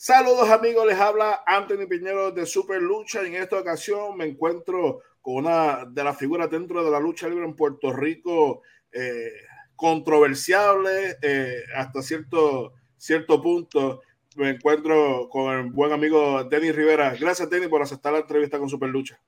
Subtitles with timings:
[0.00, 5.44] Saludos amigos, les habla Anthony Piñero de Super Lucha en esta ocasión me encuentro con
[5.44, 9.32] una de las figuras dentro de la lucha libre en Puerto Rico eh,
[9.74, 14.02] controversiable eh, hasta cierto, cierto punto.
[14.36, 17.16] Me encuentro con el buen amigo Denis Rivera.
[17.18, 19.20] Gracias Denis por aceptar la entrevista con Super Lucha.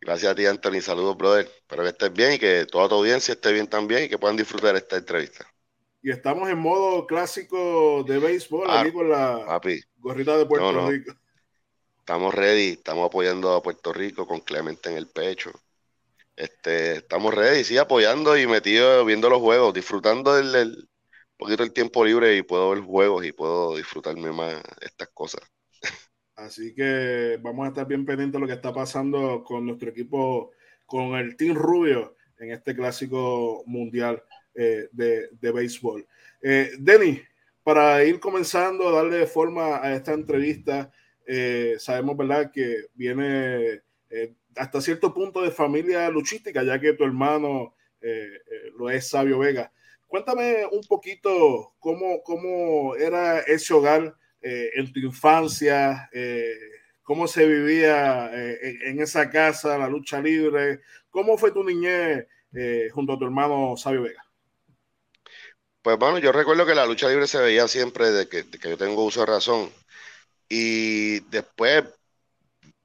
[0.00, 1.46] Gracias a ti Anthony, saludos brother.
[1.46, 4.36] Espero que estés bien y que toda tu audiencia esté bien también y que puedan
[4.36, 5.46] disfrutar esta entrevista
[6.06, 9.60] y estamos en modo clásico de béisbol, aquí con la
[9.96, 11.12] gorrita de Puerto Rico.
[11.98, 15.50] Estamos ready, estamos apoyando a Puerto Rico con Clemente en el pecho.
[16.36, 20.88] Este, estamos ready, sí, apoyando y metido viendo los juegos, disfrutando del,
[21.36, 25.40] poquito el tiempo libre y puedo ver juegos y puedo disfrutarme más estas cosas.
[26.36, 30.52] Así que vamos a estar bien pendientes de lo que está pasando con nuestro equipo,
[30.84, 34.22] con el Team Rubio en este clásico mundial.
[34.58, 36.06] Eh, de, de, béisbol.
[36.40, 37.20] Eh, Denny,
[37.62, 40.90] para ir comenzando a darle forma a esta entrevista,
[41.26, 43.82] eh, sabemos, ¿verdad?, que viene
[44.56, 47.74] hasta cierto punto de familia luchística, ya que tu hermano
[48.78, 49.70] lo es Sabio Vega.
[50.06, 56.08] Cuéntame un poquito cómo, cómo era ese hogar en tu infancia,
[57.02, 62.26] cómo se vivía en esa casa, la lucha libre, cómo fue tu niñez
[62.92, 64.25] junto a tu hermano Sabio Vega.
[65.86, 69.04] Pues bueno, yo recuerdo que la lucha libre se veía siempre de que, yo tengo
[69.04, 69.72] uso de razón.
[70.48, 71.84] Y después,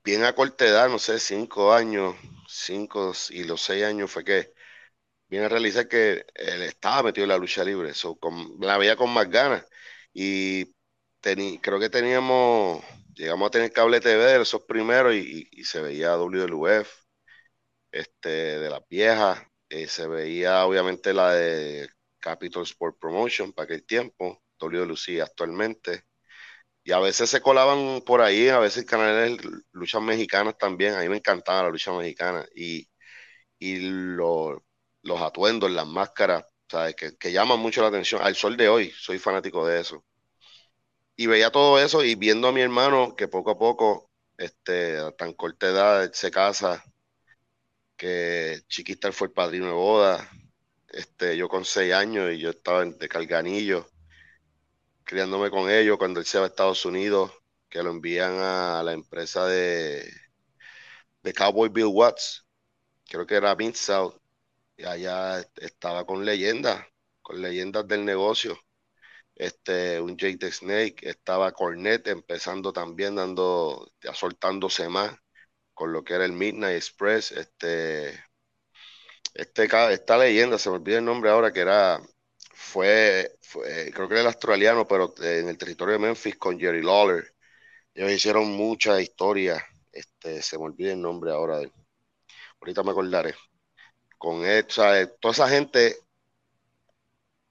[0.03, 2.15] bien a corta edad, no sé, cinco años,
[2.47, 4.53] cinco y los seis años fue que
[5.29, 7.91] vine a realizar que él estaba metido en la lucha libre.
[7.91, 8.19] Eso
[8.59, 9.65] la veía con más ganas.
[10.13, 10.73] Y
[11.61, 12.83] creo que teníamos,
[13.15, 16.87] llegamos a tener cable TV de esos primeros y, se veía WLUF,
[17.91, 19.41] este, de las viejas.
[19.69, 21.89] Eh, se veía obviamente la de
[22.21, 26.03] Capital Sport Promotion para aquel tiempo, Lucía actualmente.
[26.83, 29.39] Y a veces se colaban por ahí, a veces canales
[29.71, 30.95] luchas mexicanas también.
[30.95, 32.45] A mí me encantaba la lucha mexicana.
[32.55, 32.87] Y,
[33.59, 36.95] y los atuendos, las máscaras, ¿sabes?
[36.95, 38.21] Que, que llaman mucho la atención.
[38.23, 40.03] Al sol de hoy, soy fanático de eso.
[41.15, 45.11] Y veía todo eso y viendo a mi hermano que poco a poco, este, a
[45.11, 46.83] tan corta edad, se casa,
[47.95, 50.29] que Chiquita fue el padrino de boda,
[50.91, 53.87] este, yo con seis años y yo estaba de Calganillo,
[55.03, 57.31] criándome con ellos cuando él se va a Estados Unidos,
[57.69, 60.09] que lo envían a la empresa de,
[61.23, 62.45] de Cowboy Bill Watts,
[63.09, 64.15] creo que era Mid South,
[64.77, 66.85] y allá estaba con leyendas,
[67.21, 68.57] con leyendas del negocio.
[69.35, 75.15] Este, un Jake Snake, estaba Cornet empezando también, dando, soltándose más
[75.73, 78.23] con lo que era el Midnight Express, este,
[79.33, 82.01] este, esta leyenda, se me olvida el nombre ahora, que era,
[82.53, 83.37] fue,
[83.93, 87.33] creo que era el australiano, pero en el territorio de Memphis con Jerry Lawler.
[87.93, 91.71] Ellos hicieron mucha historia, este, se me olvida el nombre ahora de
[92.61, 93.35] Ahorita me acordaré.
[94.17, 95.97] Con él, toda esa gente,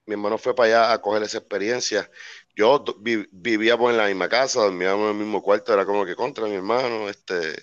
[0.06, 2.10] mi hermano fue para allá a coger esa experiencia.
[2.54, 6.16] Yo vivía pues, en la misma casa, dormíamos en el mismo cuarto, era como que
[6.16, 7.54] contra mi hermano, este,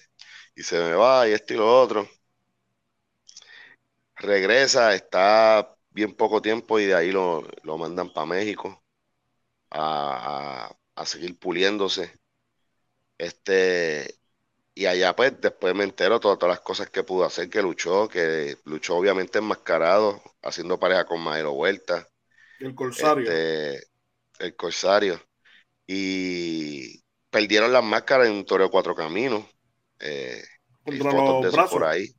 [0.56, 2.10] y se me va, y esto y lo otro
[4.18, 7.44] regresa, está bien poco tiempo y de ahí lo,
[7.78, 8.84] mandan para México
[9.72, 12.12] a, seguir puliéndose.
[13.18, 14.16] Este,
[14.74, 18.08] y allá pues después me entero todas, todas las cosas que pudo hacer, que luchó,
[18.08, 22.08] que luchó obviamente enmascarado, haciendo pareja con Maelo Vuelta.
[22.60, 23.32] El Corsario.
[23.32, 23.88] Este,
[24.40, 25.22] el Corsario.
[25.86, 29.46] Y perdieron las máscaras en un toreo cuatro caminos.
[30.00, 30.44] Eh,
[30.84, 31.72] contra los brazos.
[31.72, 32.14] Por ahí.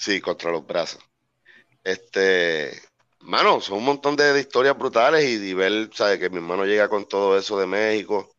[0.00, 1.02] Sí, contra los brazos.
[1.84, 2.72] Este,
[3.20, 6.18] mano, son un montón de, historias brutales y, de ver, ¿sabes?
[6.18, 8.34] Que mi hermano llega con todo eso de México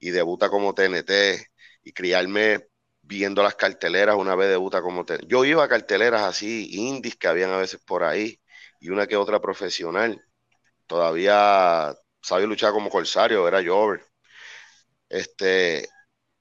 [0.00, 1.12] y debuta como TNT
[1.84, 2.66] y criarme
[3.02, 5.26] viendo las carteleras una vez debuta como TNT.
[5.28, 8.40] Yo iba a carteleras así, indies que habían a veces por ahí
[8.80, 10.22] y una que otra profesional.
[10.86, 14.04] Todavía sabía luchar como corsario, era Jover.
[15.08, 15.88] Este,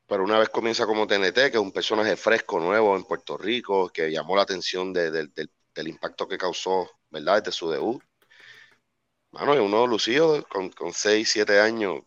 [0.07, 3.89] pero una vez comienza como TNT, que es un personaje fresco, nuevo en Puerto Rico,
[3.89, 7.44] que llamó la atención del impacto que causó, ¿verdad?
[7.44, 8.03] Desde su debut.
[9.31, 12.01] Mano, es uno lucido con, con 6, 7 años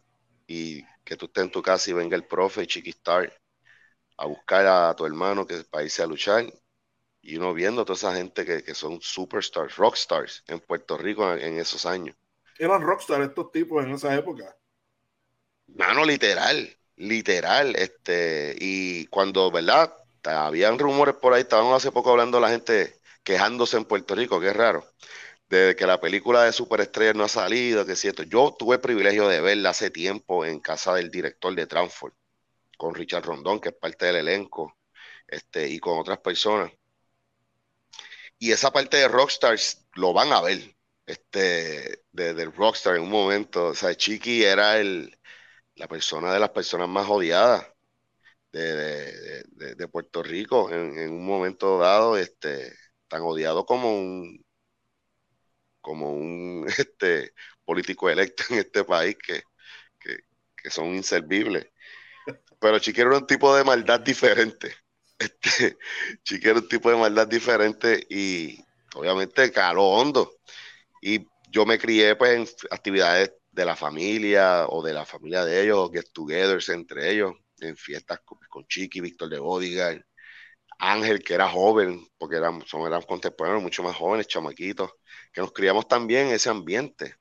[0.47, 3.33] y que tú estés en tu casa y venga el profe Chiquistar
[4.19, 6.47] a buscar a tu hermano que para irse a luchar
[7.23, 11.33] y uno viendo a toda esa gente que, que son superstars, rockstars en Puerto Rico
[11.33, 12.17] en, en esos años.
[12.59, 14.55] Eran rockstars estos tipos en esa época.
[15.69, 19.95] Mano, literal literal, este, y cuando, ¿verdad?
[20.25, 24.49] Habían rumores por ahí, estaban hace poco hablando la gente quejándose en Puerto Rico, que
[24.49, 24.85] es raro.
[25.49, 28.23] desde que la película de Superestrella no ha salido, que es cierto.
[28.25, 32.15] Yo tuve el privilegio de verla hace tiempo en casa del director de Transform,
[32.79, 34.77] con Richard Rondón, que es parte del elenco,
[35.29, 36.73] este, y con otras personas.
[38.39, 40.75] Y esa parte de Rockstars lo van a ver,
[41.07, 43.67] este, de, del Rockstar en un momento.
[43.69, 45.16] O sea, Chiqui era el,
[45.77, 47.67] la persona de las personas más odiadas
[48.53, 49.45] de,
[49.75, 52.73] de, Puerto Rico en, un momento dado, este,
[53.09, 54.45] tan odiado como un
[55.81, 57.33] como un este,
[57.65, 59.43] político electo en este país que,
[60.69, 61.65] son inservibles.
[62.59, 64.75] Pero Chiqui era un tipo de maldad diferente.
[65.17, 65.79] Este,
[66.25, 68.59] Chiqui era un tipo de maldad diferente y
[68.97, 70.33] obviamente caló hondo.
[71.01, 75.63] Y yo me crié pues en actividades de la familia o de la familia de
[75.63, 80.03] ellos, get togethers entre ellos, en fiestas con, Chiqui, Víctor de Bodyguard,
[80.79, 84.93] Ángel, que era joven, porque eran, son, contemporáneos, mucho más jóvenes, chamaquitos,
[85.33, 87.17] que nos criamos también en ese ambiente.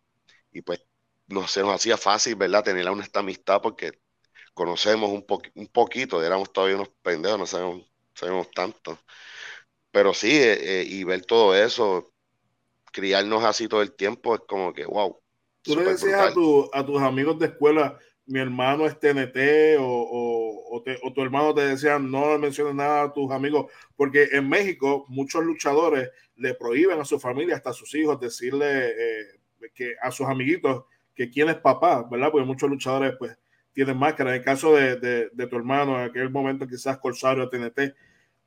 [0.52, 0.82] Y pues
[1.28, 2.64] no se nos hacía fácil, ¿verdad?
[2.66, 3.94] Tener una esta amistad porque
[4.54, 9.00] conocemos un, un poquito, éramos todavía unos pendejos, no sabemos, sabemos tanto.
[9.92, 12.14] Pero sí, eh, eh, y ver todo eso,
[12.92, 15.25] criarnos así todo el tiempo, es como que, wow.
[15.66, 17.98] Tú le decías a, a tus amigos de escuela,
[18.28, 23.32] mi hermano es TNT o, o, tu hermano te decía no menciones nada a tus
[23.32, 28.20] amigos, porque en México muchos luchadores le prohíben a su familia, hasta a sus hijos,
[28.20, 29.26] decirle eh,
[29.74, 32.30] que a sus amiguitos que quién es papá, ¿verdad?
[32.32, 33.38] Porque muchos luchadores pues
[33.74, 34.32] tienen máscara.
[34.32, 37.96] En el caso de, de, tu hermano, en aquel momento quizás Corsario TNT,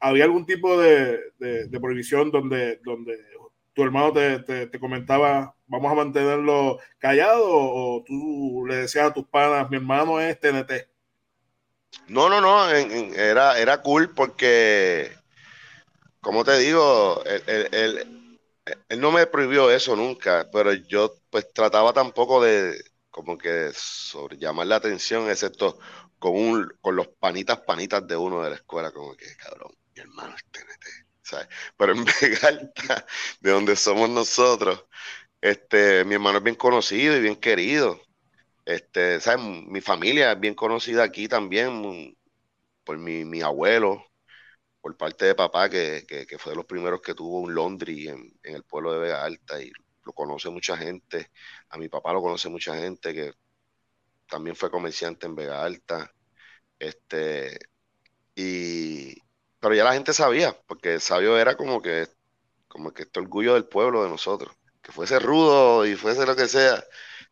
[0.01, 3.19] ¿había algún tipo de, de prohibición donde, donde
[3.79, 9.71] tu hermano te, comentaba, vamos a mantenerlo callado o tú le decías a tus padres,
[9.71, 10.89] mi hermano es TNT?
[12.09, 15.13] No, no, no, era, era cool porque,
[16.21, 18.35] como te digo, él,
[18.99, 22.83] no me prohibió eso nunca, pero yo pues trataba tampoco de
[23.13, 25.79] como que sobre llamar la atención, excepto
[26.19, 30.01] con, un, con los panitas panitas de uno de la escuela, como que, cabrón, mi
[30.01, 30.78] hermano es TNT
[31.77, 33.07] pero en Vega Alta,
[33.41, 34.85] de donde somos nosotros,
[35.41, 38.01] este, mi hermano es bien conocido y bien querido.
[38.65, 39.45] Este, ¿sabes?
[39.67, 42.17] Mi familia es bien conocida aquí también
[42.85, 44.05] por mi, abuelo,
[44.81, 46.05] por parte de papá, que,
[46.39, 49.71] fue de los primeros que tuvo un laundry en, el pueblo de Vega Alta y
[50.05, 51.31] lo conoce mucha gente.
[51.71, 53.33] A mi papá lo conoce mucha gente que
[54.29, 56.13] también fue comerciante en Vega Alta.
[56.79, 57.59] Este,
[58.35, 59.17] y,
[59.69, 62.07] pero ya la gente sabía, porque el sabio era como que,
[62.69, 64.57] como que este orgullo del pueblo de nosotros.
[64.81, 66.83] Que fuese rudo y fuese lo que sea.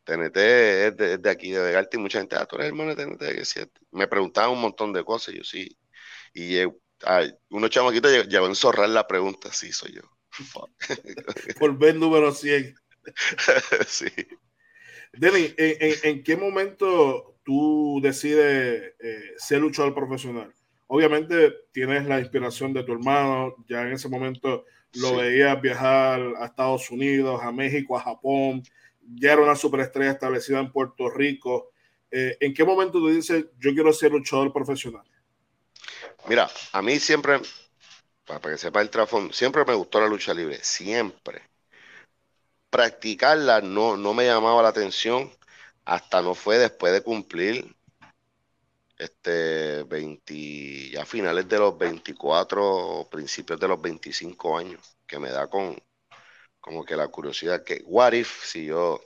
[0.05, 3.21] TNT es de, aquí, de Vegarte, y mucha gente, ah, tú eres hermano de TNT,
[3.21, 3.81] que es cierto.
[3.91, 5.79] Me preguntaban un montón de cosas, yo sí.
[6.35, 6.59] Y
[7.05, 10.03] ay, unos chamaquitos llegó a enzorrar la pregunta, sí, soy yo.
[11.59, 12.75] Por ver número 100.
[13.87, 14.13] sí.
[15.15, 20.53] Denny, ¿en, qué momento tú decides eh, ser luchador profesional?
[20.89, 26.47] Obviamente tienes la inspiración de tu hermano, ya en ese momento lo veías viajar a
[26.47, 28.63] Estados Unidos, a México, a Japón,
[29.01, 31.71] ya era una superestrella establecida en Puerto Rico.
[32.11, 35.05] Eh, ¿En qué momento tú dices, yo quiero ser luchador profesional?
[36.29, 37.41] Mira, a mí siempre,
[38.25, 41.43] para que sepa el trasfondo, siempre me gustó la lucha libre, siempre.
[42.71, 45.31] Practicarla no, no me llamaba la atención
[45.85, 47.76] hasta no fue después de cumplir
[48.99, 55.49] este 20, ya finales de los 24, principios de los 25 años, que me da
[55.49, 55.77] con
[56.61, 59.01] como que la curiosidad que, what if si yo,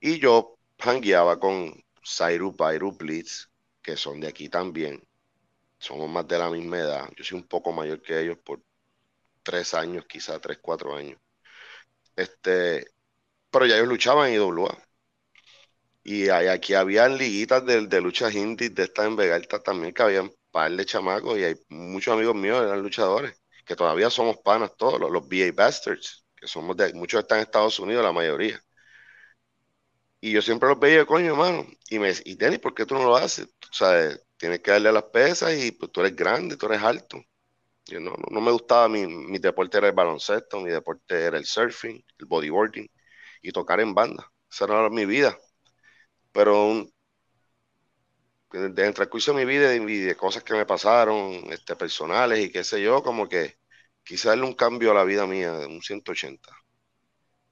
[0.00, 1.72] y yo hangueaba con
[2.04, 3.48] Cyrus, Byru, Blitz,
[3.82, 5.02] que son de aquí también,
[5.78, 8.62] somos más de la misma edad, yo soy un poco mayor que ellos por
[9.42, 11.18] tres años, quizá tres, cuatro años,
[12.16, 12.86] este,
[13.50, 14.76] pero ya ellos luchaban en IWA,
[16.04, 17.98] y aquí habían liguitas de, de
[18.34, 22.34] indies de esta en Vegalta también, que habían par de chamacos y hay muchos amigos
[22.34, 26.92] míos eran luchadores, que todavía somos panas todos, los, los VA Bastards, que somos de,
[26.94, 28.60] muchos están en Estados Unidos, la mayoría.
[30.20, 33.04] Y yo siempre los veía, coño, hermano, y me y Denny, ¿por qué tú no
[33.04, 33.46] lo haces?
[33.70, 36.82] O sea, tienes que darle a las pesas y pues tú eres grande, tú eres
[36.82, 37.20] alto.
[37.86, 41.46] Yo no, no, me gustaba, mi, mi deporte era el baloncesto, mi deporte era el
[41.46, 42.88] surfing, el bodyboarding
[43.42, 44.32] y tocar en banda.
[44.50, 45.38] Esa era mi vida
[46.32, 46.86] pero
[48.52, 52.52] desde el transcurso de mi vida y de cosas que me pasaron, este, personales y
[52.52, 53.56] qué sé yo, como que
[54.04, 56.50] quise darle un cambio a la vida mía de un 180.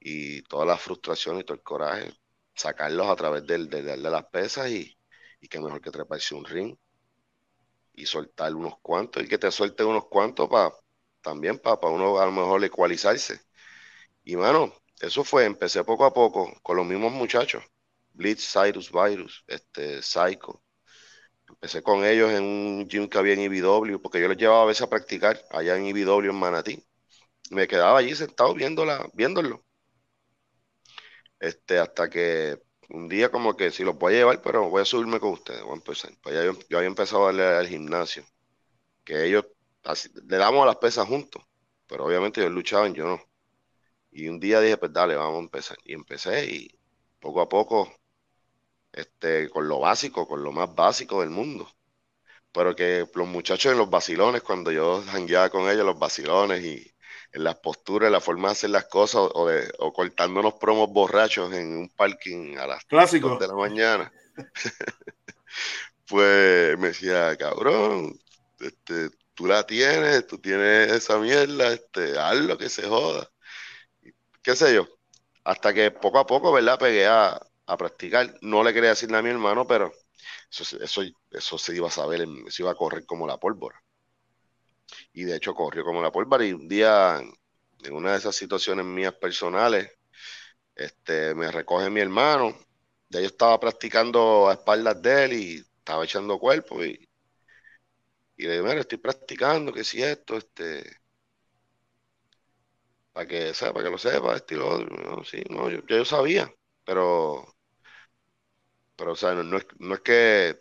[0.00, 2.12] Y toda la frustración y todo el coraje,
[2.54, 4.96] sacarlos a través de, de, las pesas y,
[5.40, 6.76] y que mejor que treparse un ring
[7.94, 10.72] y soltar unos cuantos y que te suelten unos cuantos para
[11.22, 13.40] también para uno a lo mejor ecualizarse.
[14.24, 17.62] Y bueno, eso fue, empecé poco a poco con los mismos muchachos.
[18.20, 20.62] Blitz, Cyrus, Virus, este, Psycho.
[21.48, 24.66] Empecé con ellos en un gym que había en IBW, porque yo les llevaba a
[24.66, 26.84] veces a practicar allá en IBW en Manatí.
[27.50, 29.64] Me quedaba allí sentado viéndola, viéndolo.
[31.38, 32.60] Este, hasta que
[32.90, 35.62] un día como que si los voy a llevar, pero voy a subirme con ustedes,
[35.62, 36.12] voy a empezar.
[36.22, 38.24] Pues yo, yo, había empezado a darle al gimnasio,
[39.04, 39.46] que ellos
[40.28, 41.42] le damos a las pesas juntos,
[41.86, 43.20] pero obviamente ellos luchaban, yo no.
[44.12, 45.78] Y un día dije, pues dale, vamos a empezar.
[45.84, 46.78] Y empecé y
[47.20, 47.92] poco a poco,
[48.92, 51.70] este, con lo básico, con lo más básico del mundo.
[52.52, 56.92] Pero que los muchachos en los vacilones, cuando yo jangueaba con ellos, los vacilones y
[57.32, 60.90] en las posturas, en la forma de hacer las cosas, o, de, o cortándonos promos
[60.90, 63.38] borrachos en un parking a las Clásico.
[63.38, 64.12] de la mañana.
[66.08, 68.18] pues me decía, cabrón,
[68.58, 73.30] este, tú la tienes, tú tienes esa mierda, este, haz lo que se joda
[74.42, 74.88] qué sé yo,
[75.44, 76.78] hasta que poco a poco, ¿verdad?
[76.78, 77.40] Pegué a,
[77.76, 78.36] practicar.
[78.42, 79.92] No le quería decir a mi hermano, pero
[80.50, 83.82] eso, eso, eso se iba a saber, se iba a correr como la pólvora.
[85.12, 87.18] Y de hecho corrió como la pólvora y un día,
[87.82, 89.90] en una de esas situaciones mías personales,
[90.74, 92.56] este, me recoge mi hermano.
[93.10, 97.08] Ya yo estaba practicando a espaldas de él y estaba echando cuerpo y,
[98.36, 100.84] y le digo, mira, estoy practicando, que si esto, este,
[103.12, 106.52] para que sepa, que lo sepa, estilo, no, sí, no, yo, yo sabía,
[106.84, 107.44] pero,
[109.00, 110.60] pero, o sea, no, es, no es que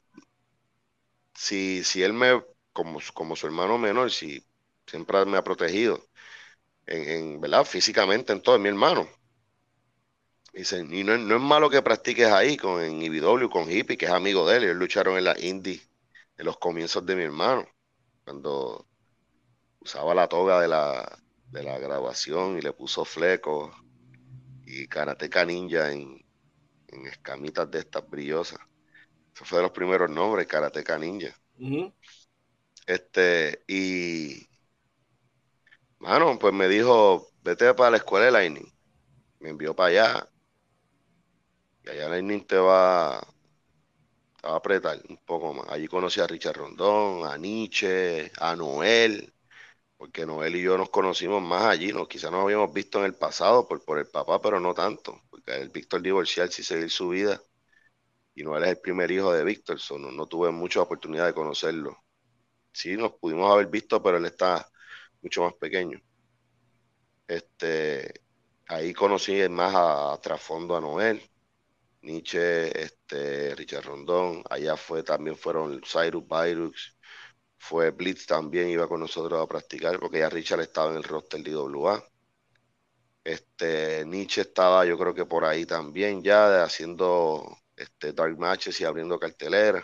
[1.34, 2.42] si, si él me,
[2.74, 4.42] como, como su hermano menor, si
[4.88, 6.08] siempre me ha protegido,
[6.86, 7.66] en, en ¿verdad?
[7.66, 9.10] Físicamente en todo, es mi hermano.
[10.54, 14.06] Dicen, y no, no, es malo que practiques ahí con en IBW, con Hippie, que
[14.06, 14.64] es amigo de él.
[14.64, 15.82] Ellos lucharon en la indie
[16.38, 17.68] en los comienzos de mi hermano,
[18.24, 18.88] cuando
[19.82, 21.20] usaba la toga de la,
[21.52, 23.76] de la grabación y le puso fleco
[24.66, 26.24] y Karateka Ninja en,
[27.08, 28.60] escamitas de estas brillosas.
[29.34, 31.36] Eso fue de los primeros nombres, Karateka Ninja.
[32.86, 34.48] Este, y
[36.00, 38.74] mano, pues me dijo, vete para la escuela de Lightning.
[39.40, 40.30] Me envió para allá.
[41.84, 43.22] Y allá Lightning te va,
[44.42, 45.70] te va a apretar un poco más.
[45.70, 49.34] Allí conocí a Richard Rondón, a Nietzsche, a Noel,
[50.00, 52.08] porque Noel y yo nos conocimos más allí, ¿no?
[52.08, 55.58] quizás nos habíamos visto en el pasado por, por el papá, pero no tanto, porque
[55.58, 57.42] el Víctor divorcial sí seguir su vida,
[58.34, 61.98] y Noel es el primer hijo de Víctor, no, no, tuve mucha oportunidad de conocerlo.
[62.72, 64.66] Sí, nos pudimos haber visto, pero él está
[65.22, 66.00] mucho más pequeño.
[67.28, 68.22] Este,
[68.68, 71.22] ahí conocí más a, trasfondo a Noel,
[72.04, 76.98] Nietzsche, este, Richard Rondón, allá fue, también fueron Cyrus Byrux,
[77.60, 81.44] fue Blitz también, iba con nosotros a practicar, porque ya Richard estaba en el roster
[81.44, 82.04] de IWA.
[83.24, 88.86] Este, Nietzsche estaba, yo creo que por ahí también, ya haciendo este, dark matches y
[88.86, 89.84] abriendo cartelera.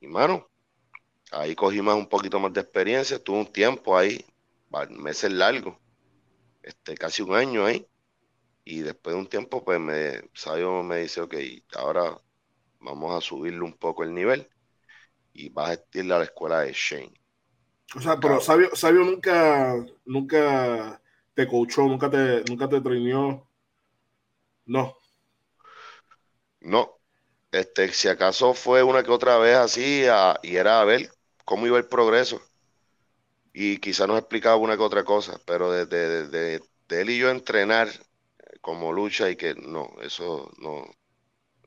[0.00, 0.50] Y mano,
[1.30, 4.24] ahí cogí más un poquito más de experiencia, tuve un tiempo ahí,
[4.90, 5.78] meses largos,
[6.62, 7.86] este, casi un año ahí.
[8.64, 11.34] Y después de un tiempo, pues me, Sabio me dice, ok,
[11.76, 12.20] ahora
[12.80, 14.50] vamos a subirle un poco el nivel
[15.36, 17.14] y vas a irle a la escuela de Shane.
[17.94, 19.74] O sea, pero Sabio, Sabio nunca,
[20.04, 21.00] nunca
[21.34, 22.80] te coachó, nunca te, nunca te.
[24.66, 24.96] No.
[26.60, 26.98] No.
[27.52, 30.04] Este, si acaso fue una que otra vez así
[30.42, 31.10] y era a ver
[31.44, 32.40] cómo iba el progreso.
[33.52, 37.88] Y quizá nos explicaba una que otra cosa, pero de, de él y yo entrenar
[38.60, 40.84] como lucha y que no, eso no,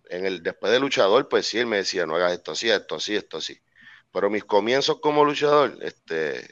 [0.10, 2.96] en el después de luchador, pues sí, él me decía, no hagas esto así, esto
[2.96, 3.60] así, esto así.
[4.12, 6.48] Pero mis comienzos como luchador, este,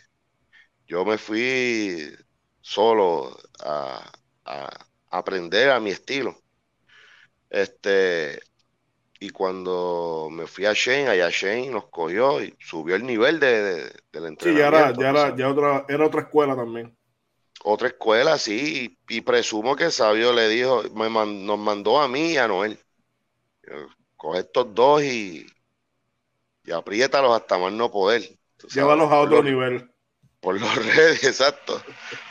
[0.85, 2.15] yo me fui
[2.61, 4.11] solo a,
[5.09, 6.37] aprender a mi estilo.
[7.49, 8.39] Este,
[9.19, 13.91] y cuando me fui a Shane, allá Shane nos cogió y subió el nivel de,
[14.11, 14.45] del entrenamiento.
[14.45, 16.95] Sí, ya era, ya era, ya otra, era otra escuela también.
[17.63, 22.37] Otra escuela, sí, y, presumo que Sabio le dijo, me nos mandó a mí y
[22.37, 22.79] a Noel
[24.15, 25.45] coge estos dos y,
[26.63, 28.23] y apriétalos hasta más no poder.
[28.73, 29.89] Llévalos a otro nivel.
[30.39, 31.81] Por los ready, exacto.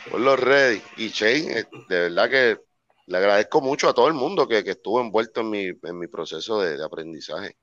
[0.09, 0.81] Por los ready.
[0.97, 2.57] Y Shane, eh, de verdad que
[3.07, 6.61] le agradezco mucho a todo el mundo que, estuvo envuelto en mi, en mi proceso
[6.61, 7.57] de, aprendizaje.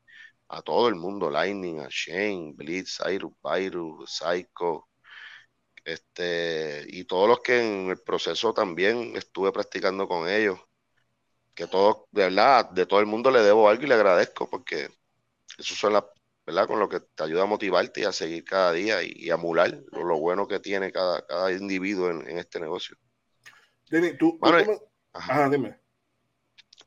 [0.49, 4.89] A todo el mundo, Lightning, a Shane, Blitz, Iru, Pyru, Psycho,
[5.85, 10.59] este, y todos los que en el proceso también estuve practicando con ellos
[11.55, 14.89] que todo, de verdad, de todo el mundo le debo algo y le agradezco porque
[15.59, 16.05] eso son las,
[16.47, 16.67] ¿verdad?
[16.67, 19.73] Con lo que te ayuda a motivarte y a seguir cada día y, a emular
[19.93, 22.97] lo, bueno que tiene cada, cada individuo en, este negocio.
[23.89, 24.39] Denny, tú,
[25.13, 25.79] Ajá, dime.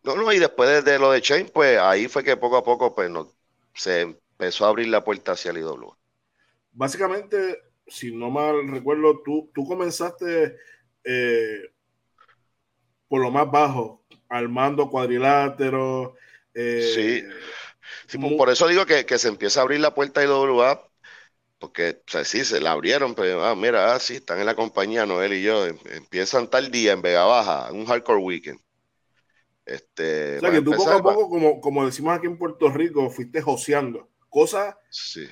[0.03, 2.93] No, no, y después de, lo de Chain, pues ahí fue que poco a poco
[2.93, 3.31] pues, no,
[3.73, 5.95] se empezó a abrir la puerta hacia el IW.
[6.71, 7.57] Básicamente,
[7.87, 10.57] si no mal recuerdo, tú, tú comenzaste
[11.03, 11.73] eh,
[13.07, 16.13] por lo más bajo, armando cuadriláteros.
[16.53, 18.17] Eh, sí.
[18.17, 20.89] sí por eso digo que, se empieza a abrir la puerta a IWA,
[21.59, 24.55] porque o sea, sí, se la abrieron, pero ah, mira, ah, sí, están en la
[24.55, 28.59] compañía, Noel y yo, em, empiezan tal día en Vega Baja, un hardcore weekend.
[29.65, 33.09] Este, o sea, que tú poco a poco, como, como decimos aquí en Puerto Rico,
[33.09, 34.09] fuiste joseando.
[34.29, 34.77] Cosa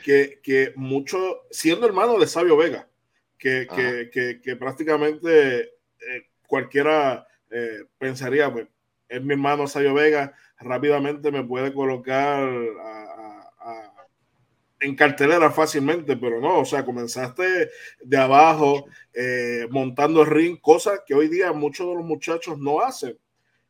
[0.04, 2.90] que, que mucho, siendo hermano de Sabio Vega,
[3.38, 3.68] que,
[4.12, 5.76] que, que prácticamente
[6.06, 8.68] eh, cualquiera eh, pensaría, pues,
[9.10, 12.50] es mi hermano Sabio Vega, rápidamente me puede colocar
[14.86, 17.70] en cartelera fácilmente, pero no, o sea, comenzaste
[18.04, 23.18] de abajo, eh, montando ring, cosas que hoy día muchos de los muchachos no hacen.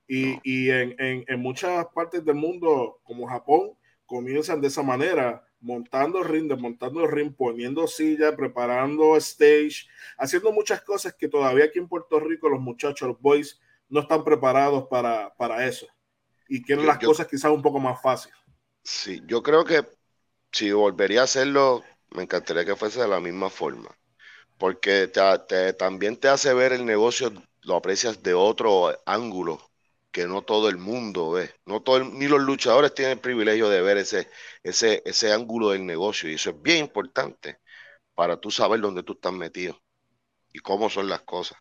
[0.08, 3.72] Y, en, en, muchas partes del mundo, como Japón,
[4.06, 9.88] comienzan de esa manera, montando ring, desmontando ring, poniendo silla, preparando stage,
[10.20, 13.60] haciendo muchas cosas que todavía aquí en Puerto Rico los muchachos, los boys,
[13.96, 15.88] no están preparados para, para eso.
[16.48, 18.38] Y quieren las cosas quizás un poco más fáciles.
[18.84, 19.84] Sí, yo creo que
[20.52, 23.90] si volvería a hacerlo, me encantaría que fuese de la misma forma.
[24.58, 25.08] Porque
[25.78, 29.60] también te hace ver el negocio, lo aprecias de otro ángulo
[30.12, 31.54] que no todo el mundo ve.
[31.66, 34.30] No todo ni los luchadores tienen el privilegio de ver ese,
[34.62, 36.30] ese, ese ángulo del negocio.
[36.30, 37.60] Y eso es bien importante
[38.14, 39.82] para tú saber dónde tú estás metido
[40.54, 41.58] y cómo son las cosas.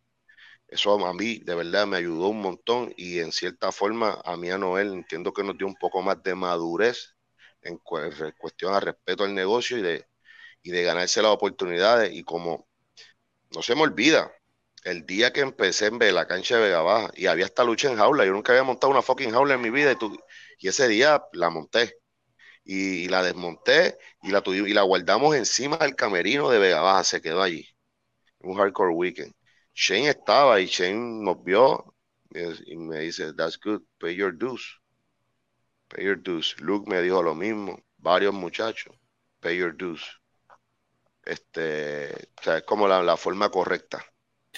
[0.74, 4.50] Eso a mí de verdad me ayudó un montón y en cierta forma a mí
[4.50, 7.14] a Noel entiendo que nos dio un poco más de madurez
[7.62, 10.04] en cuestión al respeto al negocio y de,
[10.64, 12.66] y de ganarse las oportunidades y como
[13.54, 14.32] no se me olvida,
[14.84, 17.96] el día que empecé en la cancha de Vega Baja y había esta lucha en
[17.96, 19.96] jaula, yo nunca había montado una fucking jaula en mi vida y,
[20.58, 21.98] y ese día la monté
[22.64, 27.22] y, la desmonté y la, y la guardamos encima del camerino de Vega Baja, se
[27.22, 27.68] quedó allí,
[28.40, 29.34] un hardcore weekend.
[29.74, 31.94] Shane estaba y Shane nos vio
[32.66, 34.80] y me dice, that's good, pay your dues,
[35.88, 36.56] pay your dues.
[36.60, 38.94] Luke me dijo lo mismo, varios muchachos,
[39.40, 40.02] pay your dues.
[41.24, 44.04] Este, o sea, es como la, la forma correcta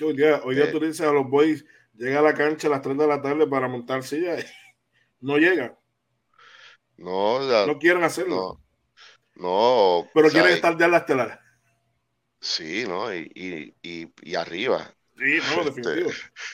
[0.05, 0.69] hoy día, eh.
[0.71, 3.47] tú dices a los boys, llega a la cancha a las 3 de la tarde
[3.47, 4.37] para montar silla.
[5.19, 5.75] No llegan.
[6.99, 8.61] No, no quieren hacerlo.
[9.35, 10.07] No.
[10.13, 11.41] Pero quieren estar ya en la estelar.
[12.39, 13.13] Sí, ¿no?
[13.13, 14.95] Y, y, y, arriba.
[15.17, 16.07] Sí, no, este,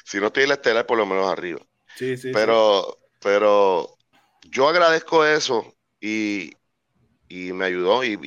[0.05, 1.61] si no estoy en la estelar, por lo menos arriba.
[1.97, 2.31] Sí, sí.
[2.33, 3.97] Pero, pero
[4.43, 6.53] yo agradezco eso y,
[7.29, 8.19] y me ayudó y,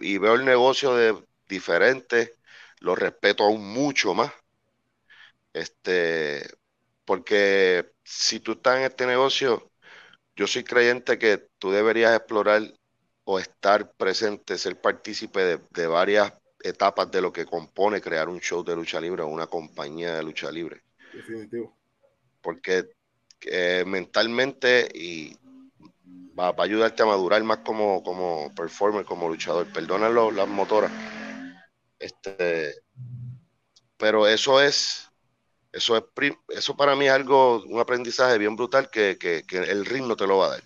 [0.00, 1.16] y, veo el negocio de
[1.48, 2.34] diferente,
[2.80, 4.32] lo respeto aún mucho más.
[5.52, 6.46] Este,
[7.04, 9.70] porque si tú estás en este negocio,
[10.36, 12.62] yo soy creyente que tú deberías explorar
[13.24, 18.64] o estar presente, ser partícipe de, varias etapas de lo que compone crear un show
[18.64, 20.82] de lucha libre o una compañía de lucha libre.
[21.12, 21.76] Definitivo.
[22.40, 22.90] Porque
[23.42, 25.36] eh, mentalmente y
[26.38, 29.66] va, a ayudarte a madurar más como, como performer, como luchador.
[29.72, 30.92] Perdona las motoras.
[31.98, 32.74] Este,
[33.96, 35.08] pero eso es
[35.72, 36.04] eso es
[36.48, 39.16] eso para mí es algo, un aprendizaje bien brutal que,
[39.50, 40.62] el ring no te lo va a dar.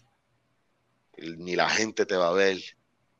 [1.18, 2.58] Ni la gente te va a ver.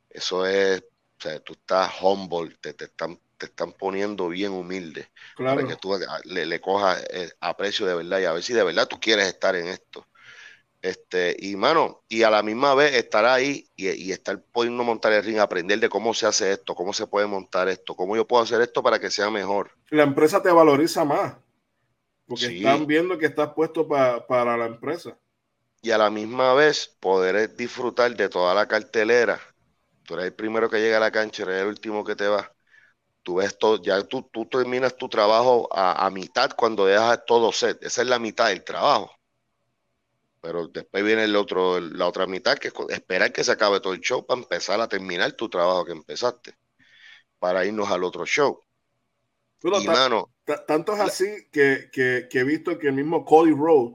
[0.09, 0.83] Eso es,
[1.23, 5.09] sea, tú estás humble, te, están, te están poniendo bien humilde.
[5.37, 8.63] Para que tú le, le cojas eh, aprecio de verdad y a ver si de
[8.63, 10.07] verdad tú quieres estar en esto.
[10.81, 15.13] Este, y mano, y a la misma vez estar ahí y, y, estar pudiendo montar
[15.13, 18.27] el ring, aprender de cómo se hace esto, cómo se puede montar esto, cómo yo
[18.27, 19.71] puedo hacer esto para que sea mejor.
[19.91, 21.35] La empresa te valoriza más.
[22.25, 25.17] Porque están viendo que estás puesto para la empresa.
[25.81, 29.39] Y a la misma vez poder disfrutar de toda la cartelera.
[30.03, 32.51] Tú eres el primero que llega a la cancha, eres el último que te va.
[33.21, 37.81] Tú ves todo, ya tú, tú terminas tu trabajo a, mitad cuando dejas todo set.
[37.81, 39.11] Esa es la mitad del trabajo.
[40.41, 43.93] Pero después viene el otro, la otra mitad, que es esperar que se acabe todo
[43.93, 46.53] el show para empezar a terminar tu trabajo que empezaste.
[47.39, 48.59] Para irnos al otro show.
[49.63, 50.33] y, mano,
[50.67, 51.89] tanto es así que,
[52.29, 53.93] he visto que el mismo Cody Road,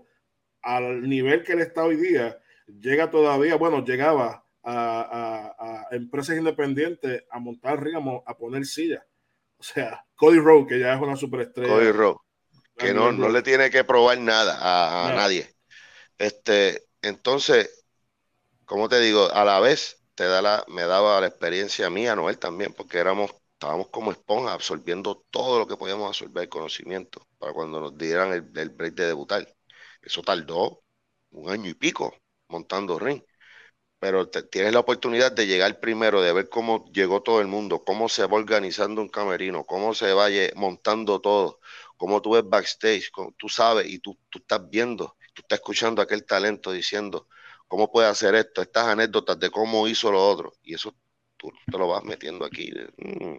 [0.63, 7.39] al nivel que él está hoy día, llega todavía, bueno, llegaba a, empresas independientes a
[7.39, 9.03] montar ring, a, poner sillas.
[9.57, 11.73] O sea, Cody Road, que ya es una superestrella.
[11.73, 12.17] Cody
[12.77, 15.53] que no, no le tiene que probar nada a, nadie.
[16.17, 17.85] Este, entonces,
[18.65, 22.39] como te digo, a la vez te da la, me daba la experiencia mía, Noel
[22.39, 27.53] también, porque éramos estábamos como esponja absorbiendo todo lo que podíamos absorber, el conocimiento, para
[27.53, 29.53] cuando nos dieran el, break de debutar.
[30.01, 30.85] Eso tardó
[31.31, 32.15] un año y pico
[32.47, 33.21] montando ring.
[34.01, 38.09] Pero tienes la oportunidad de llegar primero, de ver cómo llegó todo el mundo, cómo
[38.09, 41.59] se va organizando un camerino, cómo se va montando todo,
[41.97, 46.25] cómo tú ves backstage, tú sabes y tú, tú estás viendo, tú estás escuchando aquel
[46.25, 47.27] talento diciendo
[47.69, 50.55] cómo puede hacer esto, estas anécdotas de cómo hizo lo otro.
[50.63, 50.95] Y eso
[51.37, 52.73] tú te lo vas metiendo aquí.
[52.97, 53.39] Mm,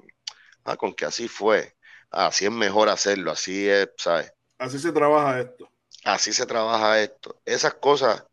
[0.65, 1.75] ah, con que así fue.
[2.11, 4.31] Así es mejor hacerlo, así es, ¿sabes?
[4.57, 5.69] Así se trabaja esto.
[6.03, 7.41] Así se trabaja esto.
[7.45, 8.23] Esas cosas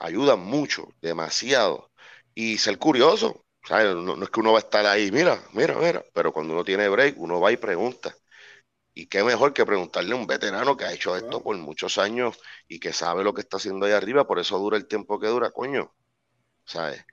[0.00, 1.90] ayudan mucho, demasiado.
[2.34, 3.94] Y ser curioso, ¿sabes?
[3.96, 6.88] No, es que uno va a estar ahí, mira, mira, mira, pero cuando uno tiene
[6.88, 8.14] break, uno va y pregunta.
[8.94, 12.38] Y qué mejor que preguntarle a un veterano que ha hecho esto por muchos años
[12.68, 15.28] y que sabe lo que está haciendo ahí arriba, por eso dura el tiempo que
[15.28, 15.92] dura, coño.
[16.64, 17.04] ¿Sabes?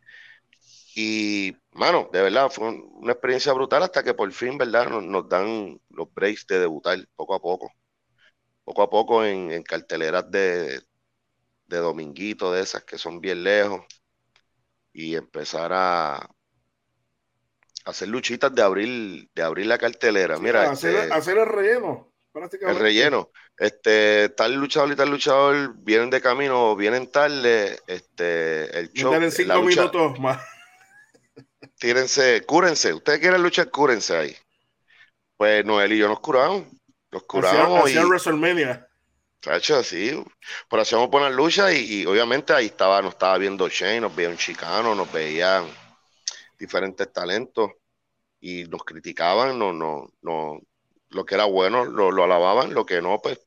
[0.95, 4.89] Y, mano, de verdad, fue una experiencia brutal hasta que por fin, ¿verdad?
[4.89, 7.71] Nos, dan los breaks de debutar poco a poco.
[8.63, 10.81] Poco a poco en carteleras de,
[11.67, 13.81] de dominguito, de esas que son bien lejos,
[14.93, 16.29] y empezar a,
[17.87, 20.37] hacer luchitas de abrir, de abrir la cartelera.
[20.37, 22.79] Mira, hacer, este, hacer, el relleno, prácticamente.
[22.79, 23.31] El relleno.
[23.57, 29.13] Este, tal luchador y tal luchador vienen de camino, vienen tarde, este, el show.
[29.13, 30.41] En cinco minutos más.
[31.79, 32.93] Tírense, cúrense.
[32.93, 34.35] Ustedes quieren luchar, cúrense ahí.
[35.37, 36.63] Pues Noel y yo nos curamos.
[37.11, 37.85] Nos curamos.
[37.85, 38.09] Hacían, y...
[38.09, 38.86] WrestleMania.
[39.47, 40.11] Cacho, sí.
[40.69, 44.37] Pero hacíamos buenas luchas y, obviamente ahí estaba, nos estaba viendo Shane, nos veía un
[44.37, 45.65] chicano, nos veían
[46.59, 47.71] diferentes talentos
[48.39, 50.59] y nos criticaban, no, no, no,
[51.09, 53.39] lo que era bueno lo, alababan, lo que no, pues,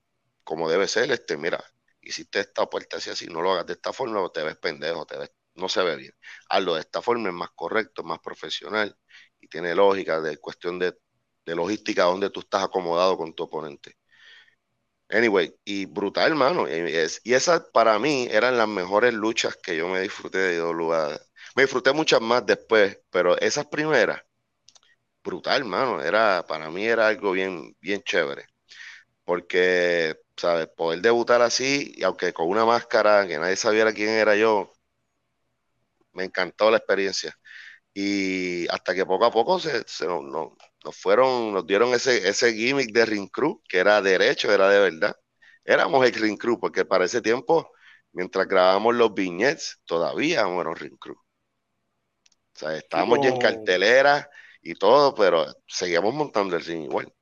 [0.44, 1.62] como debe ser, este, mira,
[2.00, 5.18] hiciste esta puerta así, así, no lo hagas de esta forma, te ves pendejo, te
[5.18, 6.12] ves, no se ve bien.
[6.48, 8.96] Hazlo de esta forma, es más correcto, más profesional
[9.40, 10.98] y tiene lógica de cuestión de,
[11.44, 13.99] de logística donde tú estás acomodado con tu oponente.
[15.11, 16.68] Anyway, y brutal, hermano.
[16.68, 16.73] Y,
[17.33, 21.20] esas para mí eran las mejores luchas que yo me disfruté de IWA.
[21.57, 24.23] Me disfruté muchas más después, pero esas primeras,
[25.25, 26.03] brutal, hermano.
[26.03, 28.46] Era, para mí era algo bien, bien chévere.
[29.25, 30.68] Porque, ¿sabes?
[30.77, 34.73] Poder debutar así, y aunque con una máscara, que nadie sabiera quién era yo,
[36.12, 37.35] me encantó la experiencia.
[37.94, 42.92] Y hasta que poco a poco se, no, nos fueron, nos dieron ese, ese gimmick
[42.92, 45.16] de Ring Crew, que era derecho, era de verdad.
[45.64, 47.70] Éramos el Ring Crew, porque para ese tiempo,
[48.12, 51.16] mientras grabábamos los viñetes, todavía éramos Ring Crew.
[51.16, 54.28] O sea, estábamos ya en cartelera
[54.62, 57.12] y todo, pero seguíamos montando el ring igual.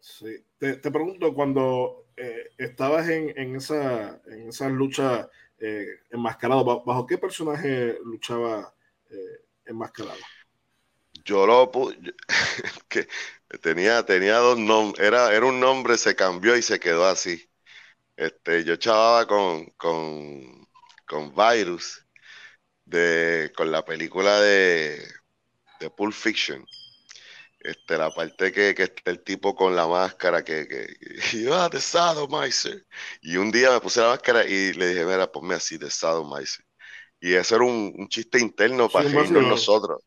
[0.00, 0.44] Sí.
[0.58, 7.18] Te, pregunto, cuando eh, estabas en, en, esa, en esa lucha eh, enmascarado, ¿bajo qué
[7.18, 8.74] personaje luchaba
[9.10, 10.18] eh, enmascarado?
[11.24, 11.70] Yo lo
[12.88, 13.08] que
[13.60, 17.48] tenía, tenía dos nombres, era, era un nombre, se cambió y se quedó así.
[18.16, 20.68] Este, yo chavaba con, con,
[21.06, 22.06] con Virus,
[22.84, 25.06] de, con la película de,
[25.80, 26.64] de Pulp Fiction.
[27.60, 30.96] Este, la parte que, que está el tipo con la máscara, que, que,
[31.36, 32.86] y, ah, de Sadomizer.
[33.20, 36.64] Y un día me puse la máscara y le dije, mira, ponme así, de Sadomizer.
[37.20, 40.02] Y eso era un, chiste interno para nosotros.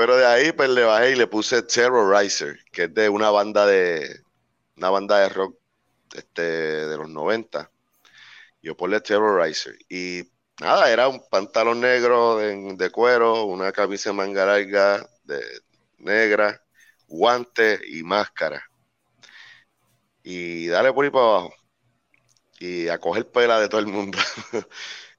[0.00, 3.66] Pero de ahí pues le bajé y le puse Terrorizer, que es de una banda
[3.66, 4.22] de
[4.78, 5.58] una banda de rock
[6.14, 7.70] este, de los 90.
[8.62, 9.76] Yo ponle Terrorizer.
[9.90, 10.22] Y
[10.58, 15.42] nada, era un pantalón negro de, cuero, una camisa de manga larga de
[15.98, 16.62] negra,
[17.06, 18.62] guante y máscara.
[20.22, 21.54] Y dale por ahí para abajo.
[22.58, 24.18] Y a coger pela de todo el mundo.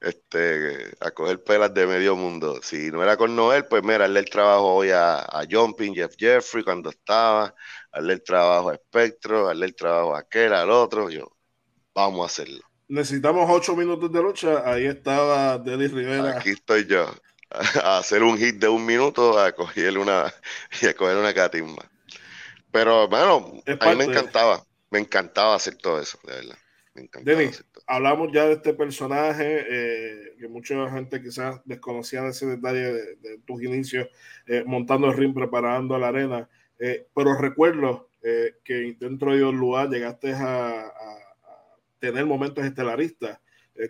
[0.01, 2.59] este, a coger pelas de medio mundo.
[2.63, 6.15] Si no era con Noel, pues mira, hazle el trabajo hoy a, a Jumping, Jeff
[6.17, 7.53] Jeffrey cuando estaba,
[7.91, 11.31] hazle el trabajo a Spectro, hazle el trabajo a aquel, al otro, yo,
[11.93, 12.61] vamos a hacerlo.
[12.87, 16.37] Necesitamos ocho minutos de lucha, ahí estaba Deddy Rivera.
[16.37, 17.05] Aquí estoy yo,
[17.51, 20.33] a hacer un hit de un minuto, a coger una,
[20.81, 21.89] y a coger una catimba.
[22.71, 26.57] Pero, bueno, a mí me encantaba, me encantaba hacer todo eso, de verdad.
[26.95, 27.41] Me encantaba
[27.87, 33.37] hablamos ya de este personaje, eh, que mucha gente quizás desconocía de ese detalle de,
[33.45, 34.07] tus inicios
[34.47, 38.09] eh, montando el ring, preparando la arena, eh, pero recuerdo
[38.63, 40.93] que dentro de un lugar llegaste a,
[41.99, 43.39] tener momentos estelaristas,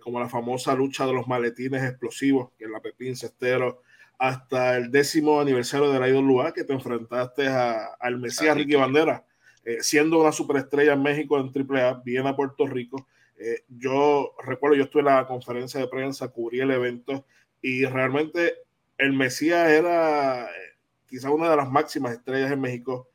[0.02, 3.82] como la famosa lucha de los maletines explosivos, que en la Pepín Cestero,
[4.18, 9.26] hasta el décimo aniversario de la Lugar, que te enfrentaste al Mesías Ricky Bandera,
[9.80, 13.08] siendo una superestrella en México en AAA, bien a Puerto Rico.
[13.44, 17.26] Eh, yo recuerdo, yo estuve en la conferencia de prensa, cubrí el evento
[17.60, 18.58] y realmente
[19.00, 20.78] el Mesías era eh,
[21.08, 23.10] quizá una de las máximas estrellas en México,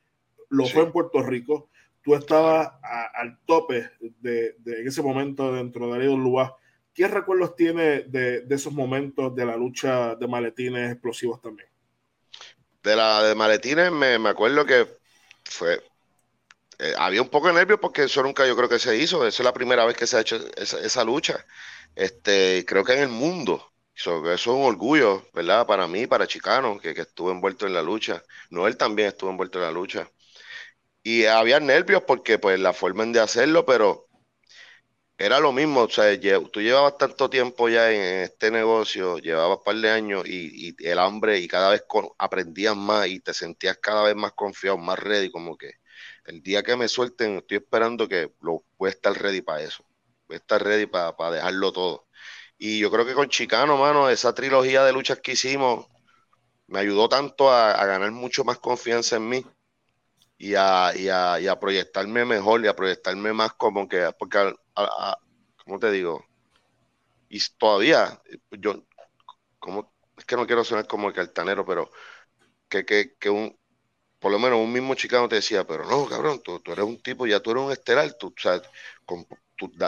[0.49, 1.71] lo fue en Puerto Rico.
[2.03, 2.73] tú estabas
[3.15, 6.51] al tope de, en ese momento dentro de Ariel Luas.
[6.93, 11.69] ¿Qué recuerdos tiene de, de, esos momentos de la lucha de maletines explosivos también?
[12.83, 14.87] De la de maletines me, me acuerdo que
[15.45, 15.81] fue,
[16.79, 19.27] eh, había un poco de nervios porque eso nunca yo creo que se hizo.
[19.27, 21.45] Esa es la primera vez que se ha hecho esa, lucha.
[21.95, 23.73] Este, creo que en el mundo.
[23.95, 25.67] eso es un orgullo, ¿verdad?
[25.67, 28.23] Para mí, para Chicano, que, que estuvo envuelto en la lucha.
[28.51, 30.11] Noel también estuvo envuelto en la lucha.
[31.03, 34.07] Y había nervios porque, pues, la forma de hacerlo, pero
[35.19, 35.83] era lo mismo.
[35.83, 36.19] O sea,
[36.53, 40.99] tú llevabas tanto tiempo ya en este negocio, llevabas un par de años y, el
[40.99, 41.85] hambre, y cada vez
[42.19, 45.75] aprendías más y te sentías cada vez más confiado, más ready, como que
[46.27, 49.85] el día que me suelten, estoy esperando que lo voy a estar ready para eso.
[50.27, 52.07] Voy a estar ready para, dejarlo todo.
[52.59, 55.87] Y yo creo que con Chicano, mano, esa trilogía de luchas que hicimos
[56.67, 59.47] me ayudó tanto a, ganar mucho más confianza en mí
[60.39, 64.55] y a, y, a, proyectarme mejor y a proyectarme más como que, porque,
[65.65, 66.27] ¿cómo te digo?
[67.29, 68.85] Y todavía, yo,
[69.59, 71.91] como, es que no quiero sonar como el cartanero, pero
[72.69, 73.57] que, que, que un,
[74.27, 77.29] por lo menos un mismo chicano te decía, pero no, cabrón, tú, eres un tipo,
[77.29, 78.61] ya tú eres un estelar, tú, o sea,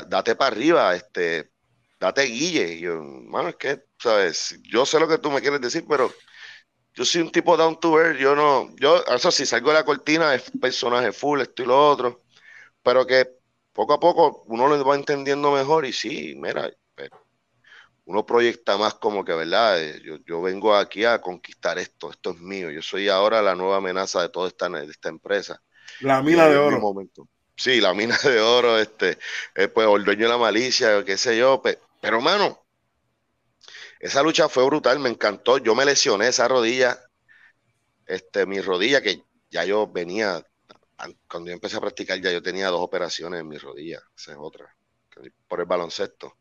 [0.07, 1.51] date para arriba, este,
[1.99, 2.75] date guille.
[2.75, 4.57] Y yo, mano, es que, ¿sabes?
[4.63, 6.15] Yo sé lo que tú me quieres decir, pero
[6.95, 9.85] yo soy un tipo down to earth, yo no, yo, eso sí, salgo de la
[9.85, 12.23] cortina, es personaje full, esto y lo otro,
[12.81, 13.29] pero que
[13.73, 16.71] poco a poco uno lo va entendiendo mejor y sí, mira,
[18.09, 19.83] uno proyecta más como que, ¿verdad?
[19.83, 23.77] Eh, yo, vengo aquí a conquistar esto, esto es mío, yo soy ahora la nueva
[23.77, 25.63] amenaza de toda esta, esta empresa.
[26.01, 26.81] La mina de oro.
[26.81, 27.29] Momento.
[27.55, 29.19] Sí, la mina de oro, este,
[29.55, 31.61] eh, pues el dueño de la malicia, qué sé yo,
[32.01, 32.65] pero mano,
[34.01, 36.99] esa lucha fue brutal, me encantó, yo me lesioné esa rodilla,
[38.07, 40.43] este, mi rodilla que ya yo venía,
[41.29, 44.39] cuando yo empecé a practicar ya yo tenía dos operaciones en mi rodilla, esa es
[44.41, 44.75] otra,
[45.47, 46.35] por el baloncesto.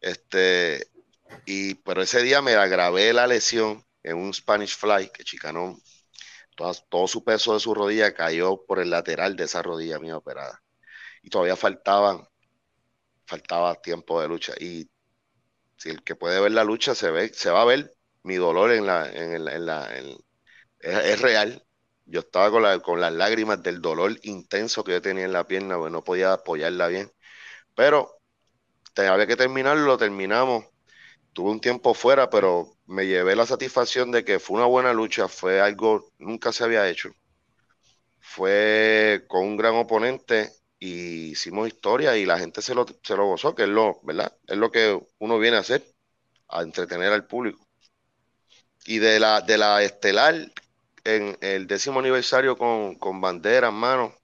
[0.00, 0.88] Este,
[1.46, 5.78] y, pero ese día me agravé la lesión en un Spanish Fly, que Chicano,
[6.88, 10.62] todo, su peso de su rodilla cayó por el lateral de esa rodilla mía operada.
[11.22, 12.26] Y todavía faltaban,
[13.26, 14.54] faltaba tiempo de lucha.
[14.60, 14.90] Y
[15.76, 18.72] si el que puede ver la lucha se ve, se va a ver mi dolor
[18.72, 19.90] en la, en, la,
[20.80, 21.64] es, real.
[22.06, 25.46] Yo estaba con, la, con las lágrimas del dolor intenso que yo tenía en la
[25.46, 27.10] pierna, pues no podía apoyarla bien.
[27.74, 28.19] Pero
[29.08, 30.64] había que terminarlo, lo terminamos.
[31.32, 35.28] Tuve un tiempo fuera, pero me llevé la satisfacción de que fue una buena lucha,
[35.28, 37.10] fue algo nunca se había hecho.
[38.20, 43.26] Fue con un gran oponente y hicimos historia y la gente se lo, se lo
[43.26, 44.32] gozó, que es lo, ¿verdad?
[44.46, 45.84] Es lo que uno viene a hacer,
[46.48, 47.66] a entretener al público.
[48.86, 50.34] Y de la, de la estelar,
[51.04, 54.14] en el décimo aniversario con, con bandera en mano,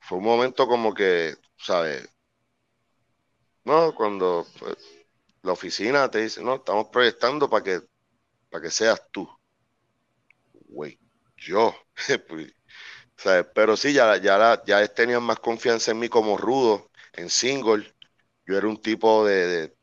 [0.00, 2.08] fue un momento como que, ¿sabes?
[3.66, 4.76] No, cuando pues,
[5.42, 7.80] la oficina te dice, no, estamos proyectando para que,
[8.48, 9.28] para que seas tú.
[10.68, 10.98] Güey,
[11.36, 11.74] yo.
[13.22, 17.90] Pues, pero sí, ya, ya, ya tenían más confianza en mí como rudo, en single.
[18.44, 19.74] Yo era un tipo de,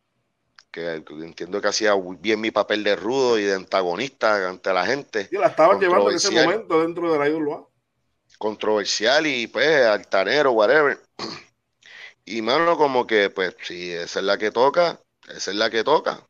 [0.69, 5.29] que, entiendo que hacía bien mi papel de rudo y de antagonista ante la gente.
[5.31, 7.67] Y la estaban llevando en ese momento dentro de la IWA.
[8.37, 11.01] Controversial y pues altanero, whatever.
[12.25, 15.83] Y mano, como que, pues, si esa es la que toca, esa es la que
[15.83, 16.27] toca.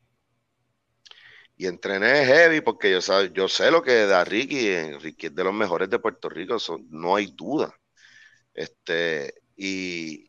[1.56, 4.92] Y entrené heavy porque yo, yo sé lo que da Ricky.
[4.98, 6.56] Ricky es de los mejores de Puerto Rico,
[6.90, 7.74] no hay duda.
[8.54, 10.28] Este, y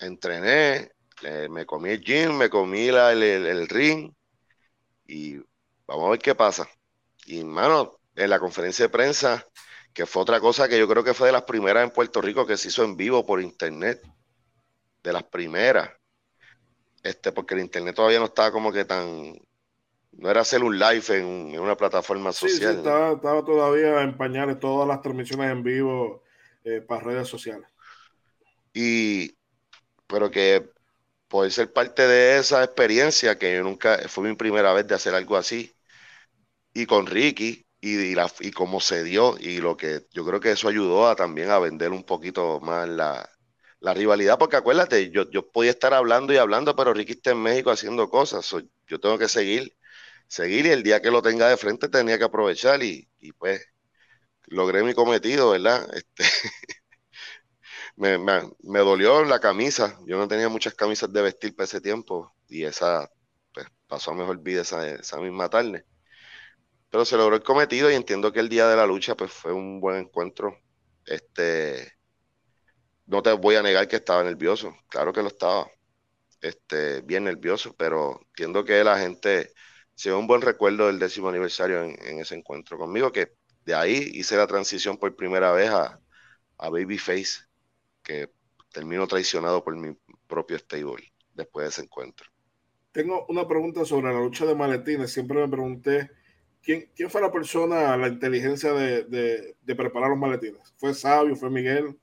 [0.00, 0.92] entrené,
[1.50, 4.12] me comí el gym, me comí la, el, ring
[5.06, 5.38] y
[5.86, 6.68] vamos a ver qué pasa.
[7.26, 9.46] Y mano, en la conferencia de prensa,
[9.92, 12.46] que fue otra cosa que yo creo que fue de las primeras en Puerto Rico
[12.46, 14.02] que se hizo en vivo por internet
[15.02, 15.90] de las primeras,
[17.02, 19.34] este, porque el internet todavía no estaba como que tan,
[20.12, 22.72] no era hacer un live en, una plataforma social.
[22.72, 26.22] Sí, estaba, todavía en pañales todas las transmisiones en vivo
[26.64, 27.68] eh, para redes sociales.
[28.74, 29.34] Y,
[30.06, 30.68] pero que
[31.28, 35.14] puede ser parte de esa experiencia, que yo nunca, fue mi primera vez de hacer
[35.14, 35.74] algo así,
[36.74, 40.40] y con Ricky, y, y, la, y cómo se dio, y lo que yo creo
[40.40, 43.28] que eso ayudó a también a vender un poquito más la,
[43.80, 47.42] la rivalidad, porque acuérdate, yo, yo podía estar hablando y hablando, pero Ricky está en
[47.42, 48.48] México haciendo cosas.
[48.86, 49.76] yo tengo que seguir,
[50.28, 53.66] seguir y el día que lo tenga de frente tenía que aprovechar y, pues
[54.46, 55.88] logré mi cometido, ¿verdad?
[55.94, 56.24] Este,
[57.96, 59.98] me, me, dolió la camisa.
[60.06, 63.10] Yo no tenía muchas camisas de vestir para ese tiempo y esa
[63.52, 65.84] pues, pasó a mejor vida esa, esa misma tarde.
[66.90, 69.52] Pero se logró el cometido y entiendo que el día de la lucha pues fue
[69.52, 70.58] un buen encuentro.
[71.06, 71.99] Este
[73.10, 75.68] no te voy a negar que estaba nervioso, claro que lo estaba,
[76.40, 79.52] este, bien nervioso, pero entiendo que la gente
[79.94, 83.32] se un buen recuerdo del décimo aniversario en, ese encuentro conmigo, que
[83.64, 86.00] de ahí hice la transición por primera vez a,
[86.56, 87.40] a Babyface,
[88.02, 88.30] que
[88.72, 89.94] termino traicionado por mi
[90.28, 92.26] propio stable después de ese encuentro.
[92.92, 95.12] Tengo una pregunta sobre la lucha de maletines.
[95.12, 96.10] Siempre me pregunté
[96.62, 100.72] quién, quién fue la persona, la inteligencia de, de preparar los maletines.
[100.76, 101.36] ¿Fue Sabio?
[101.36, 101.99] ¿Fue Miguel?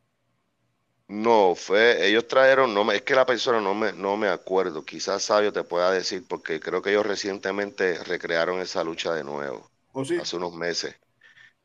[1.09, 5.23] No, fue, ellos trajeron, no es que la persona no me, no me acuerdo, quizás
[5.23, 10.03] Sabio te pueda decir, porque creo que ellos recientemente recrearon esa lucha de nuevo, ¿Oh,
[10.15, 10.95] hace unos meses,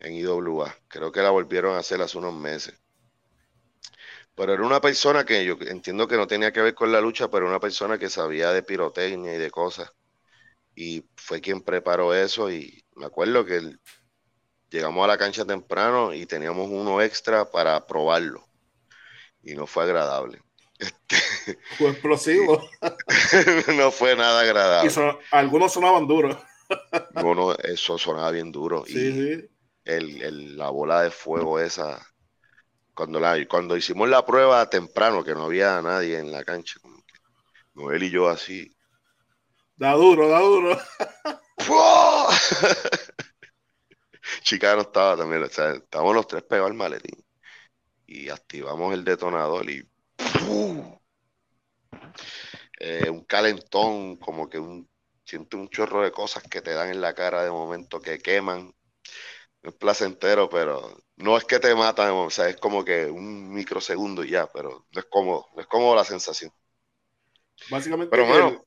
[0.01, 2.75] en IWA, creo que la volvieron a hacer hace unos meses.
[4.35, 7.31] Pero era una persona que yo entiendo que no tenía que ver con la lucha,
[7.31, 9.91] pero una persona que sabía de pirotecnia y de cosas.
[10.77, 13.77] Y fue quien preparó eso y me acuerdo que
[14.71, 18.45] llegamos a la cancha temprano y teníamos uno extra para probarlo
[19.43, 20.41] y no fue agradable.
[20.83, 22.61] Este, fue explosivo.
[23.77, 24.91] no fue nada agradable.
[25.31, 26.37] algunos sonaban duros.
[27.15, 28.83] no, eso sonaba bien duro.
[28.89, 29.49] y
[29.85, 32.05] El, la bola de fuego esa,
[32.95, 36.81] cuando, la, cuando hicimos la prueba temprano, que no había nadie en la cancha,
[37.75, 38.75] Noel y yo así.
[39.77, 40.77] Da duro, da duro.
[44.43, 47.25] Chica no estaba también, o sea, estábamos los tres pegados al maletín
[48.13, 49.89] y activamos el detonador y
[52.79, 54.89] eh, un calentón, como que un
[55.25, 58.75] siente un chorro de cosas que te dan en la cara de momento que queman.
[59.63, 64.25] Es placentero, pero no es que te matan, o sea, es como que un microsegundo
[64.25, 66.53] y ya, pero no es cómodo, no es cómodo la sensación.
[67.71, 68.11] Básicamente.
[68.11, 68.65] Pero bueno,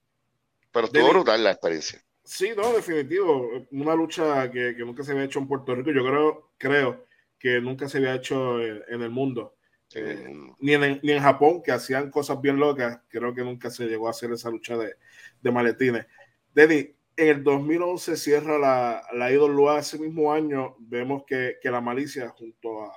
[0.72, 2.02] pero estuvo brutal la experiencia.
[2.24, 3.68] Sí, no, definitivo.
[3.72, 5.92] Una lucha que, que, nunca se había hecho en Puerto Rico.
[5.92, 7.06] Yo creo, creo
[7.46, 9.54] que nunca se había hecho en, el mundo.
[9.94, 13.86] Eh, ni, en, ni, en, Japón, que hacían cosas bien locas, creo que nunca se
[13.86, 14.96] llegó a hacer esa lucha de,
[15.44, 16.08] de maletines.
[16.56, 21.82] Denny, en el 2011 cierra la, la IWA, ese mismo año vemos que, que la
[21.82, 22.92] malicia junto a,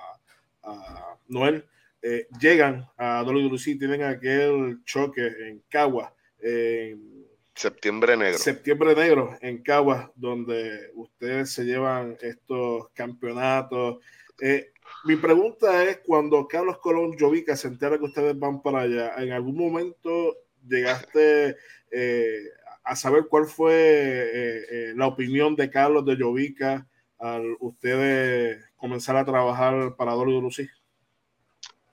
[0.63, 1.63] a Noel
[2.01, 8.39] eh, llegan a WWE, tienen aquel choque en Cagua, en Septiembre Negro.
[8.39, 13.99] Septiembre Negro en Cagua, donde ustedes se llevan estos campeonatos
[14.41, 14.73] eh,
[15.05, 19.31] mi pregunta es, cuando Carlos Colón Jovica se entera que ustedes van para allá, ¿en
[19.31, 20.35] algún momento
[20.67, 21.55] llegaste
[21.91, 22.43] eh,
[22.83, 29.25] a saber cuál fue eh, la opinión de Carlos de Jovica al ustedes comenzar a
[29.25, 30.69] trabajar para WWE?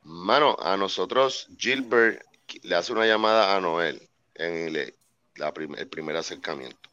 [0.02, 2.22] Mano, a nosotros Gilbert
[2.62, 4.00] le hace una llamada a Noel
[4.34, 6.90] en el, el primer acercamiento.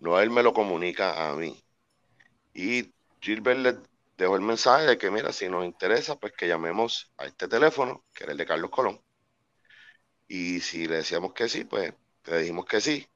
[0.00, 1.60] Noel me lo comunica a mí.
[2.54, 3.76] Y Gilbert le
[4.22, 8.04] dejó el mensaje de que, mira, si nos interesa, pues que llamemos a este teléfono,
[8.14, 9.00] que era el de Carlos Colón.
[10.28, 11.92] Y si le decíamos que sí, pues
[12.24, 13.06] le dijimos que sí.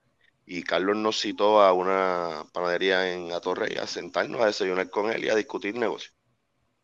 [0.45, 5.25] Y Carlos nos citó a una panadería en Atorrey a sentarnos a desayunar con él
[5.25, 6.13] y a discutir negocio.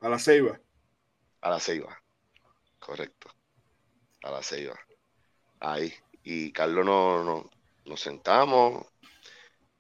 [0.01, 0.61] A la Ceiba.
[1.41, 2.03] A la Ceiba,
[2.79, 3.29] correcto.
[4.23, 4.79] A la Ceiba.
[5.61, 5.93] Ahí.
[6.23, 7.47] Y Carlos nos,
[7.85, 8.87] nos sentamos,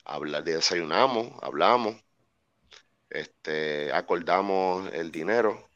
[0.04, 1.96] hablar, desayunamos, hablamos
[3.12, 5.68] este, acordamos el dinero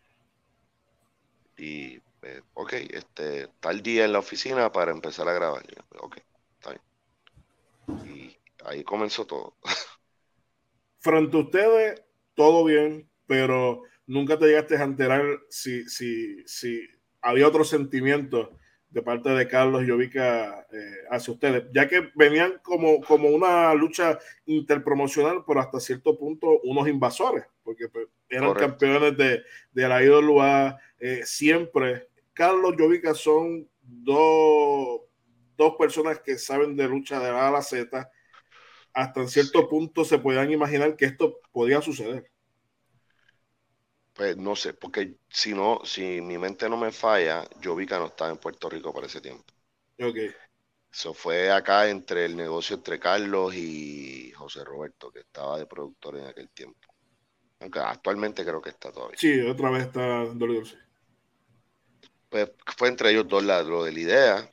[1.57, 5.63] y, eh, ok, este, tal día en la oficina para empezar a grabar.
[6.01, 6.19] Ok,
[6.55, 8.07] está bien.
[8.07, 9.57] Y ahí comenzó todo.
[11.01, 12.03] Frente a ustedes,
[12.35, 16.81] todo bien, pero nunca te llegaste a enterar si, si, si
[17.21, 18.59] había otro sentimiento
[18.91, 24.19] de parte de Carlos Jovica eh, hacia ustedes, ya que venían como, como una lucha
[24.47, 30.79] interpromocional, pero hasta cierto punto unos invasores, porque pues, eran campeones de, de la IWA
[30.99, 32.09] eh, siempre.
[32.33, 35.01] Carlos Jovica son dos,
[35.57, 38.11] dos personas que saben de lucha de A a la Z.
[38.93, 42.31] Hasta en cierto punto se podían imaginar que esto podía suceder.
[44.17, 47.95] Pues no sé, porque si no, si mi mente no me falla, yo vi que
[47.95, 49.45] no estaba en Puerto Rico para ese tiempo.
[50.01, 50.17] Ok.
[50.93, 56.17] Eso fue acá entre el negocio entre Carlos y José Roberto, que estaba de productor
[56.17, 56.89] en aquel tiempo.
[57.61, 59.21] Aunque actualmente creo que está todavía.
[59.21, 60.77] Sí, otra vez está doloroso.
[62.29, 64.51] Pues fue entre ellos dos lo de la idea.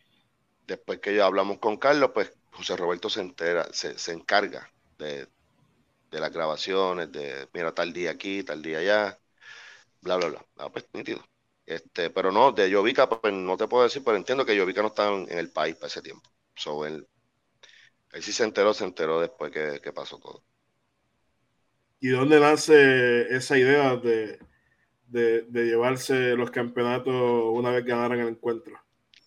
[0.68, 5.30] Después que ya hablamos con Carlos, pues José Roberto se entera, se, se encarga de,
[6.12, 9.20] de las grabaciones, de mira tal día aquí, tal día allá
[10.04, 10.46] bla, bla, bla.
[10.58, 11.24] Ah, pues nítido.
[11.66, 14.90] Este, pero no, de Jovica, pues no te puedo decir, pero entiendo que Jovica no
[14.90, 16.30] estaba en, el país para ese tiempo.
[16.56, 17.08] So, él,
[18.12, 20.44] él sí se enteró, se enteró después que, pasó todo.
[22.02, 24.40] ¿Y dónde nace esa idea de,
[25.08, 27.14] de, llevarse los campeonatos
[27.54, 28.78] una vez ganaran el encuentro?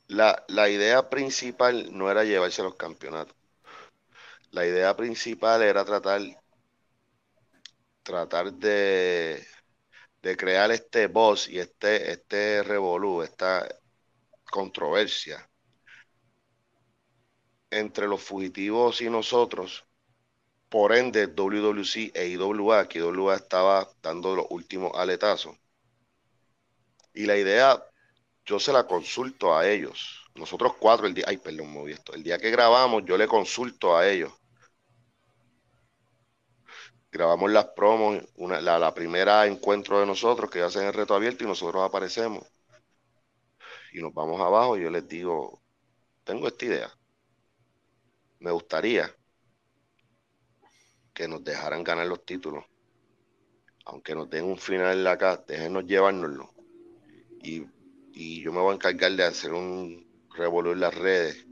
[0.09, 3.35] La, la idea principal no era llevarse los campeonatos.
[4.51, 6.21] La idea principal era tratar,
[8.03, 9.43] tratar de,
[10.27, 13.65] de crear este boss y este, este revolú, esta
[14.51, 15.49] controversia
[17.71, 19.85] entre los fugitivos y nosotros.
[20.69, 25.57] Por ende, WWC e IWA, que IWA estaba dando los últimos aletazos.
[27.15, 27.81] Y la idea,
[28.45, 30.25] yo se la consulto a ellos.
[30.35, 31.89] Nosotros cuatro, el día, ay, perdón.
[32.15, 34.33] El día que grabamos, yo le consulto a ellos.
[37.17, 41.47] Grabamos las promos, una, la, primera encuentro de nosotros que hacen el reto abierto y
[41.47, 42.45] nosotros aparecemos.
[43.93, 45.63] Y nos vamos abajo y yo les digo,
[46.25, 46.93] tengo esta idea
[48.41, 49.15] me gustaría
[51.13, 52.65] que nos dejaran ganar los títulos.
[53.87, 56.53] Aunque nos den un final acá, déjenos llevárnoslo.
[57.43, 57.65] Y,
[58.13, 61.47] y yo me voy a encargar de hacer un revolver en las redes.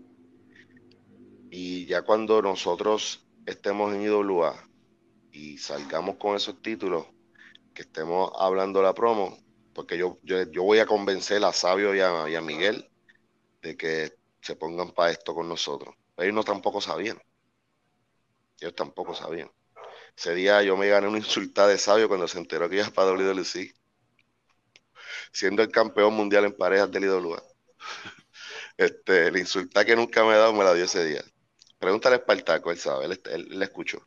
[1.50, 4.68] Y ya cuando nosotros estemos en IWA
[5.34, 7.06] y salgamos con esos títulos,
[7.74, 9.36] que estemos hablando la promo,
[9.74, 12.88] porque yo, yo, voy a convencer a Sabio y a, Miguel
[13.60, 15.96] de que se pongan para esto con nosotros.
[16.16, 17.20] Ellos no tampoco sabían.
[18.60, 19.50] Ellos tampoco sabían.
[20.16, 23.10] Ese día yo me gané una insultada de sabio cuando se enteró que iba para
[23.10, 23.74] WWC.
[25.32, 27.42] Siendo el campeón mundial en parejas del IWA.
[28.76, 31.24] Este, la insulta que nunca me ha dado me la dio ese día.
[31.78, 34.04] Pregúntale a Espartaco, él sabe, él, él, escuchó.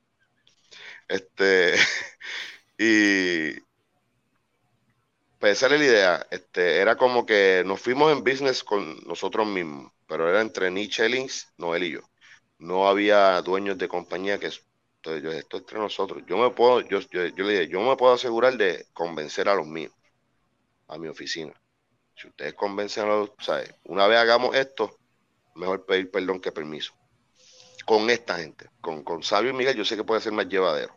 [1.08, 1.76] Este,
[2.78, 3.60] y
[5.40, 6.28] pues esa la idea.
[6.32, 11.08] Este, era como que nos fuimos en business con nosotros mismos pero era entre Nietzsche
[11.08, 12.00] Links, Noel y yo.
[12.58, 14.50] No había dueños de compañía que
[14.96, 16.24] entonces yo esto entre nosotros.
[16.26, 19.68] Yo me puedo, yo, yo, le dije, yo me puedo asegurar de convencer a los
[19.68, 19.94] míos,
[20.88, 21.54] a mi oficina.
[22.16, 23.72] Si ustedes convencen a los, ¿sabes?
[23.84, 24.98] Una vez hagamos esto,
[25.56, 26.94] mejor pedir perdón que permiso.
[27.86, 30.97] Con esta gente, con, con Sabio y Miguel, yo sé que puede ser más llevadero.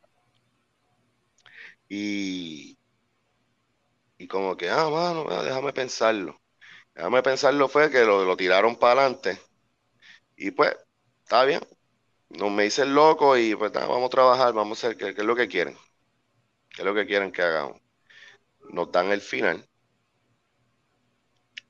[1.91, 2.79] Y,
[4.19, 6.41] y como que, ah, mano, déjame pensarlo.
[6.95, 9.41] Déjame pensarlo fue que lo, tiraron para adelante.
[10.37, 10.77] Y pues,
[11.23, 11.61] está bien.
[12.31, 15.25] No me hice el loco y pues vamos a trabajar, vamos a hacer qué, es
[15.27, 15.77] lo que quieren.
[16.71, 17.81] ¿Qué es lo que quieren que hagamos?
[18.71, 19.67] Nos dan el final.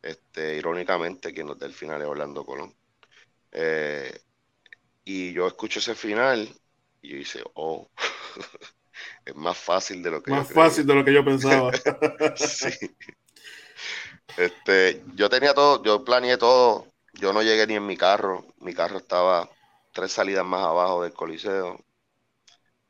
[0.03, 2.75] Este, irónicamente, quien nos da el final es Orlando Colón.
[3.53, 4.21] Eh,
[5.05, 6.49] y yo escucho ese final
[7.03, 7.91] y yo dice, oh,
[9.25, 11.71] es más fácil de lo que más fácil de lo que yo pensaba.
[12.37, 12.91] sí.
[14.37, 16.87] Este, yo tenía todo, yo planeé todo.
[17.15, 18.47] Yo no llegué ni en mi carro.
[18.61, 19.49] Mi carro estaba
[19.93, 21.85] tres salidas más abajo del Coliseo,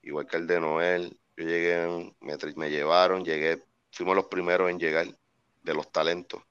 [0.02, 1.18] igual que el de Noel.
[1.36, 5.06] Yo llegué, me, me llevaron, llegué, fuimos los primeros en llegar
[5.62, 6.42] de los talentos.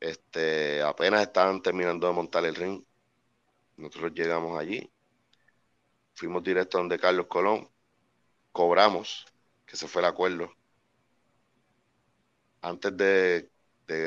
[0.00, 2.82] Este, apenas estaban terminando de montar el ring.
[3.76, 4.90] Nosotros llegamos allí,
[6.14, 7.68] fuimos directo donde Carlos Colón,
[8.58, 9.24] cobramos,
[9.64, 10.50] que se fue el acuerdo
[12.62, 13.50] antes de,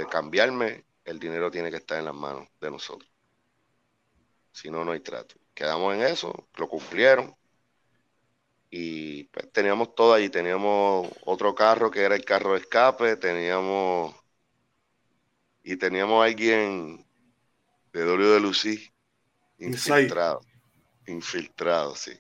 [0.10, 3.10] cambiarme, el dinero tiene que estar en las manos de nosotros.
[4.52, 5.36] Si no, no hay trato.
[5.54, 7.34] Quedamos en eso, lo cumplieron.
[8.70, 10.30] Y pues, teníamos todo ahí.
[10.30, 13.16] Teníamos otro carro que era el carro de escape.
[13.16, 14.14] Teníamos.
[15.64, 17.06] Y teníamos a alguien
[17.94, 18.92] de de Lucy
[19.58, 20.42] infiltrado.
[21.08, 22.12] Infiltrado, sí.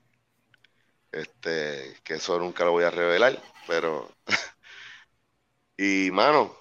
[1.11, 4.09] Este, que eso nunca lo voy a revelar, pero
[5.77, 6.55] Y, mano,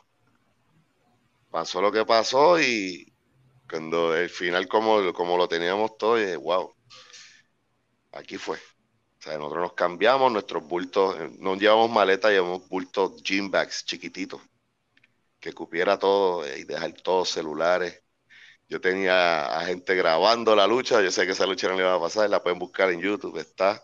[1.51, 3.13] pasó lo que pasó y
[3.69, 6.75] cuando el final como, como lo teníamos todo, dije, wow,
[8.13, 8.57] aquí fue.
[8.59, 13.85] O sea, nosotros nos cambiamos, nuestros bultos, eh, no llevamos maletas, llevamos bultos gym bags
[13.85, 14.41] chiquititos,
[15.41, 18.03] que cupiera todo eh, y dejar todos celulares.
[18.69, 21.95] Yo tenía a gente grabando la lucha, yo sé que esa lucha no le iba
[21.95, 23.83] a pasar, la pueden buscar en YouTube, está.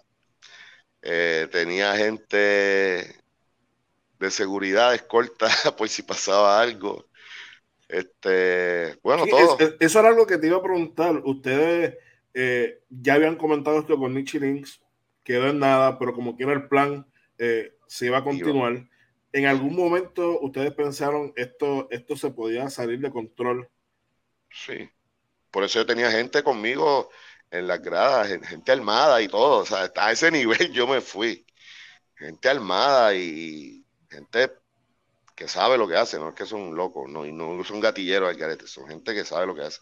[1.08, 3.14] Eh, tenía gente
[4.18, 5.46] de seguridad escolta
[5.78, 7.06] por si pasaba algo.
[7.88, 9.56] Este, bueno, todo.
[9.78, 11.22] eso era algo que te iba a preguntar.
[11.24, 11.96] Ustedes
[12.34, 14.82] eh, ya habían comentado esto con Nichi Links,
[15.22, 17.06] quedó en nada, pero como quiera el plan
[17.38, 18.88] eh, se iba a continuar.
[19.32, 23.68] ¿En algún momento ustedes pensaron esto, esto se podía salir de control?
[24.50, 24.90] Sí.
[25.52, 27.10] Por eso yo tenía gente conmigo
[27.50, 29.58] en las gradas, gente armada y todo.
[29.62, 31.44] O sea, a ese nivel yo me fui.
[32.16, 34.52] Gente armada y gente
[35.34, 38.30] que sabe lo que hace, no es que son locos, no, y no son gatilleros
[38.30, 39.80] al garete, son gente que sabe lo que hace.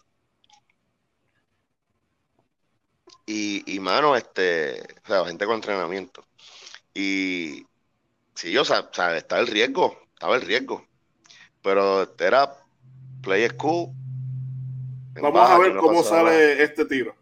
[3.25, 6.25] Y, y mano, este, o sea, gente con entrenamiento.
[6.93, 7.65] Y
[8.35, 10.85] si yo, o sea, está el riesgo, estaba el riesgo.
[11.61, 12.53] Pero era
[13.21, 13.91] play school.
[15.19, 17.15] Vamos a ver cómo sale este tiro.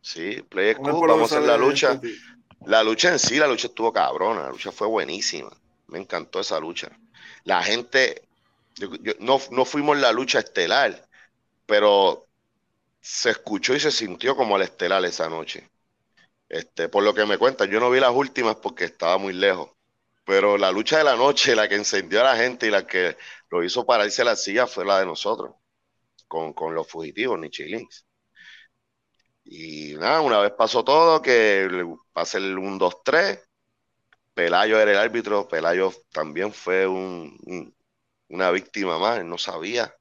[0.00, 2.00] Sí, play school, vamos a hacer la lucha.
[2.66, 5.50] La lucha en sí, la lucha estuvo cabrona, la lucha fue buenísima.
[5.88, 6.90] Me encantó esa lucha.
[7.44, 8.22] La gente,
[9.20, 11.06] no, no fuimos la lucha estelar,
[11.66, 12.26] pero
[13.00, 15.68] se escuchó y se sintió como el estelar esa noche.
[16.48, 19.70] Este, por lo que me cuentan, yo no vi las últimas porque estaba muy lejos.
[20.24, 23.16] Pero la lucha de la noche, la que encendió a la gente y la que
[23.50, 25.54] lo hizo pararse a la silla fue la de nosotros,
[26.26, 28.06] con, los fugitivos, Nichilins.
[29.44, 31.68] Y nada, una vez pasó todo, que
[32.12, 33.40] pasé el 1, 2, 3.
[34.32, 39.94] Pelayo era el árbitro, Pelayo también fue una víctima más, él no sabía.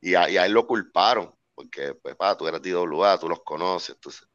[0.00, 3.96] Y a, él lo culparon, porque, pues, pa, tú eras de IWA, tú los conoces,
[3.96, 4.26] entonces,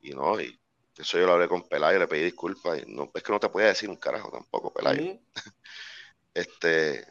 [0.00, 0.60] y no, y
[0.96, 3.48] eso yo lo hablé con Pelayo, le pedí disculpas, y no, es que no te
[3.48, 5.18] podía decir un carajo tampoco, Pelayo.
[6.34, 7.06] este,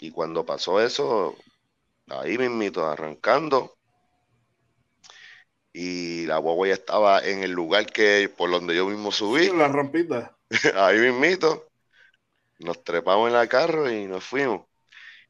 [0.00, 1.36] y cuando pasó eso,
[2.08, 3.78] ahí mismito, arrancando,
[5.76, 9.50] y la guagua ya estaba en el lugar que por donde yo mismo subí.
[9.50, 10.34] la rampita.
[10.76, 11.68] ahí mismito.
[12.60, 14.66] Nos trepamos en la carro y nos fuimos.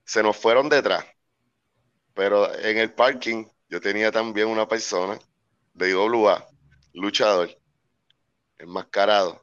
[0.05, 1.07] Se nos fueron detrás.
[2.13, 5.19] Pero en el parking yo tenía también una persona
[5.73, 6.47] de IWA,
[6.93, 7.51] luchador,
[8.59, 9.43] enmascarado,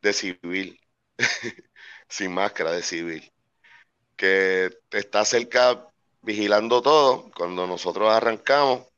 [0.00, 0.80] de civil,
[2.08, 3.30] sin máscara de civil,
[4.16, 5.86] que está cerca
[6.22, 7.30] vigilando todo.
[7.36, 8.88] Cuando nosotros arrancamos,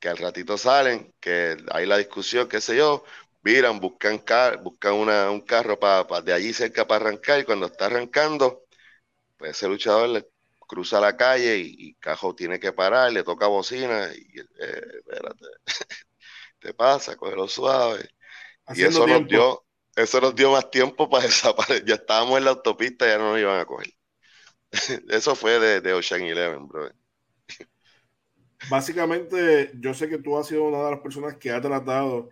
[0.00, 3.04] que al ratito salen, que hay la discusión, qué sé yo,
[3.42, 7.66] miran, buscan, car buscan una, un carro para de allí cerca para arrancar y cuando
[7.66, 8.64] está arrancando,
[9.36, 10.28] pues ese luchador le
[10.66, 15.46] cruza la calle y, Cajo tiene que parar, le toca bocina y eh, espérate,
[16.60, 18.08] te pasa, cógelo suave.
[18.74, 19.64] y eso nos dio,
[19.96, 21.84] eso nos dio más tiempo para desaparecer.
[21.84, 23.92] Ya estábamos en la autopista, ya no nos iban a coger.
[25.10, 26.90] eso fue de, de Ocean Eleven, bro.
[28.68, 32.28] Básicamente, yo sé que tú has sido una de las personas que ha tratado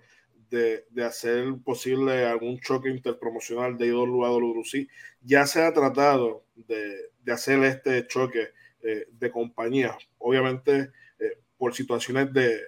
[0.50, 4.88] de, hacer posible algún choque interpromocional de IWC.
[5.22, 8.48] Ya se ha tratado de, hacer este choque
[8.82, 9.96] eh, de compañía.
[10.18, 12.60] Obviamente, eh, por situaciones de,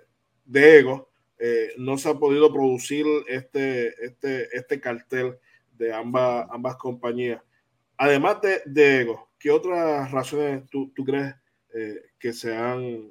[0.53, 5.39] ego, eh, no se ha podido producir este, este, este cartel
[5.73, 7.43] de ambas, ambas compañías.
[7.97, 11.35] Además de, ego, ¿qué otras razones tú, tú crees
[12.19, 13.09] que se han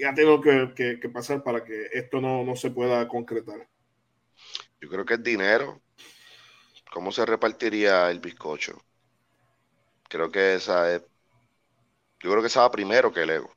[0.00, 3.68] ¿Qué ha tenido que, pasar para que esto no, se pueda concretar?
[4.80, 5.82] Yo creo que es dinero.
[6.90, 8.82] ¿Cómo se repartiría el bizcocho?
[10.08, 11.02] Creo que esa es.
[12.18, 13.54] Yo creo que esa va primero que el ego.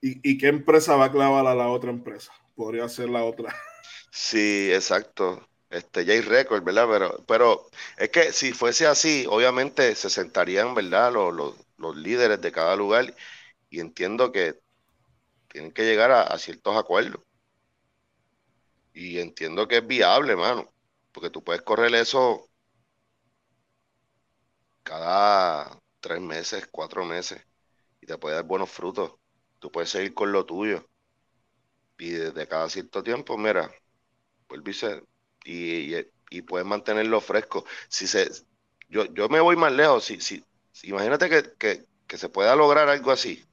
[0.00, 2.32] ¿Y, qué empresa va a clavar a la otra empresa?
[2.54, 3.52] Podría ser la otra.
[4.12, 5.48] Sí, exacto.
[5.70, 6.86] Este, ya hay récord, ¿verdad?
[6.88, 11.12] Pero, pero es que si fuese así, obviamente se sentarían, ¿verdad?
[11.12, 13.14] Los, los líderes de cada lugar
[13.70, 14.58] y entiendo que
[15.50, 17.22] tienen que llegar a, ciertos acuerdos.
[18.94, 20.72] Y entiendo que es viable, mano,
[21.12, 22.48] porque tú puedes correr eso
[24.82, 27.44] cada tres meses, cuatro meses,
[28.00, 29.14] y te puede dar buenos frutos.
[29.58, 30.88] Tú puedes seguir con lo tuyo.
[31.98, 33.70] Y desde cada cierto tiempo, mira,
[34.48, 34.72] vuelve
[35.44, 37.64] y, y, y, puedes mantenerlo fresco.
[37.88, 38.30] Si se,
[38.88, 40.04] yo, yo me voy más lejos.
[40.04, 40.42] Si, si,
[40.84, 43.44] imagínate que, que se pueda lograr algo así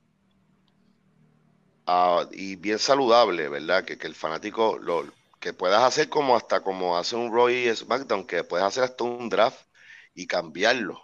[2.31, 3.85] y bien saludable, ¿verdad?
[3.85, 5.05] Que, el fanático lo
[5.39, 9.29] que puedas hacer como hasta como hace un Roy SmackDown, que puedes hacer hasta un
[9.29, 9.67] draft
[10.13, 11.01] y cambiarlo.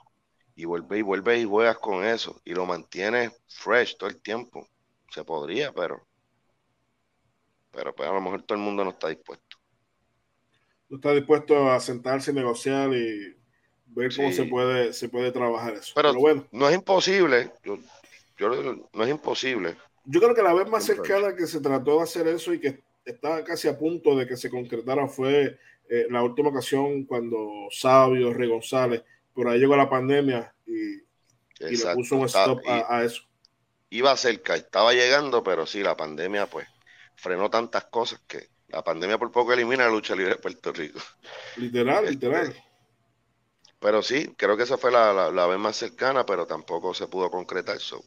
[0.55, 2.39] Y vuelve y vuelve y juegas con eso.
[2.45, 4.67] Y lo mantienes fresh todo el tiempo.
[5.09, 6.05] Se podría, pero.
[7.71, 9.57] Pero pues a lo mejor todo el mundo no está dispuesto.
[10.89, 13.36] No está dispuesto a sentarse y negociar y
[13.88, 15.93] ver cómo se puede, se puede trabajar eso.
[15.95, 16.45] Pero, bueno.
[16.51, 17.51] No es imposible.
[17.63, 17.79] Yo,
[18.38, 19.75] yo, no es imposible
[20.05, 22.83] yo creo que la vez más cercana que se trató de hacer eso y que
[23.05, 25.57] estaba casi a punto de que se concretara fue
[25.89, 31.03] eh, la última ocasión cuando Sabio, Rey González, por ahí llegó la pandemia y,
[31.59, 33.23] le puso un stop a, eso.
[33.89, 36.67] Iba cerca, estaba llegando, pero sí, la pandemia pues
[37.15, 40.99] frenó tantas cosas que la pandemia por poco elimina la lucha libre de Puerto Rico.
[41.57, 42.55] Literal, este, literal.
[43.79, 47.29] Pero sí, creo que esa fue la, la, vez más cercana, pero tampoco se pudo
[47.29, 48.03] concretar eso.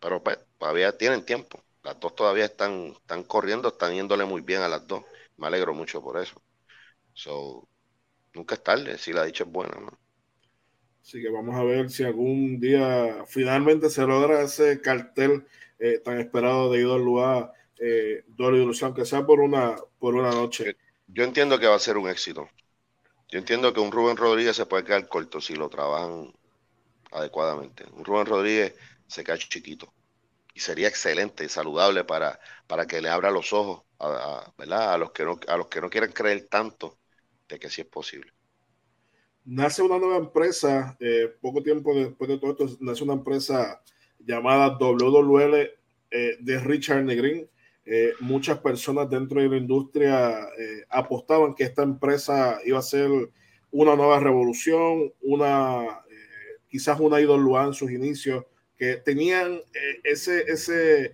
[0.00, 1.62] Pero pues, todavía tienen tiempo.
[1.82, 5.04] Las dos todavía están, están corriendo, están yéndole muy bien a las dos.
[5.36, 6.40] Me alegro mucho por eso.
[7.12, 7.68] So,
[8.32, 9.98] nunca es tarde, si la dicha es buena, ¿no?
[11.02, 15.44] Así que vamos a ver si algún día finalmente se logra ese cartel
[15.78, 20.76] eh, tan esperado de IWA, eh, Dolly Ilusión, que sea por una, por una noche.
[21.08, 22.48] Yo entiendo que va a ser un éxito.
[23.28, 26.32] Yo entiendo que un Rubén Rodríguez se puede quedar corto si lo trabajan
[27.12, 27.84] adecuadamente.
[27.92, 28.74] Un Rubén Rodríguez
[29.06, 29.92] se queda chiquito
[30.54, 34.94] y sería excelente y saludable para, para que le abra los ojos a, ¿verdad?
[34.94, 36.96] a, los que no, a los que no quieren creer tanto
[37.48, 38.32] de que sí es posible.
[39.44, 43.82] Nace una nueva empresa, eh, poco tiempo después de todo esto, nace una empresa
[44.18, 47.48] llamada WWL eh, de Richard Negrin.
[47.84, 50.48] Eh, muchas personas dentro de la industria
[50.88, 53.10] apostaban que esta empresa iba a ser
[53.70, 56.00] una nueva revolución, una
[56.70, 58.46] quizás una idolua en sus inicios,
[58.76, 59.60] que tenían
[60.02, 61.12] ese, ese,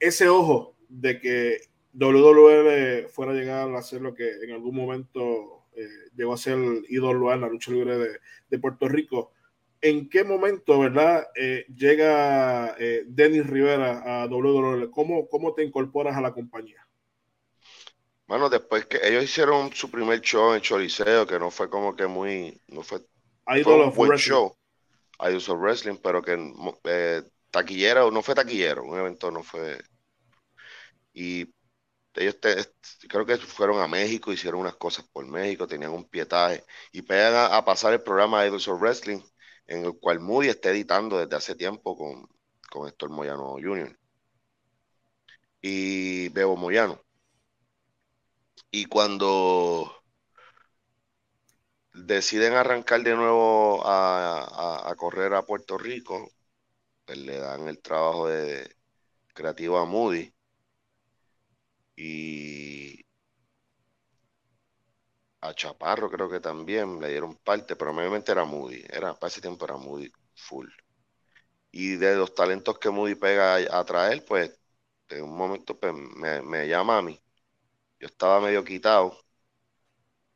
[0.00, 1.60] ese ojo de que
[1.98, 6.58] WWE fuera a llegar a ser lo que en algún momento eh, llegó a ser
[6.88, 9.32] ídolo en la lucha libre de, Puerto Rico.
[9.80, 14.90] ¿En qué momento, verdad, eh, llega eh, Denis Rivera a WWE?
[14.90, 16.86] ¿Cómo, ¿Cómo te incorporas a la compañía?
[18.26, 22.06] Bueno, después que ellos hicieron su primer show en Choliseo, que no fue como que
[22.06, 23.00] muy, no fue,
[23.46, 24.56] un buen show,
[25.20, 26.36] Idols of Wrestling, pero que
[26.84, 29.78] eh, taquillero, no fue taquillero, un evento no fue,
[31.16, 31.54] y
[32.14, 32.36] ellos
[33.08, 37.52] creo que fueron a México, hicieron unas cosas por México, tenían un pietaje y pegan
[37.52, 39.20] a, pasar el programa Idols of Wrestling,
[39.66, 42.28] en el cual Moody está editando desde hace tiempo con,
[42.70, 43.98] con Héctor Moyano Jr.
[45.60, 47.00] y Bebo Moyano.
[48.70, 49.95] Y cuando
[51.96, 56.30] deciden arrancar de nuevo a, correr a Puerto Rico,
[57.04, 58.76] pues le dan el trabajo de
[59.34, 60.32] creativo a Moody
[61.96, 63.04] y
[65.40, 69.40] a Chaparro creo que también le dieron parte, pero obviamente era Moody, era, para ese
[69.40, 70.68] tiempo era Moody full.
[71.70, 74.58] Y de los talentos que Moody pega a, traer, pues
[75.08, 77.20] en un momento pues, me, llama a mí.
[78.00, 79.18] Yo estaba medio quitado,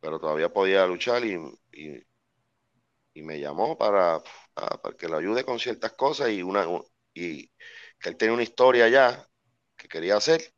[0.01, 1.39] pero todavía podía luchar y,
[1.73, 2.03] y,
[3.23, 4.23] me llamó para,
[4.55, 6.67] para, que lo ayude con ciertas cosas y, una,
[7.15, 7.49] y
[7.99, 9.29] que él tenía una historia ya
[9.77, 10.55] que quería hacer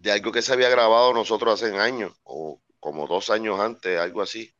[0.00, 4.22] de algo que se había grabado nosotros hace años, o como dos años antes, algo
[4.22, 4.54] así,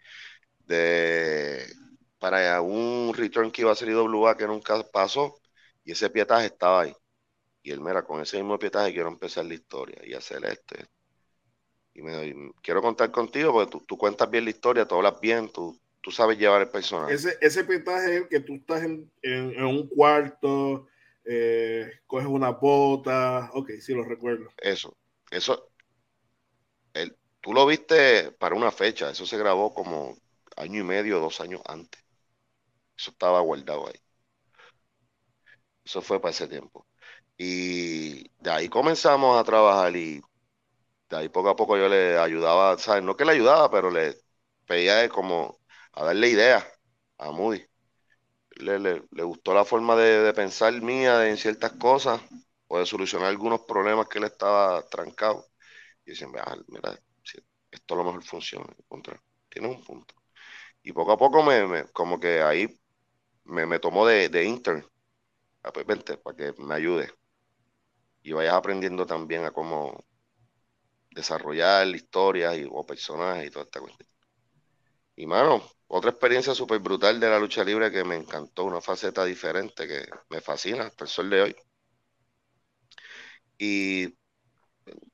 [0.60, 1.66] de
[2.18, 5.36] para un return que iba a ser IWA que nunca pasó,
[5.84, 6.94] y ese pietaje estaba ahí.
[7.62, 10.86] Y él, mira, con ese mismo pietaje quiero empezar la historia y hacer este.
[11.94, 15.78] Y me quiero contar contigo porque tú, cuentas bien la historia, tú hablas bien, tú,
[16.00, 17.14] tú sabes llevar el personaje.
[17.14, 20.86] Ese, ese pietaje es el que tú estás en, en, un cuarto,
[21.24, 24.48] eh, coges una bota, ok, sí lo recuerdo.
[24.58, 24.96] Eso,
[25.30, 25.70] eso,
[26.94, 30.16] el, tú lo viste para una fecha, eso se grabó como
[30.56, 32.02] año y medio, dos años antes.
[32.96, 34.00] Eso estaba guardado ahí.
[35.84, 36.86] Eso fue para ese tiempo.
[37.36, 40.20] Y de ahí comenzamos a trabajar y
[41.10, 43.02] ahí poco a poco yo le ayudaba, ¿sabes?
[43.02, 44.16] No que le ayudaba, pero le
[44.66, 45.58] pedía como
[45.92, 46.64] a darle ideas
[47.18, 47.64] a Moody.
[48.56, 52.20] Le, le, gustó la forma de, de pensar mía en ciertas cosas
[52.68, 55.46] o de solucionar algunos problemas que él estaba trancado.
[56.06, 56.32] Y dicen,
[56.68, 56.98] mira,
[57.70, 58.66] esto a lo mejor funciona,
[59.48, 60.14] tiene un punto.
[60.82, 62.68] Y poco a poco me, como que ahí
[63.44, 64.86] me, me tomó de, de intern,
[65.64, 67.10] ah, pues para que me ayude.
[68.22, 70.04] Y vayas aprendiendo también a cómo
[71.18, 74.08] desarrollar historias y, o personajes y toda esta cuestión.
[75.16, 79.24] Y mano, otra experiencia súper brutal de la lucha libre que me encantó, una faceta
[79.24, 81.56] diferente que me fascina hasta el sol de hoy.
[83.58, 84.14] Y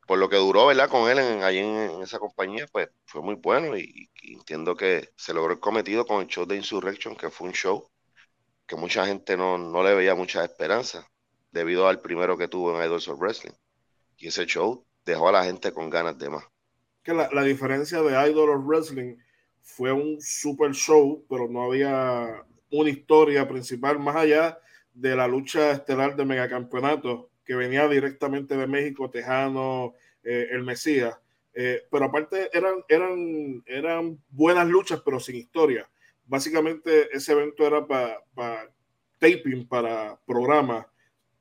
[0.06, 0.90] por lo que duró, ¿verdad?
[0.90, 5.32] Con él en, ahí en, esa compañía, pues fue muy bueno y, entiendo que se
[5.34, 7.90] logró el cometido con el show de Insurrection, que fue un show
[8.66, 11.06] que mucha gente no, le veía mucha esperanza
[11.50, 13.54] debido al primero que tuvo en Idols of Wrestling.
[14.16, 16.44] Y ese show dejó a la gente con ganas de más.
[17.02, 19.16] Que la, la diferencia de Idols of Wrestling
[19.62, 24.58] fue un super show, pero no había una historia principal más allá
[24.92, 31.16] de la lucha estelar de megacampeonato que venía directamente de México, Tejano, eh, el Mesías.
[31.52, 35.88] Eh, pero aparte eran, eran, eran buenas luchas, pero sin historia.
[36.26, 38.70] Básicamente ese evento era para
[39.18, 40.88] taping, para programa,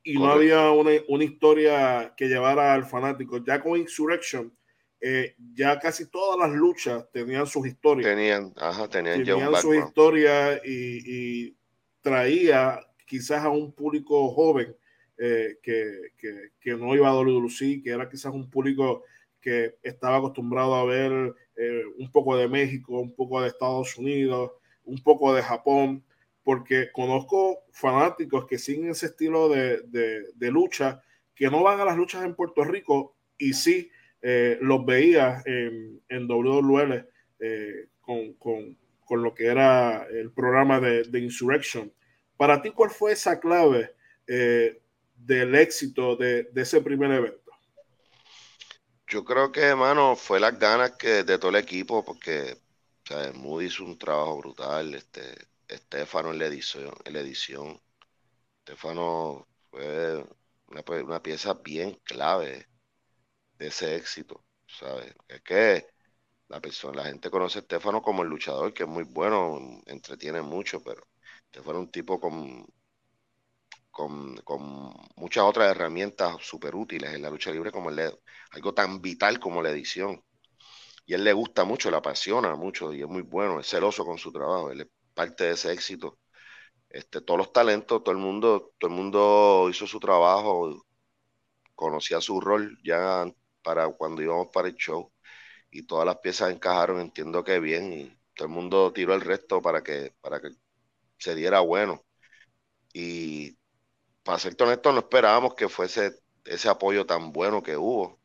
[0.04, 3.44] y no había una, una, historia que llevara al fanático.
[3.44, 4.54] Ya con Insurrection,
[5.00, 8.08] eh, ya casi todas las luchas tenían sus historias.
[8.08, 11.58] Tenían, ajá, tenían, tenían sus historias y, y,
[12.02, 14.76] traía quizás a un público joven
[15.18, 16.12] eh, que,
[16.60, 19.04] que, no iba a WWE, que era quizás un público
[19.40, 24.52] que estaba acostumbrado a ver eh, un poco de México, un poco de Estados Unidos,
[24.86, 26.04] un poco de Japón,
[26.44, 31.02] porque conozco fanáticos que siguen ese estilo de, de, lucha,
[31.36, 33.90] que no van a las luchas en Puerto Rico y sí
[34.22, 37.08] eh, los veía en, en WWL
[39.18, 41.92] lo que era el programa de, de Insurrection.
[42.38, 43.96] Para ti, ¿cuál fue esa clave
[44.28, 44.82] eh,
[45.16, 47.52] del éxito de, ese primer evento?
[49.08, 52.58] Yo creo que, hermano, fue las ganas que de todo el equipo, porque
[53.12, 55.22] o Moody hizo un trabajo brutal, este,
[55.74, 57.82] Estefano en la edición, en la edición.
[58.60, 60.24] Estefano fue
[60.68, 62.68] una, pieza bien clave
[63.58, 65.14] de ese éxito, ¿sabes?
[65.28, 65.88] Es que
[66.50, 70.42] la persona, la gente conoce a Estefano como el luchador, que es muy bueno, entretiene
[70.42, 71.08] mucho, pero
[71.46, 72.66] Estefano es un tipo con,
[73.92, 79.40] con, con muchas otras herramientas súper útiles en la lucha libre, como algo tan vital
[79.40, 80.24] como la edición.
[81.06, 84.18] Y él le gusta mucho, le apasiona mucho y es muy bueno, es celoso con
[84.18, 86.20] su trabajo, él es parte de ese éxito.
[86.90, 90.86] Este, todos los talentos, todo el mundo, todo el mundo hizo su trabajo,
[91.76, 93.26] conocía su rol ya
[93.64, 95.12] para cuando íbamos para el show
[95.72, 99.62] y todas las piezas encajaron, entiendo que bien, y todo el mundo tiró el resto
[99.62, 100.50] para que, para que
[101.18, 102.04] se diera bueno.
[102.94, 103.58] Y
[104.24, 106.14] para ser honesto, no esperábamos que fuese
[106.46, 108.20] ese apoyo tan bueno que hubo.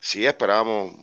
[0.00, 0.94] Sí esperábamos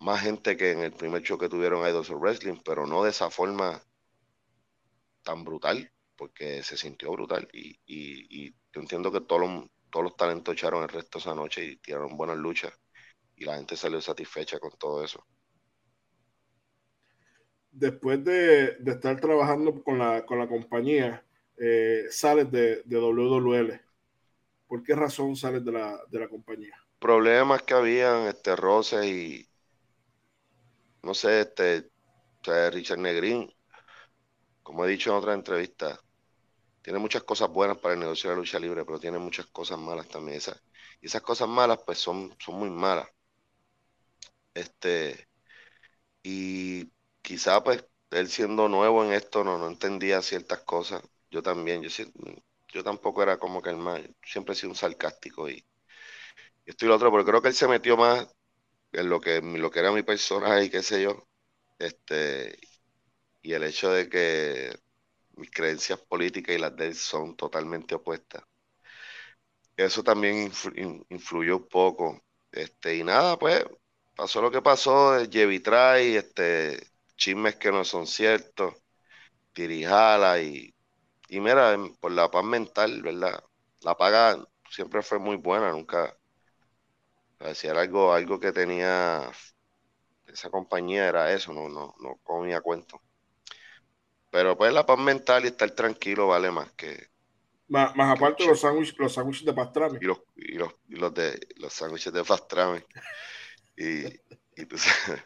[0.00, 3.10] más gente que en el primer show que tuvieron Idols of Wrestling, pero no de
[3.10, 3.82] esa forma
[5.24, 7.48] tan brutal, porque se sintió brutal.
[7.52, 11.64] Y, y, yo entiendo que todos los, todos los talentos echaron el resto esa noche
[11.64, 12.72] y tiraron buenas luchas
[13.36, 15.24] y la gente salió satisfecha con todo eso.
[17.70, 21.24] Después de, estar trabajando con la, con la compañía,
[21.58, 23.80] eh, sales de, de, WWL.
[24.68, 26.74] ¿Por qué razón sales de la, de la compañía?
[27.00, 29.48] Problemas que habían, este, roces y,
[31.02, 31.90] no sé, este,
[32.70, 33.52] Richard Negrín,
[34.64, 36.00] como he dicho en otra entrevista,
[36.82, 39.78] tiene muchas cosas buenas para el negocio de la lucha libre, pero tiene muchas cosas
[39.78, 40.40] malas también.
[41.02, 43.08] y esas cosas malas, pues son, son muy malas.
[44.54, 45.28] Este,
[46.22, 46.90] y
[47.22, 51.02] quizá pues él siendo nuevo en esto no, no entendía ciertas cosas.
[51.30, 51.90] Yo también, yo,
[52.72, 55.64] yo tampoco era como que el más, siempre he sido un sarcástico y,
[56.66, 58.26] esto y lo otro, pero creo que él se metió más
[58.92, 61.28] en lo que, lo que era mi personaje y qué sé yo.
[61.78, 62.58] Este,
[63.44, 64.76] y el hecho de que
[65.36, 68.44] mis creencias políticas y las de él son totalmente opuestas.
[69.76, 70.50] Eso también
[71.10, 72.22] influyó un poco.
[72.52, 73.64] Este, y nada, pues
[74.14, 76.78] pasó lo que pasó, Jevi trae, este,
[77.16, 78.74] chismes que no son ciertos,
[79.52, 80.74] tirijala y,
[81.28, 83.44] y mira, por la paz mental, ¿verdad?
[83.82, 84.38] La paga
[84.70, 86.16] siempre fue muy buena, nunca,
[87.54, 89.30] si algo, algo que tenía
[90.26, 93.00] esa compañía era eso, no, no, no comía cuento.
[94.34, 97.06] Pero pues la paz mental y estar tranquilo vale más que.
[97.68, 99.98] Más, más aparte los sándwiches los sándwiches de pastrami.
[100.00, 102.80] Y los, y los, y los de los sándwiches de pastrami.
[103.76, 104.06] Y,
[104.56, 105.22] y tú sabes,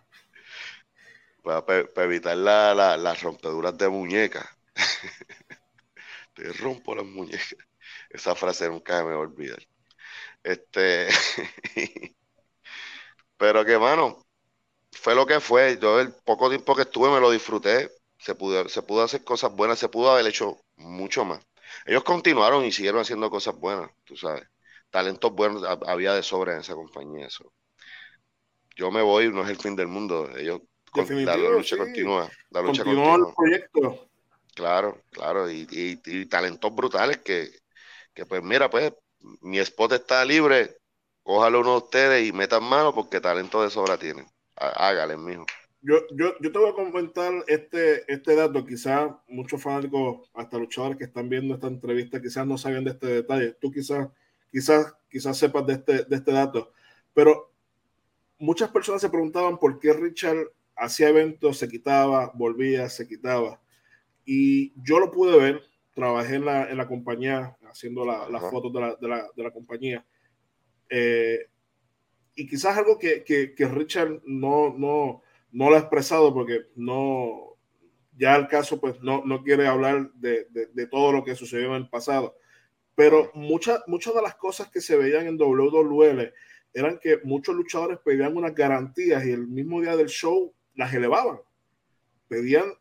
[1.43, 4.47] para, para, evitar la, la, las rompeduras de muñecas.
[6.35, 7.57] Te rompo las muñecas.
[8.11, 9.67] Esa frase nunca me voy a olvidar.
[10.43, 11.09] Este,
[13.39, 14.23] pero que, mano,
[14.93, 15.79] fue lo que fue.
[15.81, 17.89] Yo el poco tiempo que estuve me lo disfruté.
[18.19, 21.47] Se pudo, se pudo hacer cosas buenas, se pudo haber hecho mucho más.
[21.87, 24.45] Ellos continuaron y siguieron haciendo cosas buenas, tú sabes.
[24.91, 27.27] Talentos buenos había de sobra en esa compañía.
[27.27, 27.53] Eso
[28.79, 30.31] yo me voy, no es el fin del mundo.
[30.37, 30.63] Ellos,
[30.95, 32.31] la, lucha continúa.
[32.51, 33.17] La lucha continúa.
[33.17, 34.09] el proyecto.
[34.55, 35.51] Claro, claro.
[35.51, 37.51] Y, y, talentos brutales que,
[38.15, 38.95] que, pues mira, pues
[39.41, 40.77] mi spot está libre.
[41.25, 44.27] Cójalo uno de ustedes y metan mano porque talento de sobra tienen.
[44.55, 45.45] Hágale, mijo.
[45.81, 48.65] Yo, yo, yo te voy a comentar este, este dato.
[48.65, 53.07] Quizás muchos fanáticos, hasta luchadores que están viendo esta entrevista, quizás no saben de este
[53.07, 53.53] detalle.
[53.61, 54.09] Tú quizás,
[54.51, 56.73] quizás, quizás sepas de este, de este dato.
[57.15, 57.53] Pero
[58.39, 63.61] muchas personas se preguntaban por qué Richard hacía eventos, se quitaba, volvía, se quitaba.
[64.25, 65.63] Y yo lo pude ver,
[65.95, 69.51] trabajé en la, en la compañía haciendo las fotos de la, de la, de la
[69.51, 70.07] compañía.
[70.89, 71.47] Eh,
[72.35, 75.23] y quizás algo que, que, que, Richard no, no,
[75.53, 77.57] no lo ha expresado porque no,
[78.17, 81.69] ya el caso pues no, no quiere hablar de, de, de, todo lo que sucedió
[81.69, 82.37] en el pasado.
[82.95, 86.33] Pero muchas, muchas de las cosas que se veían en WWL
[86.75, 91.39] eran que muchos luchadores pedían unas garantías y el mismo día del show las elevaban.
[92.29, 92.75] Pedían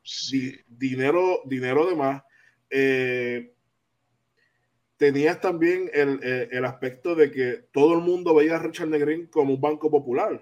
[0.68, 2.24] dinero, dinero de más.
[2.70, 3.54] Eh,
[4.98, 9.54] tenías también eh, el, aspecto de que todo el mundo veía a Richard Negrín como
[9.54, 10.42] un banco popular.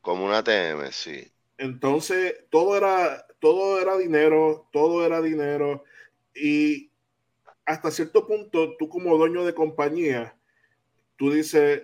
[0.00, 1.32] Como una TM, sí.
[1.58, 5.84] Entonces, todo era, todo era dinero, todo era dinero.
[6.34, 6.90] Y
[7.66, 10.38] hasta cierto punto, tú como dueño de compañía,
[11.16, 11.82] tú dices,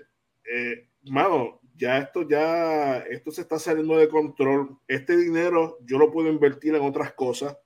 [0.50, 4.78] eh, mano, ya esto ya, esto se está saliendo de control.
[4.88, 7.56] Este dinero yo lo puedo invertir en otras cosas.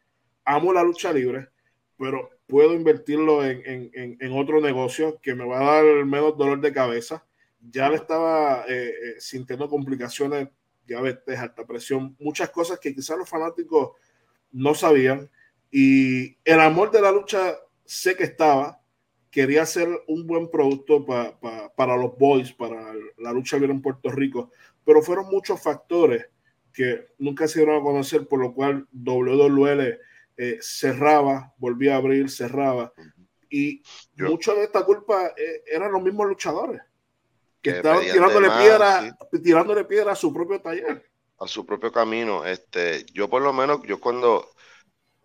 [0.45, 1.49] Amo la lucha libre,
[1.99, 7.25] pero puedo invertirlo en, otro negocio que me va a dar menos dolor de cabeza.
[7.61, 10.49] Ya le estaba eh, eh, sintiendo complicaciones,
[10.89, 13.93] diabetes, alta presión, muchas cosas que quizás los fanáticos
[14.51, 15.31] no sabían.
[15.71, 18.81] Y el amor de la lucha sé que estaba,
[19.31, 24.51] quería hacer un buen producto para los boys, para la lucha libre en Puerto Rico,
[24.85, 26.27] pero fueron muchos factores
[26.73, 29.99] que nunca se dieron a conocer, por lo cual WWL
[30.37, 32.93] eh, cerraba, volvía a abrir, cerraba.
[33.51, 33.83] Y
[34.17, 36.81] mucho de esta culpa eh, eran los mismos luchadores
[37.63, 41.11] que, estaban tirándole piedra, tirándole piedra a su propio taller.
[41.39, 42.45] A su propio camino.
[42.45, 44.49] Este, yo por lo menos, yo cuando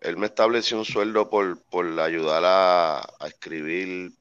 [0.04, 4.12] él me estableció un sueldo por, por ayudar a, escribir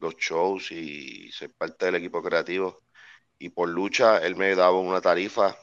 [0.00, 2.82] los shows y ser parte del equipo creativo.
[3.38, 5.56] Y por lucha, él me daba una tarifa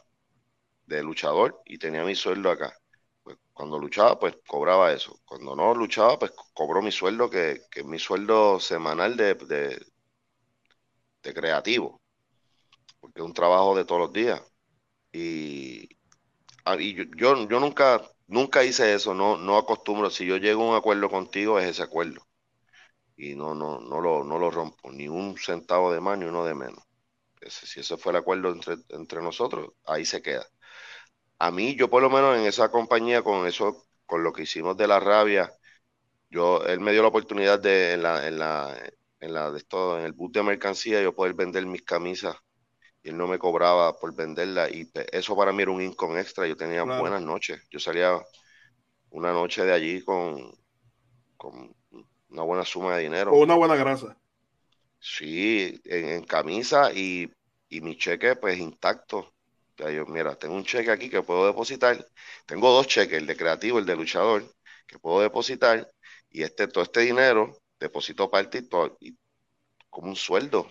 [0.85, 2.73] de luchador y tenía mi sueldo acá.
[3.21, 5.19] Pues cuando luchaba, pues cobraba eso.
[5.25, 9.85] Cuando no luchaba, pues cobró mi sueldo, que, es mi sueldo semanal de, de,
[11.23, 12.01] de creativo.
[12.99, 14.41] Porque es un trabajo de todos los días.
[15.11, 15.89] Y,
[16.65, 20.09] ah, y yo, yo nunca Nunca hice eso, no, no acostumbro.
[20.11, 22.21] Si yo llego a un acuerdo contigo, es ese acuerdo.
[23.17, 26.45] Y no, no, no, lo, no lo rompo, ni un centavo de más ni uno
[26.45, 26.83] de menos.
[27.47, 30.45] si ese fue el acuerdo entre, entre nosotros, ahí se queda.
[31.39, 34.77] A mí, yo por lo menos en esa compañía, con eso, con lo que hicimos
[34.77, 35.51] de la rabia,
[36.29, 38.77] yo, él me dio la oportunidad de, en la, en la,
[39.19, 42.35] en la de esto, en el bus de mercancía, yo poder vender mis camisas
[43.01, 46.47] y él no me cobraba por venderla y eso para mí era un income extra,
[46.47, 48.17] yo tenía buenas noches, yo salía
[49.09, 50.51] una noche de allí con,
[51.37, 51.75] con
[52.29, 53.31] una buena suma de dinero.
[53.31, 54.17] O una buena grasa.
[54.99, 57.31] Sí, en, camisa y,
[57.69, 59.33] mi cheque pues intacto.
[59.77, 62.05] yo, mira, tengo un cheque aquí que puedo depositar,
[62.45, 64.43] tengo dos cheques, el de creativo, el de luchador,
[64.85, 65.89] que puedo depositar
[66.29, 68.63] y este, todo este dinero deposito parte
[68.99, 69.15] y
[69.89, 70.67] como un sueldo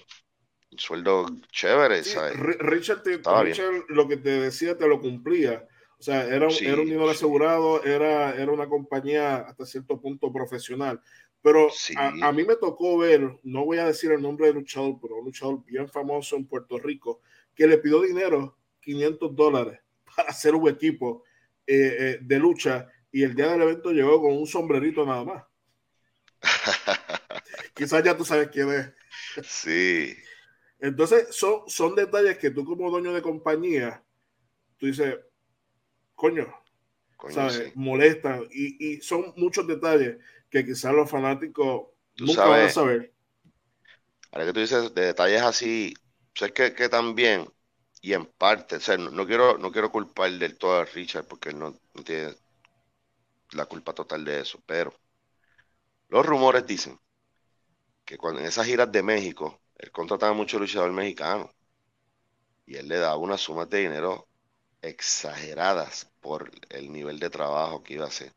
[0.77, 2.03] sueldo chévere,
[3.45, 5.67] Richard, lo que te decía te lo cumplía.
[5.99, 10.33] O sea, era un, era un dinero asegurado, era, era una compañía hasta cierto punto
[10.33, 11.01] profesional.
[11.41, 15.17] Pero a, mí me tocó ver, no voy a decir el nombre de luchador, pero
[15.17, 17.21] un luchador bien famoso en Puerto Rico,
[17.55, 19.81] que le pidió dinero, 500 dólares,
[20.17, 21.25] para hacer un equipo
[21.67, 25.45] eh, eh, de lucha y el día del evento llegó con un sombrerito nada más.
[27.75, 28.93] Quizás ya tú sabes quién es.
[29.47, 30.17] Sí.
[30.81, 34.03] Entonces, son, son detalles que tú como dueño de compañía,
[34.77, 35.17] tú dices,
[36.15, 36.47] coño,
[37.31, 37.75] ¿sabes?
[37.75, 38.47] Molestan.
[38.51, 40.19] Y, son muchos detalles
[40.51, 43.13] que quizás los fanáticos nunca van a saber.
[44.31, 45.95] Ahora que tú dices de detalles así,
[46.35, 47.49] sé que, que también,
[48.01, 51.49] y en parte, o sea, no, quiero, no quiero culpar del todo a Richard porque
[51.49, 52.35] él no, no tiene
[53.53, 54.95] la culpa total de eso, pero
[56.09, 56.99] los rumores dicen
[58.05, 61.51] que cuando en esas giras de México, él contrataba mucho luchador mexicano
[62.67, 64.29] y él le daba unas sumas de dinero
[64.83, 68.33] exageradas por el nivel de trabajo que iba a hacer.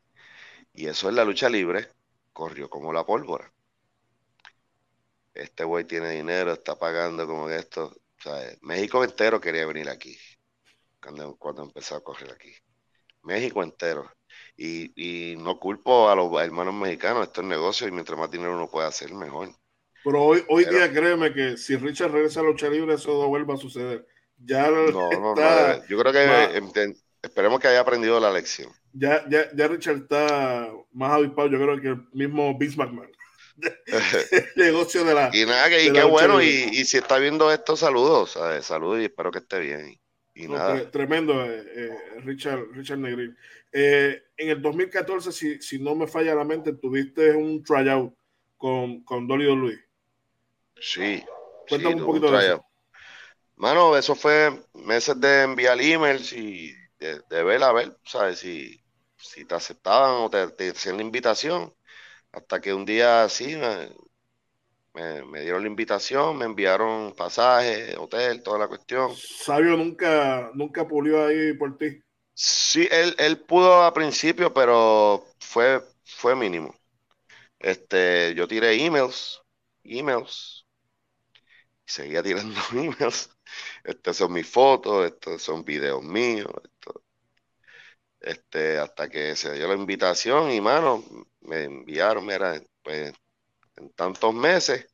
[0.74, 1.90] Y eso en la lucha libre
[2.34, 3.52] corrió como la pólvora.
[5.34, 7.86] Este güey tiene dinero, está pagando como esto.
[8.20, 10.18] O sea, México entero quería venir aquí
[11.02, 12.54] cuando, cuando empezó a correr aquí.
[13.24, 14.12] México entero.
[14.58, 18.56] Y, y no culpo a los hermanos mexicanos, esto es negocio y mientras más dinero
[18.56, 19.50] uno puede hacer, mejor.
[20.04, 23.56] Pero hoy, hoy día créeme que si Richard regresa a lucha libre, eso no vuelva
[23.56, 24.06] a suceder.
[24.38, 28.72] Ya no, no, no, yo creo que esperemos que haya aprendido la lección.
[28.94, 33.12] Ya, ya, ya Richard está más avispado, yo creo que el mismo Vince McMahon.
[34.56, 35.30] negocio de la.
[35.32, 39.06] Y nada, que, y qué bueno, y, y, si está viendo esto, saludos, saludos y
[39.06, 40.00] espero que esté bien.
[40.34, 40.90] Y nada.
[40.90, 41.90] Tremendo, eh, eh,
[42.24, 43.38] Richard, Richard Negrín.
[43.72, 48.14] Eh, en el 2014, si, si no me falla la mente, tuviste un tryout
[48.58, 49.80] con, con Dolly Luis.
[50.80, 51.24] Sí.
[51.70, 52.66] Cuéntame un poquito de eso.
[53.56, 58.40] Mano, eso fue meses de enviar emails y de, ver a ver, ¿sabes?
[58.40, 58.84] Si,
[59.16, 61.74] si te aceptaban o te, hacían la invitación.
[62.32, 63.56] Hasta que un día sí
[64.94, 69.16] me, me, dieron la invitación, me enviaron pasaje, hotel, toda la cuestión.
[69.16, 72.02] Sabio nunca, nunca pulió ahí por ti.
[72.34, 76.74] Sí, él, él pudo al principio, pero fue, fue mínimo.
[77.60, 79.42] Este, yo tiré emails,
[79.84, 80.66] emails,
[81.86, 83.30] seguía tirando emails.
[83.84, 86.52] Estas son mis fotos, estos son videos míos.
[88.20, 91.04] este, hasta que se dio la invitación y, mano,
[91.42, 93.14] me enviaron, mira, pues
[93.78, 94.88] en tantos meses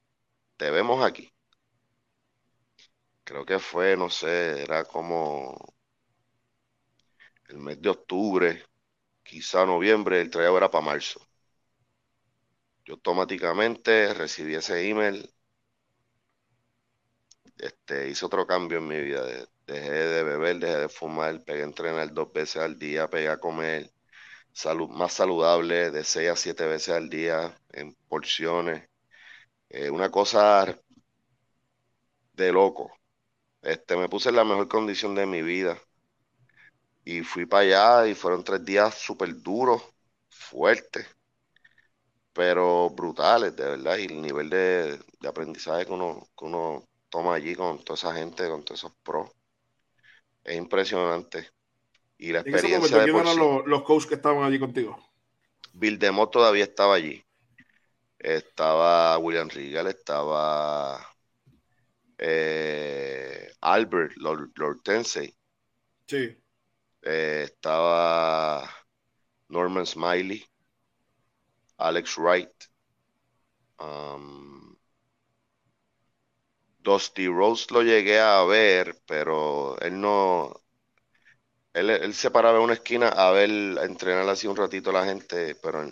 [0.57, 1.31] te vemos aquí.
[3.23, 5.55] creo que fue, no sé, era como
[7.49, 8.63] el mes de octubre,
[9.23, 11.21] quizá noviembre, el tryout era para marzo.
[12.85, 15.31] Yo automáticamente recibí ese email,
[17.57, 19.23] este, hice otro cambio en mi vida,
[19.65, 23.39] dejé de beber, dejé de fumar, pegué a entrenar dos veces al día, pegué a
[23.39, 23.91] comer
[24.53, 28.89] salud, más saludable, de seis a siete veces al día, en porciones.
[29.69, 30.79] Eh, una cosa
[32.33, 32.89] de loco.
[33.61, 35.79] Este, me puse en la mejor condición de mi vida.
[37.09, 39.81] Y fui para allá y fueron tres días súper duros,
[40.29, 41.07] fuertes,
[42.33, 43.97] pero brutales, de verdad.
[43.97, 48.49] Y el nivel de, aprendizaje que uno, que uno toma allí con toda esa gente,
[48.49, 49.31] con todos esos pros,
[50.43, 51.49] es impresionante.
[52.17, 55.01] Y la experiencia de los, los coaches que estaban allí contigo?
[55.71, 57.23] Bill Demott todavía estaba allí.
[58.19, 61.07] Estaba William Regal, estaba
[62.17, 65.33] eh, Albert Lord, Tensei.
[66.05, 66.37] Sí.
[67.09, 68.69] Eh, estaba
[69.47, 70.45] Norman Smiley,
[71.77, 72.51] Alex Wright,
[73.79, 74.75] um,
[76.79, 80.51] Dusty Rose lo llegué a ver, pero él no,
[81.71, 85.05] él, se paraba en una esquina a ver, a entrenar así un ratito a la
[85.05, 85.89] gente, pero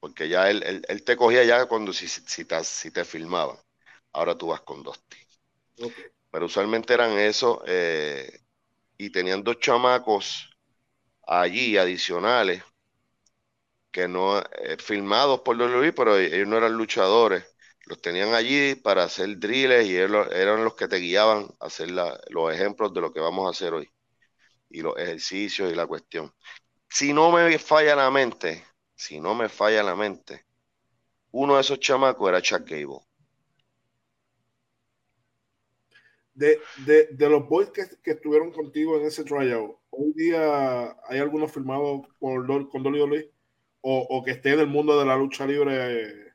[0.00, 3.56] porque ya él, él, te cogía ya cuando si, si, te, si te filmaba.
[4.12, 5.18] Ahora tú vas con Dusty.
[6.32, 8.40] Pero usualmente eran eso, eh,
[8.98, 10.55] y tenían dos chamacos
[11.26, 12.62] allí adicionales
[13.90, 17.44] que no eh, filmados por WWE, pero ellos no eran luchadores.
[17.86, 22.54] Los tenían allí para hacer drills y eran los que te guiaban a hacer los
[22.54, 23.90] ejemplos de lo que vamos a hacer hoy
[24.68, 26.32] y los ejercicios y la cuestión.
[26.88, 28.64] Si no me falla la mente,
[28.94, 30.44] si no me falla la mente,
[31.30, 33.00] uno de esos chamacos era Chuck Gable.
[36.34, 41.18] De, de, de, los boys que, que, estuvieron contigo en ese tryout, hoy día hay
[41.18, 43.30] algunos firmados con Dolly
[43.80, 46.34] o, o, que esté en el mundo de la lucha libre.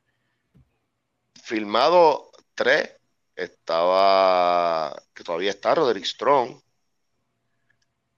[1.43, 2.91] Filmado tres,
[3.35, 6.61] estaba, que todavía está Roderick Strong,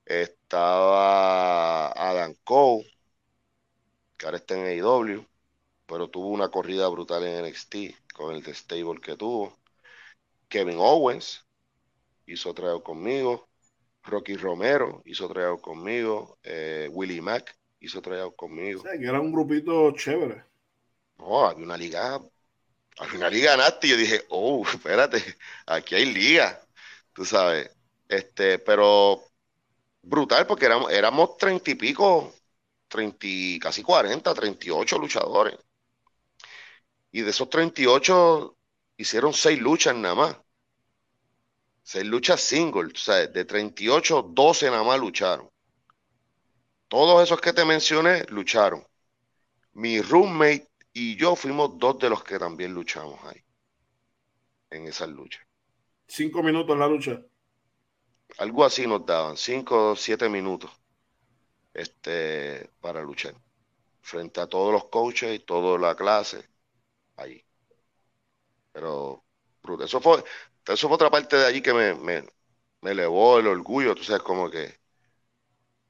[0.05, 2.85] estaba Adam Cole,
[4.17, 5.25] que ahora está en AEW,
[5.85, 7.75] pero tuvo una corrida brutal en NXT
[8.13, 9.57] con el de stable que tuvo.
[10.49, 11.45] Kevin Owens,
[12.27, 13.47] hizo tryout conmigo.
[14.03, 16.37] Rocky Romero hizo tryout conmigo.
[16.43, 18.81] Eh, Willie Mack hizo tryout conmigo.
[18.81, 20.43] O que era un grupito chévere.
[21.17, 22.19] No, había una liga,
[22.97, 23.89] había una liga nasty.
[23.89, 25.23] Yo dije, oh, espérate,
[25.65, 26.59] aquí hay liga.
[27.13, 27.69] Tú sabes.
[28.07, 29.23] Este, pero
[30.01, 32.33] brutal porque éramos, éramos treinta y pico,
[32.87, 33.27] treinta,
[33.61, 35.57] casi cuarenta, treinta y ocho luchadores.
[37.11, 38.57] Y de esos treinta y ocho
[38.97, 40.37] hicieron seis luchas nada más.
[41.83, 45.49] Se lucha single, o sea, de 38, 12 nada más lucharon.
[46.87, 48.85] Todos esos que te mencioné lucharon.
[49.73, 53.43] Mi roommate y yo fuimos dos de los que también luchamos ahí.
[54.69, 55.39] En esa lucha.
[56.07, 57.21] Cinco minutos en la lucha.
[58.37, 60.71] Algo así nos daban, cinco o siete minutos
[61.73, 63.35] este, para luchar.
[64.01, 66.47] Frente a todos los coaches y toda la clase.
[67.15, 67.43] Allí.
[69.81, 70.23] Eso fue,
[70.67, 72.23] eso fue otra parte de allí que me, me,
[72.81, 74.65] elevó el orgullo, tú sabes, como que,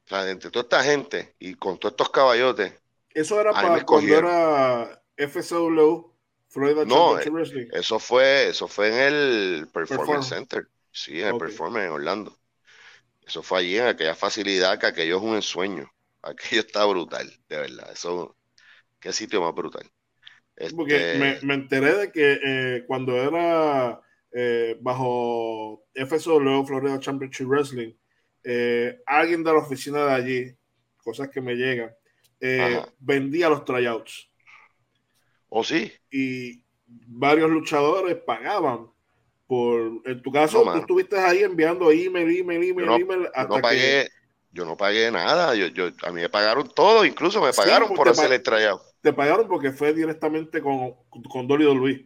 [0.06, 2.74] o sea, entre toda esta gente y con todos estos caballotes.
[3.10, 6.12] Eso era para cuando era FCW,
[6.48, 7.68] Florida no, Wrestling.
[7.72, 12.38] Eso fue, eso fue en el Performance Center, sí, en el Performance en Orlando.
[13.26, 15.90] Eso fue allí en aquella facilidad que aquello es un ensueño.
[16.22, 17.92] Aquello está brutal, de verdad.
[17.92, 18.38] Eso,
[19.00, 19.90] qué sitio más brutal.
[20.76, 24.00] Porque me, este me, enteré de que eh, cuando era
[24.32, 27.94] eh, bajo FSW, Florida Championship Wrestling,
[28.44, 30.56] eh, alguien de la oficina de allí,
[30.98, 31.92] cosas que me llegan,
[33.00, 34.30] vendía los tryouts.
[35.50, 35.92] ¿O ¿Oh, sí?
[36.12, 38.88] Y varios luchadores pagaban
[39.48, 44.10] por, en tu caso, tú estuviste ahí enviando email, email, email, email, hasta no pagué,
[44.52, 48.08] Yo no pagué nada, yo, yo, a mí me pagaron todo, incluso me pagaron por
[48.10, 48.82] hacer el tryout.
[49.04, 50.96] Te pagaron porque fue directamente con,
[51.30, 52.02] con Dolly Luis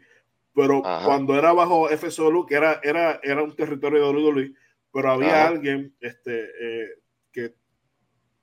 [0.58, 4.54] pero cuando era bajo FSW, que era, era, era un territorio de WWE,
[4.92, 6.88] pero había alguien este, eh,
[7.32, 7.54] que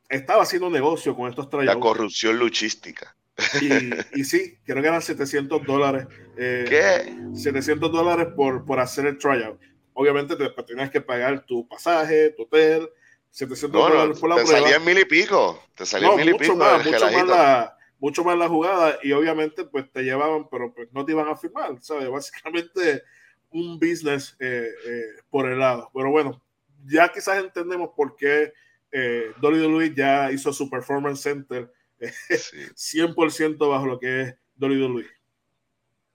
[0.08, 1.74] estaba haciendo negocio con estos tryouts.
[1.74, 3.16] La corrupción luchística.
[3.60, 6.06] Y, y, sí, creo que eran 700 dólares.
[6.36, 7.36] Eh, ¿Qué?
[7.36, 9.58] 700 dólares por, por hacer el tryout.
[9.94, 12.88] Obviamente te, tenías que pagar tu pasaje, tu hotel,
[13.30, 14.60] 700 dólares por la te prueba.
[14.60, 15.60] salían mil y pico.
[15.74, 16.54] Te salían mil y pico.
[16.54, 20.92] Más, mucho más la, mucho más la jugada y obviamente pues te llevaban, pero pues
[20.92, 22.10] no te iban a firmar, ¿sabes?
[22.10, 23.02] Básicamente
[23.48, 25.90] un business eh, eh, por el lado.
[25.94, 26.44] Pero bueno,
[26.84, 28.52] ya quizás entendemos por qué
[28.92, 35.06] eh, WWE ya hizo su Performance Center 100% bajo lo que es WWE.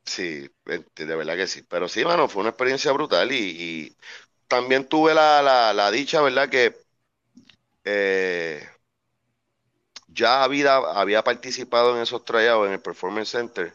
[0.06, 1.64] Sí, de verdad que sí.
[1.68, 3.98] Pero sí, mano, fue una experiencia brutal y,
[4.48, 6.50] también tuve la, dicha, ¿verdad?
[6.50, 6.76] Que
[10.14, 13.74] ya había, había participado en esos tryouts en el Performance Center.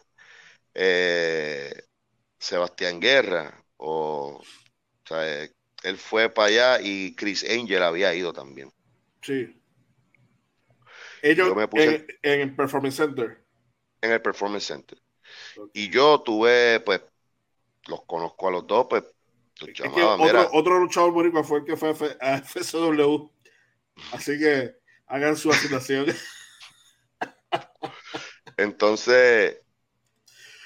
[2.37, 5.47] Sebastián Guerra, o, o sea,
[5.83, 8.71] él fue para allá y Chris Angel había ido también.
[9.21, 9.59] Sí.
[11.21, 13.43] Ellos me puse en, el Performance Center.
[14.01, 15.01] En el Performance Center.
[15.73, 17.01] Y yo tuve, pues,
[17.87, 19.03] los conozco a los dos, pues,
[20.19, 23.29] otro, otro, luchador boricua fue el que fue a FSW.
[24.11, 24.75] Así que
[25.07, 26.07] hagan su asignación.
[28.57, 29.61] Entonces,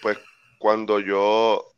[0.02, 0.18] pues
[0.58, 1.76] cuando yo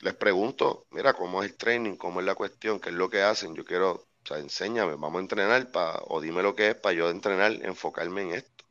[0.00, 1.96] les pregunto, mira, ¿cómo es el training?
[1.96, 2.80] ¿Cómo es la cuestión?
[2.80, 3.56] ¿Qué es lo que hacen?
[3.56, 6.94] Yo quiero, o sea, enséñame, vamos a entrenar para, o dime lo que es para
[6.96, 8.64] yo entrenar, enfocarme en esto.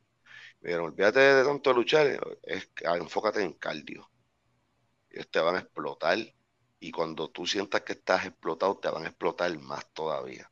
[0.62, 4.10] Me dijeron, olvídate de tanto luchar, es, ah, enfócate en cardio.
[5.10, 6.18] Ellos te van a explotar
[6.80, 10.51] y cuando tú sientas que estás explotado, te van a explotar más todavía.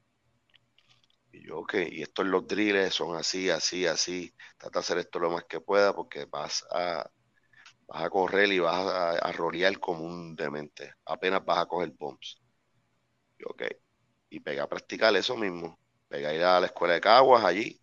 [1.33, 4.35] Y yo, ok, y estos los drills son así, así, así.
[4.59, 7.09] Trata de hacer esto lo más que pueda porque vas a
[7.89, 10.95] vas a correr y vas a, a rolear como demente.
[11.07, 12.41] Apenas vas a coger bombs.
[13.39, 13.63] Y ok.
[14.31, 15.79] Y pega a practicar eso mismo.
[16.09, 17.81] Pega a ir a la escuela de Caguas allí.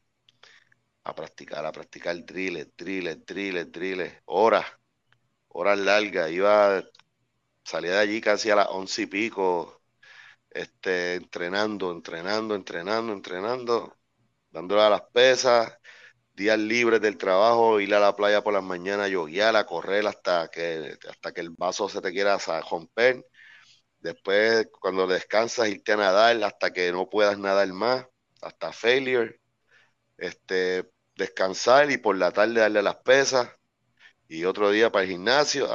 [1.10, 4.14] A practicar, a practicar drills, drills, drills, drills.
[4.26, 4.66] Horas.
[5.50, 6.32] Horas largas.
[6.32, 6.84] Iba,
[7.64, 9.77] salía de allí casi a las once y pico.
[10.58, 13.98] Este, entrenando, entrenando, entrenando, entrenando.
[14.52, 15.78] Dándole a las pesas
[16.34, 20.50] días libres del trabajo, ir a la playa por las mañanas, yoguear, a correr hasta
[20.50, 22.38] que, hasta que el vaso se te quiera
[22.70, 23.26] romper.
[24.00, 28.08] Después, cuando descansas, irte a nadar hasta que no puedas nadar más,
[28.42, 29.40] hasta failure.
[30.18, 33.50] Este, descansar y por la tarde darle las pesas.
[34.30, 35.70] Y otro día para el gimnasio.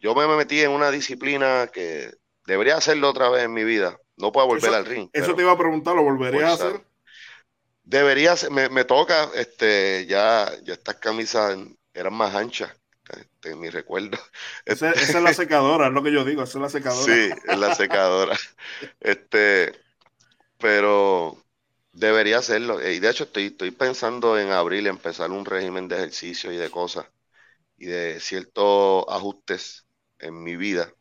[0.00, 2.12] yo me metí en una disciplina que
[2.46, 3.98] debería hacerlo otra vez en mi vida.
[4.16, 5.08] No puedo volver al ring.
[5.12, 6.80] Eso te iba a preguntar, ¿lo volverías a hacer?
[7.84, 11.56] Debería me, me, toca, este, ya, ya estas camisas
[11.94, 12.70] eran más anchas,
[13.08, 14.18] este, mi recuerdo.
[14.64, 17.14] Esa, es la secadora, es lo que yo digo, esa es la secadora.
[17.14, 18.36] Sí, es la secadora.
[19.00, 19.72] este,
[20.58, 21.36] pero
[21.92, 22.80] debería hacerlo.
[22.86, 26.70] Y de hecho estoy, estoy pensando en abril empezar un régimen de ejercicio y de
[26.70, 27.06] cosas
[27.78, 29.86] y de ciertos ajustes
[30.18, 30.92] en mi vida.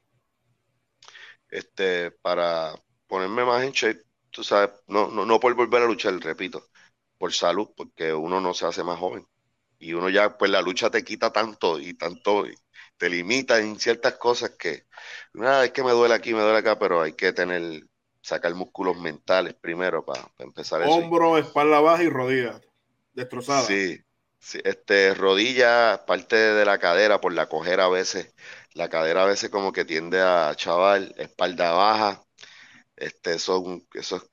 [1.56, 2.76] Este, para
[3.08, 6.68] ponerme más en shape, tú sabes, no, no, no por volver a luchar, repito,
[7.18, 9.26] por salud, porque uno no se hace más joven.
[9.80, 12.44] Y uno ya, pues la lucha te quita tanto y tanto,
[12.98, 14.84] te limita en ciertas cosas que,
[15.34, 17.88] nada, es que me duele aquí, me duele acá, pero hay que tener,
[18.22, 20.92] sacar músculos mentales primero para, empezar eso.
[20.92, 22.60] Hombro, espalda baja y rodilla
[23.14, 23.62] destrozada.
[23.62, 24.02] Sí,
[24.40, 28.36] sí, este, rodilla, parte de la cadera por la cojera a veces,
[28.76, 32.24] la cadera a veces como que tiende a chaval, espalda baja,
[32.96, 34.24] este, son, eso es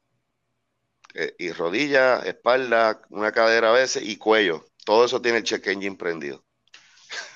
[1.15, 4.65] eh, y rodilla, espalda, una cadera a veces y cuello.
[4.85, 6.45] Todo eso tiene el check engine prendido.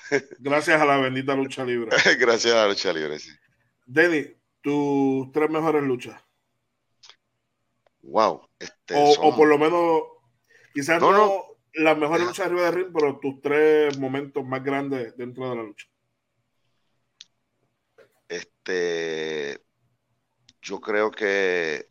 [0.39, 1.95] Gracias a la bendita lucha libre.
[2.19, 3.31] Gracias a la lucha libre, sí.
[3.85, 6.21] Denny, tus tres mejores luchas.
[8.01, 8.49] Wow.
[8.59, 10.01] Este, o, por lo menos,
[10.73, 15.49] quizás no, las mejores luchas arriba de ring, pero tus tres momentos más grandes dentro
[15.49, 15.87] de la lucha.
[18.67, 19.63] Este,
[20.61, 21.87] yo creo que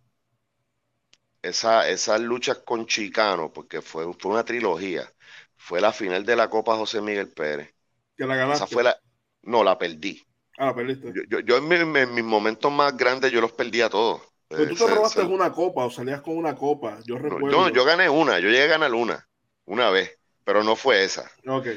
[1.41, 5.11] esa, esas luchas con Chicano, porque fue, fue una trilogía,
[5.57, 7.75] fue la final de la Copa José Miguel Pérez.
[8.15, 8.65] ¿Que la ganaste?
[8.65, 8.95] Esa fue la,
[9.43, 10.23] no, la perdí.
[10.59, 11.13] Ah, la perdiste.
[11.29, 14.21] Yo, yo, en, mis momentos más grandes yo los perdía todos.
[14.49, 16.99] Pero tú te robaste una copa o salías con una copa.
[17.07, 17.71] Yo recuerdo.
[17.71, 19.27] yo, gané una, yo llegué a ganar una,
[19.65, 21.31] una vez, pero no fue esa.
[21.47, 21.69] Ok.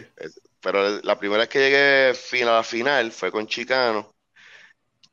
[0.60, 4.14] Pero la primera vez que llegué a la final fue con Chicano,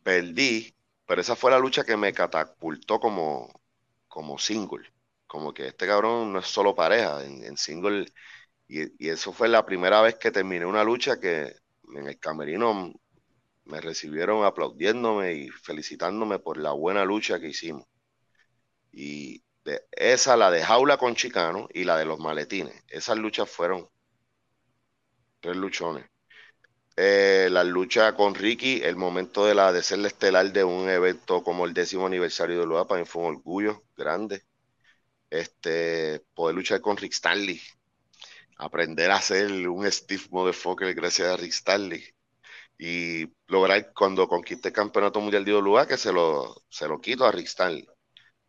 [0.06, 0.72] perdí,
[1.04, 3.52] pero esa fue la lucha que me catapultó como,
[4.06, 4.88] como single.
[5.26, 8.06] Como que este cabrón no es solo pareja, en, single.
[8.68, 11.56] Y, eso fue la primera vez que terminé una lucha que
[11.96, 12.92] en el camerino
[13.64, 17.84] me recibieron aplaudiéndome y felicitándome por la buena lucha que hicimos.
[18.92, 22.84] Y de, esa, la de jaula con Chicano y la de los maletines.
[22.88, 23.88] Esas luchas fueron
[25.40, 26.06] tres luchones.
[26.98, 31.42] Eh, la lucha con Ricky, el momento de la de ser estelar de un evento
[31.42, 34.44] como el décimo aniversario de Loa, para mí fue un orgullo grande.
[35.30, 37.60] Este, poder luchar con Rick Stanley,
[38.58, 42.04] aprender a ser un Steve Motherfucker gracias a Rick Stanley.
[42.78, 47.24] y lograr cuando conquiste el campeonato mundial de IWA que se lo, se lo quito
[47.26, 47.86] a Rick Stanley.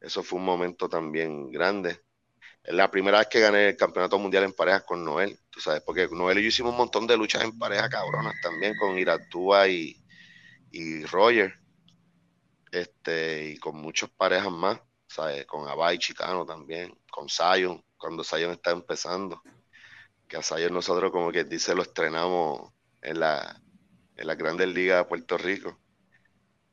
[0.01, 2.01] Eso fue un momento también grande.
[2.67, 6.07] La primera vez que gané el campeonato mundial en parejas con Noel, tú sabes, porque
[6.11, 9.95] Noel y yo hicimos un montón de luchas en pareja cabronas también con Iratúa y,
[10.71, 11.53] y Roger,
[12.71, 15.45] este, y con muchas parejas más, ¿sabes?
[15.45, 19.41] Con Abay Chicano también, con Zion, cuando Zion está empezando,
[20.27, 23.61] que a Zion nosotros como que dice lo estrenamos en la,
[24.17, 25.79] en la Grandes Ligas de Puerto Rico.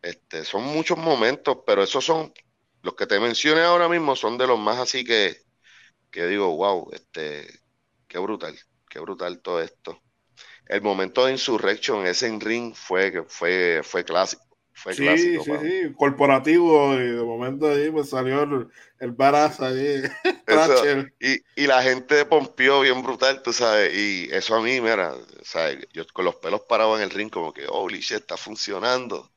[0.02, 2.32] Este, son muchos momentos, pero esos son,
[2.82, 5.43] los que te mencioné ahora mismo son de los más así que,
[6.14, 7.48] que digo, wow, este,
[8.06, 8.56] qué brutal,
[8.88, 10.00] qué brutal todo esto.
[10.66, 14.44] El momento de Insurrection, ese en ring fue, fue, fue clásico.
[14.72, 18.68] Fue sí, clásico, sí, sí, corporativo, y de momento ahí pues salió el,
[19.00, 20.02] el barazo ahí,
[21.20, 25.84] y, y, la gente pompió bien brutal, tú sabes, y eso a mí, mira, ¿sabes?
[25.92, 29.32] yo con los pelos parados en el ring, como que, oh, shit, está funcionando.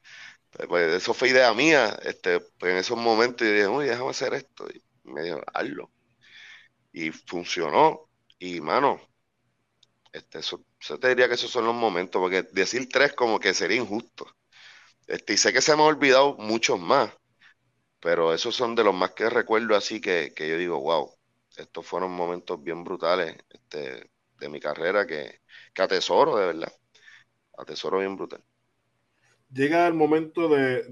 [0.52, 4.12] Pues, pues, eso fue idea mía, este, pues en esos momentos yo dije, uy, déjame
[4.12, 5.92] hacer esto, y me dijo, hazlo.
[7.00, 8.10] Y funcionó,
[8.40, 9.00] y mano,
[10.12, 13.54] este, eso, yo te diría que esos son los momentos, porque decir tres como que
[13.54, 14.26] sería injusto.
[15.08, 17.14] Este, y sé que se me han olvidado muchos más,
[18.00, 21.12] pero esos son de los más que recuerdo así que, yo digo, wow,
[21.56, 24.10] estos fueron momentos bien brutales este,
[24.40, 25.42] de mi carrera que,
[25.74, 26.74] que atesoro, de verdad.
[27.58, 28.44] Atesoro bien brutal.
[29.52, 30.84] Llega el momento de,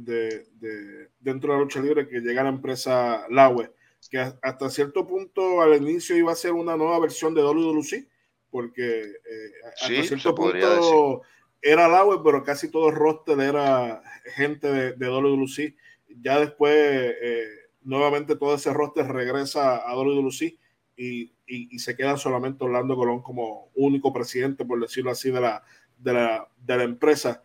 [1.20, 3.75] dentro de la lucha libre que llega la empresa Laue,
[4.10, 8.08] que hasta cierto punto al inicio iba a ser una nueva versión de WWE,
[8.50, 11.24] porque eh, hasta cierto punto
[11.62, 14.02] era Lauer, pero casi todo el roster era
[14.36, 15.76] gente de, de WLC.
[16.22, 17.48] Ya después, eh,
[17.82, 20.60] nuevamente todo ese roster regresa a WLC
[20.96, 25.64] y, y, se queda solamente Orlando Colón como único presidente, por decirlo así, de la,
[25.98, 27.44] de la, de la empresa.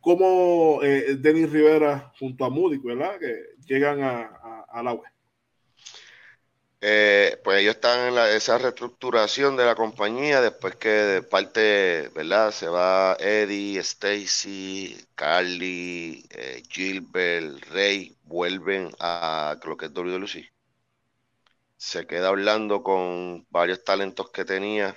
[0.00, 3.18] Como eh, Denis Rivera junto a Moody, ¿verdad?
[3.18, 3.34] Que
[3.64, 4.82] llegan a, a, a
[6.86, 12.50] eh, pues ellos están en esa reestructuración de la compañía después que de parte, ¿verdad?
[12.52, 20.52] Se va Eddie, Stacy, Carly, eh, Gilbert, Rey, vuelven a lo que es WWC.
[21.76, 24.94] Se queda hablando con varios talentos que tenía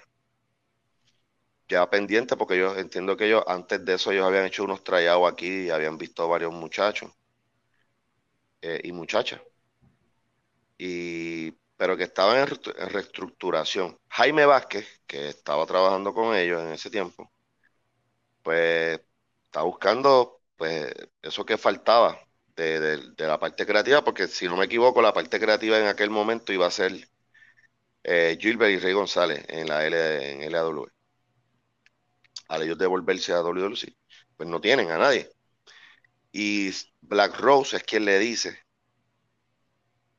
[1.70, 5.32] ya pendiente porque yo entiendo que ellos antes de eso ellos habían hecho unos trayados
[5.32, 7.12] aquí y habían visto varios muchachos
[8.62, 9.42] eh, y muchachas.
[10.78, 13.98] Y pero que estaban en reestructuración.
[14.10, 17.32] Jaime Vázquez, que estaba trabajando con ellos en ese tiempo,
[18.44, 19.00] pues
[19.46, 22.20] está buscando pues eso que faltaba
[22.56, 26.52] de, la parte creativa, porque si no me equivoco, la parte creativa en aquel momento
[26.54, 27.08] iba a ser
[28.04, 30.88] eh, Gilbert y Rey González en la L, en LAW.
[32.50, 33.96] Al ellos devolverse a WWC,
[34.38, 35.30] pues no tienen a nadie.
[36.32, 36.72] Y
[37.02, 38.60] Black Rose es quien le dice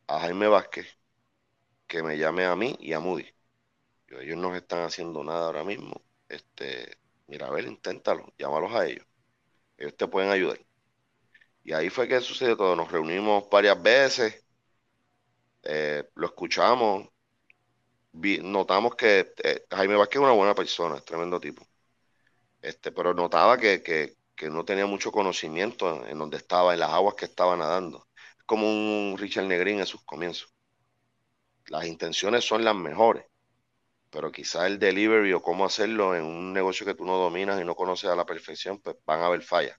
[0.06, 0.97] a Jaime Vázquez
[1.88, 3.26] que me llame a mí y a Moody.
[4.08, 6.02] ellos no están haciendo nada ahora mismo.
[6.28, 9.06] Este, mira, a ver, inténtalo, llámalos a ellos.
[9.78, 10.60] Ellos te pueden ayudar.
[11.64, 12.76] Y ahí fue que sucedió todo.
[12.76, 14.44] Nos reunimos varias veces,
[15.64, 17.08] eh, lo escuchamos,
[18.12, 21.66] notamos que eh, Jaime Vázquez es una buena persona, es tremendo tipo.
[22.62, 26.80] Este, pero notaba que, que, que no tenía mucho conocimiento en, en donde estaba, en
[26.80, 28.08] las aguas que estaba nadando.
[28.38, 30.52] Es como un Richard Negrín en sus comienzos
[31.68, 33.24] las intenciones son las mejores,
[34.10, 37.64] pero quizás el delivery o cómo hacerlo en un negocio que tú no dominas y
[37.64, 39.78] no conoces a la perfección, pues van a haber fallas.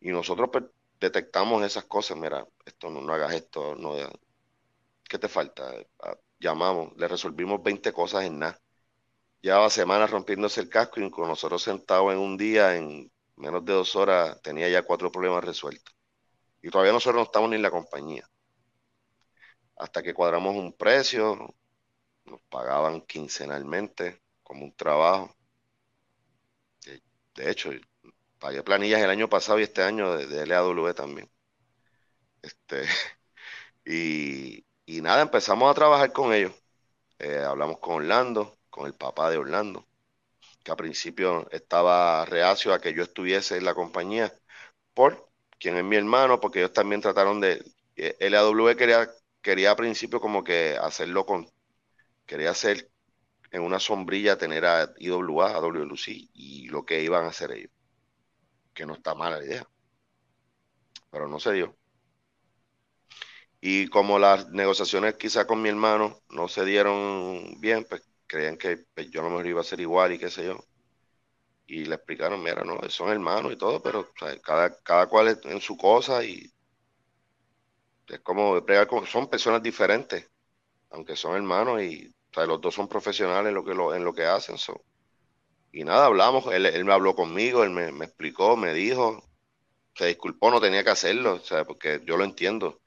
[0.00, 0.64] Y nosotros pues,
[1.00, 3.94] detectamos esas cosas, mira, esto no, hagas esto, no,
[5.04, 5.72] ¿qué te falta?
[6.00, 8.60] Ah, llamamos, le resolvimos 20 cosas en nada.
[9.40, 13.72] Llevaba semanas rompiéndose el casco y con nosotros sentados en un día, en menos de
[13.72, 15.94] dos horas, tenía ya cuatro problemas resueltos.
[16.62, 18.28] Y todavía nosotros no estamos ni en la compañía
[19.76, 21.54] hasta que cuadramos un precio,
[22.24, 25.34] nos pagaban quincenalmente como un trabajo.
[27.34, 27.70] De hecho,
[28.38, 31.30] pagué planillas el año pasado y este año de, LAW también.
[32.42, 32.86] Este,
[34.86, 36.52] y, nada, empezamos a trabajar con ellos.
[37.18, 39.86] Eh, hablamos con Orlando, con el papá de Orlando,
[40.64, 44.32] que a principio estaba reacio a que yo estuviese en la compañía
[44.94, 45.28] por
[45.58, 47.64] quien es mi hermano, porque ellos también trataron de,
[47.96, 49.10] eh, LAW quería
[49.46, 51.48] quería al principio como que hacerlo con,
[52.26, 52.90] quería hacer
[53.52, 57.70] en una sombrilla tener a IWA, a WLC y lo que iban a hacer ellos.
[58.74, 59.68] Que no está mala la idea.
[61.12, 61.76] Pero no se dio.
[63.60, 68.78] Y como las negociaciones quizá con mi hermano no se dieron bien, pues creían que
[68.94, 70.58] pues, yo a lo mejor iba a ser igual y qué sé yo.
[71.68, 74.10] y le explicaron, mira, no, son hermanos y todo, pero
[74.42, 76.52] cada, cada cual en su cosa y
[78.08, 78.62] es como
[79.06, 80.28] son personas diferentes,
[80.90, 82.14] aunque son hermanos y
[82.44, 84.56] los dos son profesionales en lo que, lo, en lo que hacen.
[85.72, 89.22] Y nada, hablamos, él, me habló conmigo, él me, explicó, me dijo,
[89.94, 92.80] se disculpó, no tenía que hacerlo, o sea, porque yo lo entiendo.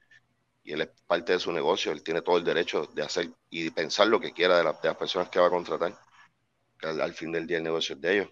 [0.62, 3.70] Y él es parte de su negocio, él tiene todo el derecho de hacer y
[3.70, 5.98] pensar lo que quiera de, las personas que va a contratar.
[6.78, 8.30] Que al, fin del día el negocio es de ellos.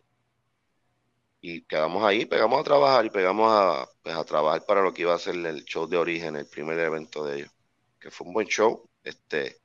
[1.41, 5.03] Y quedamos ahí, pegamos a trabajar y pegamos a, pues, a trabajar para lo que
[5.03, 7.53] iba a ser el show de origen, el primer evento de ellos.
[8.01, 8.89] Que fue un buen show.
[9.05, 9.57] Este,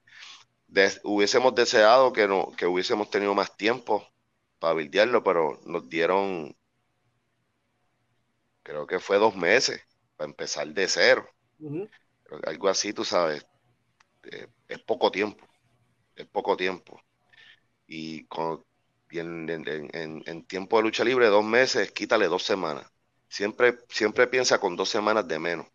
[1.04, 4.08] hubiésemos deseado que, no, que hubiésemos tenido más tiempo
[4.60, 6.56] para bildearlo, pero nos dieron,
[8.64, 9.82] creo que fue dos meses
[10.16, 11.28] para empezar de cero.
[12.46, 13.46] Algo así, tú sabes,
[14.24, 15.46] eh, es poco tiempo,
[16.16, 17.00] es poco tiempo.
[17.88, 18.64] Y, con,
[19.20, 22.92] en, tiempo de lucha libre, dos meses, quítale dos semanas.
[23.28, 25.68] Siempre, siempre piensa con dos semanas de menos.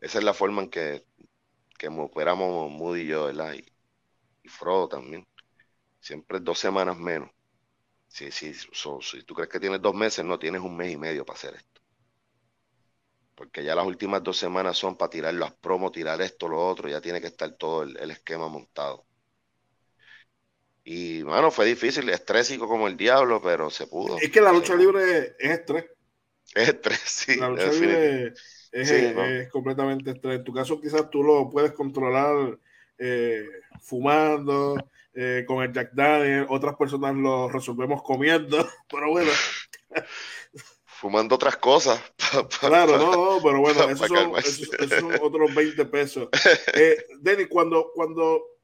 [0.00, 1.04] Esa es la forma en que,
[1.78, 3.54] que operamos Moody y yo, ¿verdad?
[3.54, 3.64] Y,
[4.42, 5.26] y Frodo también.
[6.00, 7.30] Siempre dos semanas menos.
[8.10, 11.24] Si, si, si tú crees que tienes dos meses, no tienes un mes y medio
[11.24, 11.80] para hacer esto.
[13.36, 16.88] Porque ya las últimas dos semanas son para tirar las promos, tirar esto, lo otro,
[16.88, 19.06] ya tiene que estar todo el, esquema montado.
[20.92, 24.18] Y bueno, fue difícil, estrésico como el diablo, pero se pudo.
[24.18, 25.84] Es que la lucha libre es estrés.
[26.52, 27.36] Es estrés, sí.
[27.36, 28.34] La lucha libre
[28.72, 30.38] es, completamente estrés.
[30.38, 32.58] En tu caso, quizás tú lo puedes controlar
[32.98, 33.46] eh,
[33.80, 34.74] fumando,
[35.14, 39.30] eh, con el Jack Daniel, otras personas lo resolvemos comiendo, pero bueno.
[40.86, 42.00] Fumando otras cosas.
[42.58, 46.28] claro, no, pero bueno, esos son, otros 20 pesos.
[46.74, 48.59] Eh, Denny, cuando, cuando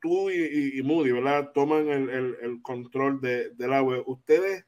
[0.00, 1.52] tú y, Moody, ¿verdad?
[1.52, 4.64] Toman el, control de, la web, ustedes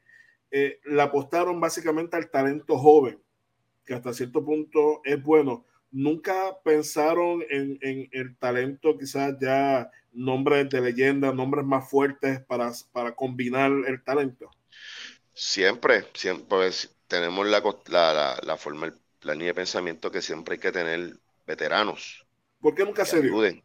[0.51, 3.19] eh, le apostaron básicamente al talento joven,
[3.85, 10.81] que hasta cierto punto es bueno nunca pensaron en, el talento, quizás ya nombres de
[10.81, 14.51] leyenda, nombres más fuertes para, para combinar el talento.
[15.35, 20.61] Siempre, siempre pues, tenemos la, la, la, forma, la línea de pensamiento que siempre hay
[20.61, 22.27] que tener veteranos.
[22.61, 23.63] ¿Por qué nunca se dio?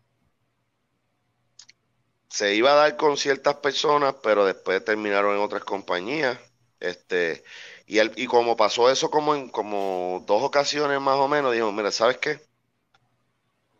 [2.29, 6.39] Se iba a dar con ciertas personas, pero después terminaron en otras compañías.
[6.79, 7.43] Este,
[7.87, 11.91] y, y como pasó eso como en como dos ocasiones más o menos, dijo, mira,
[11.91, 12.39] ¿sabes qué?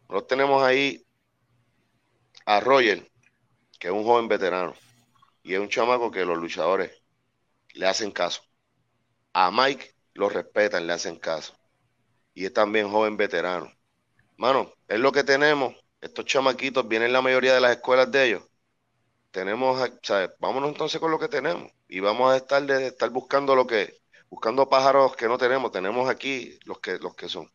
[0.10, 1.06] Nosotros tenemos ahí
[2.46, 3.08] a Roger,
[3.80, 4.74] que es un joven veterano,
[5.44, 6.92] y es un chamaco que los luchadores
[7.74, 8.42] le hacen caso.
[9.34, 11.56] A Mike lo respetan, le hacen caso.
[12.34, 13.72] Y es también joven veterano.
[14.38, 15.76] Mano, es lo que tenemos.
[16.02, 18.44] Estos chamaquitos vienen la mayoría de las escuelas de ellos.
[19.32, 20.32] Tenemos, ¿sabes?
[20.40, 23.98] Vámonos entonces con lo que tenemos y vamos a estar de estar buscando lo que
[24.30, 27.50] buscando pájaros que no tenemos, tenemos aquí los que los que son.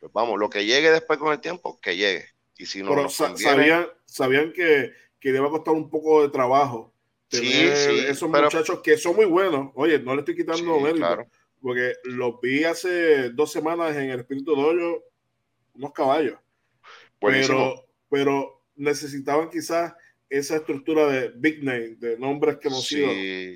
[0.00, 2.26] Pues vamos, lo que llegue después con el tiempo, que llegue.
[2.56, 6.92] Y si no sabían, sabían que, que le va a costar un poco de trabajo
[7.28, 7.72] tener
[8.08, 9.70] esos muchachos que son muy buenos.
[9.74, 11.26] Oye, no le estoy quitando mérito,
[11.60, 15.04] porque los vi hace dos semanas en el Espíritu Doyo,
[15.74, 16.38] unos caballos.
[17.20, 19.94] Pero, pero necesitaban quizás
[20.28, 22.88] esa estructura de big name, de nombres que hemos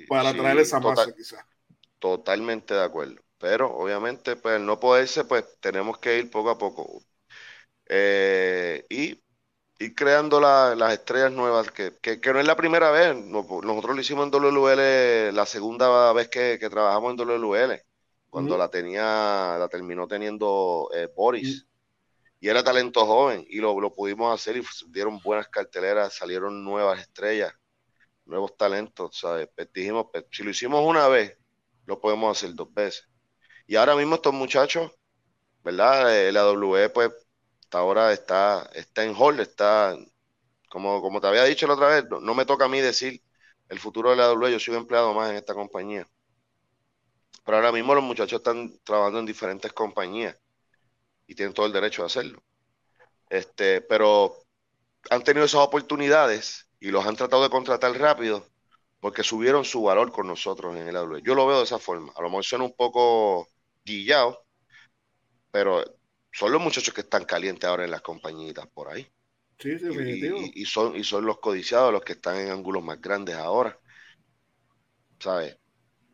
[0.07, 1.45] para traer esa masa quizás.
[1.99, 3.21] Totalmente de acuerdo.
[3.37, 7.03] Pero obviamente, pues no poderse, pues tenemos que ir poco a poco.
[7.87, 9.21] Eh, y
[9.79, 13.15] ir creando las estrellas nuevas, que, que, no es la primera vez.
[13.15, 17.81] Nosotros lo hicimos en WL la segunda vez que, trabajamos en WL,
[18.29, 21.67] cuando la tenía, la terminó teniendo eh, Boris
[22.43, 26.99] y era talento joven y lo, lo pudimos hacer y dieron buenas carteleras, salieron nuevas
[26.99, 27.53] estrellas,
[28.25, 29.47] nuevos talentos, ¿sabes?
[29.55, 31.37] Pues dijimos, pues, si lo hicimos una vez,
[31.85, 33.07] lo podemos hacer dos veces.
[33.65, 34.91] Y ahora mismo estos muchachos,
[35.63, 36.13] ¿verdad?
[36.17, 37.13] Eh, la W pues
[37.61, 39.95] hasta ahora está, está en hold, está,
[40.69, 43.23] como, como te había dicho la otra vez, no, me toca a mí decir
[43.69, 46.05] el futuro de la W, yo soy un empleado más en esta compañía.
[47.45, 50.35] Pero ahora mismo los muchachos están trabajando en diferentes compañías
[51.33, 52.41] y tienen todo el derecho a hacerlo.
[53.27, 54.37] Este, pero
[55.09, 58.47] han tenido esas oportunidades y los han tratado de contratar rápido
[58.99, 61.17] porque subieron su valor con nosotros en el AW.
[61.17, 62.13] Yo lo veo de esa forma.
[62.15, 63.47] A lo mejor suena un poco
[63.83, 64.45] guillado,
[65.51, 65.83] pero
[66.31, 69.03] son los muchachos que están calientes ahora en las compañitas por ahí.
[69.57, 70.39] Sí, sí, definitivo.
[70.53, 73.77] Y, son, y son los codiciados los que están en ángulos más grandes ahora.
[75.19, 75.57] ¿Sabes?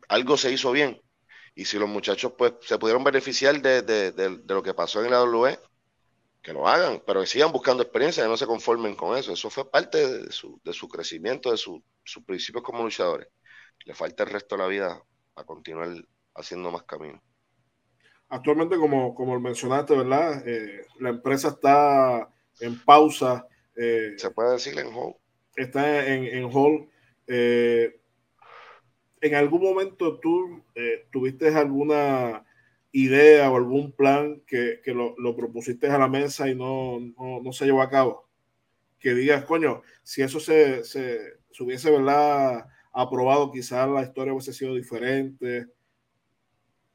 [0.08, 1.00] Algo se hizo bien
[1.60, 5.58] y si los muchachos pues se pudieron beneficiar de, lo que pasó en la AWE,
[6.40, 9.34] que lo hagan, pero que sigan buscando experiencia, que no se conformen con eso.
[9.34, 11.82] Eso fue parte de su, de su crecimiento, de sus
[12.24, 13.28] principios como luchadores.
[13.84, 15.04] Le falta el resto de la vida
[15.44, 15.90] continuar
[16.34, 17.22] haciendo más camino.
[18.30, 20.42] Actualmente, como, como mencionaste, ¿verdad?
[20.48, 22.30] Eh, la empresa está
[22.60, 23.46] en pausa.
[23.76, 25.16] Eh, Se puede decir en hold.
[25.56, 26.88] Está en, en hold.
[27.26, 27.99] Eh,
[29.20, 30.62] ¿En algún momento tú
[31.10, 32.44] tuviste alguna
[32.92, 37.52] idea o algún plan que, que lo, lo, propusiste a la mesa y no, no,
[37.52, 38.28] se llevó a cabo?
[38.98, 41.20] Que digas, coño, si eso se, se,
[41.50, 42.66] se hubiese, ¿verdad?
[42.92, 45.66] aprobado, quizás la historia hubiese sido diferente.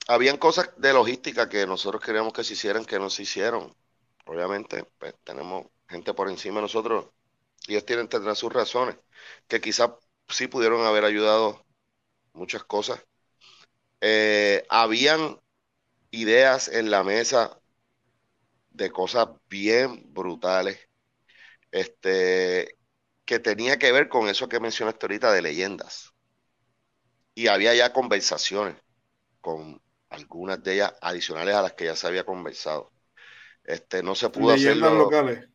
[0.07, 3.75] Habían cosas de logística que nosotros queríamos que se hicieran que no se hicieron.
[4.25, 7.07] Obviamente, pues tenemos gente por encima de nosotros
[7.67, 8.97] y ellos tienen tendrán sus razones,
[9.47, 9.91] que quizás
[10.29, 11.64] sí pudieron haber ayudado
[12.35, 13.03] muchas cosas.
[14.01, 15.39] Eh, habían
[16.11, 17.59] ideas en la mesa
[18.69, 20.79] de cosas bien brutales.
[21.71, 22.77] Este,
[23.25, 26.13] que tenía que ver con eso que mencionaste ahorita de leyendas.
[27.33, 28.77] Y había ya conversaciones
[29.41, 32.91] con algunas de ellas adicionales a las que ya se había conversado.
[33.63, 34.77] Este, no se pudo hacer.
[34.77, 35.49] locales.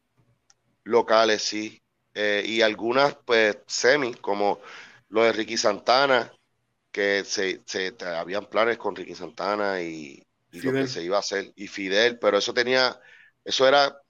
[0.85, 1.83] Locales, sí.
[2.13, 4.61] Eh, y algunas, pues, semi, como
[5.09, 6.33] lo de Ricky Santana,
[6.91, 11.53] que se, se habían planes con Ricky Santana y, lo que se iba a hacer,
[11.55, 13.01] y Fidel, pero eso tenía,
[13.45, 14.03] eso era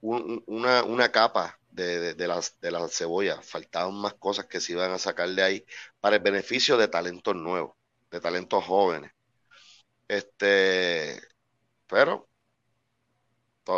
[0.00, 3.42] una, una capa de, de, las, de la cebolla.
[3.42, 5.66] Faltaban más cosas que se iban a sacar de ahí
[6.00, 7.76] para el beneficio de talentos nuevos,
[8.10, 9.12] de talentos jóvenes.
[10.08, 11.20] Este,
[11.86, 12.28] pero,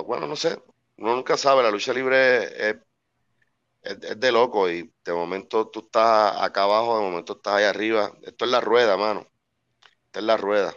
[0.07, 0.63] bueno, no sé,
[0.97, 2.77] uno nunca sabe, la lucha libre es,
[3.89, 8.13] es, de loco y de momento tú estás acá abajo, de momento estás ahí arriba.
[8.23, 9.27] Esto es la rueda, mano.
[10.07, 10.75] Esto es la rueda.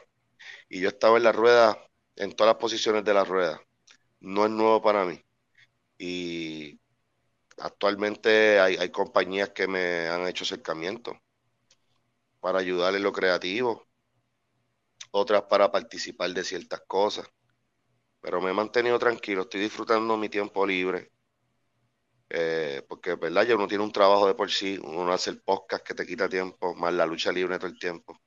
[0.69, 1.77] Y yo estaba en la rueda,
[2.15, 3.61] en todas las posiciones de la rueda.
[4.21, 5.23] No es nuevo para mí.
[5.97, 6.79] Y
[7.57, 11.19] actualmente hay, compañías que me han hecho acercamiento
[12.39, 13.87] para ayudar en lo creativo,
[15.11, 17.27] otras para participar de ciertas cosas,
[18.21, 21.11] pero me he mantenido tranquilo, estoy disfrutando mi tiempo libre,
[22.33, 25.85] eh, porque verdad ya uno tiene un trabajo de por sí, uno hace el podcast
[25.85, 28.19] que te quita tiempo, más la lucha libre todo el tiempo.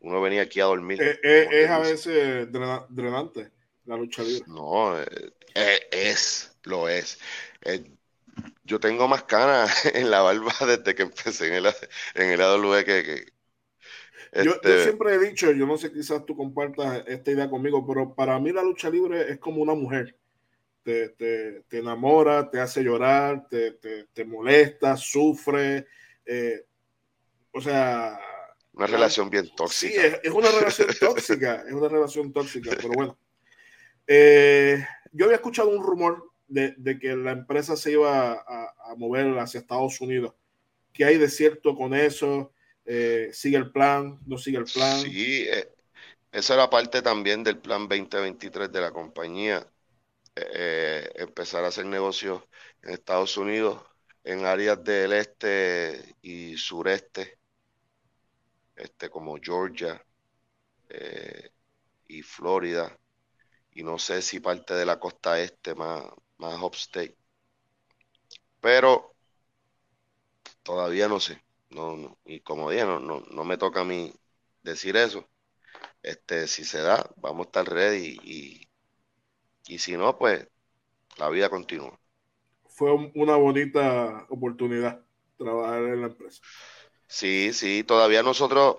[0.00, 1.00] Uno venía aquí a dormir.
[1.02, 3.50] Eh, eh, es, a veces drenante
[3.84, 4.44] la lucha libre.
[4.46, 4.96] No,
[5.54, 7.18] es, lo es
[8.64, 11.66] yo tengo más canas en la barba desde que empecé en el,
[12.14, 13.26] en el AW que...
[14.44, 18.14] yo, este siempre he dicho, yo no sé, quizás tú compartas esta idea conmigo, pero
[18.14, 20.16] para mí la lucha libre es como una mujer.
[20.82, 23.72] Te, te, te enamora, te hace llorar, te,
[24.12, 25.86] te molesta, sufre.
[26.26, 26.64] Eh,
[27.52, 28.18] o sea...
[28.72, 29.92] Una relación bien tóxica.
[29.92, 33.18] Sí, es, una relación tóxica, es una relación tóxica, pero bueno.
[34.06, 39.60] Eh, yo había escuchado un rumor de, que la empresa se iba a, mover hacia
[39.60, 40.34] Estados Unidos.
[40.92, 42.52] ¿Qué hay de cierto con eso?
[42.84, 44.18] Eh, ¿Sigue el plan?
[44.26, 45.00] ¿No sigue el plan?
[45.00, 45.70] Sí, eh,
[46.30, 49.66] esa era parte también del plan 2023 de la compañía.
[50.36, 52.42] Eh, empezar a hacer negocios
[52.82, 53.82] en Estados Unidos,
[54.24, 57.38] en áreas del este y sureste,
[58.76, 60.04] este, como Georgia
[62.06, 62.96] y Florida,
[63.72, 66.04] y no sé si parte de la costa este más,
[66.38, 67.16] más upstate.
[68.60, 69.14] Pero
[70.62, 71.42] todavía no sé.
[71.70, 74.12] No, y como dije, no, no, me toca a mí
[74.62, 75.28] decir eso.
[76.02, 78.68] Este, si se da, vamos a estar ready y,
[79.66, 80.48] y si no, pues
[81.18, 81.98] la vida continúa.
[82.66, 85.04] Fue una bonita oportunidad
[85.36, 86.42] trabajar en la empresa.
[87.06, 88.76] Sí, sí, todavía nosotros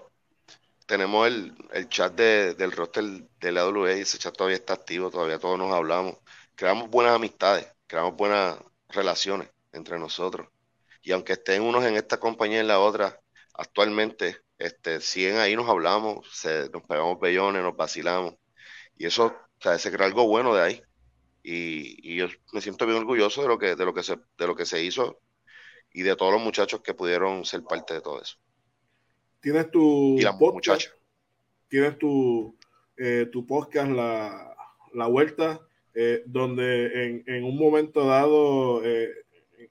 [0.85, 1.55] tenemos el,
[1.89, 3.03] chat del roster
[3.39, 6.17] de la AWE y ese chat todavía está activo, todavía todos nos hablamos
[6.55, 8.57] creamos buenas amistades, creamos buenas
[8.89, 10.47] relaciones entre nosotros.
[11.01, 13.19] Y aunque estén unos en esta compañía y en la otra,
[13.53, 18.35] actualmente este, siguen ahí, nos hablamos, se, nos pegamos bellones, nos vacilamos.
[18.97, 20.81] Y eso, sea, se crea algo bueno de ahí.
[21.43, 24.55] Y, yo me siento bien orgulloso de lo que, de lo que se, de lo
[24.55, 25.19] que se hizo
[25.91, 28.37] y de todos los muchachos que pudieron ser parte de todo eso.
[29.41, 30.91] Tienes tu y la muchacha.
[31.67, 32.55] Tienes tu,
[32.97, 34.55] eh, tu podcast, la,
[34.93, 35.59] la vuelta
[35.95, 39.11] eh, donde en, un momento dado, eh,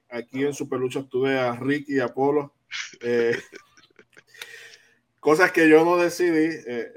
[0.09, 2.53] aquí en Superlucha tuve a Ricky y Apolo.
[3.01, 3.37] Eh,
[5.23, 6.53] cosas que yo no decidí,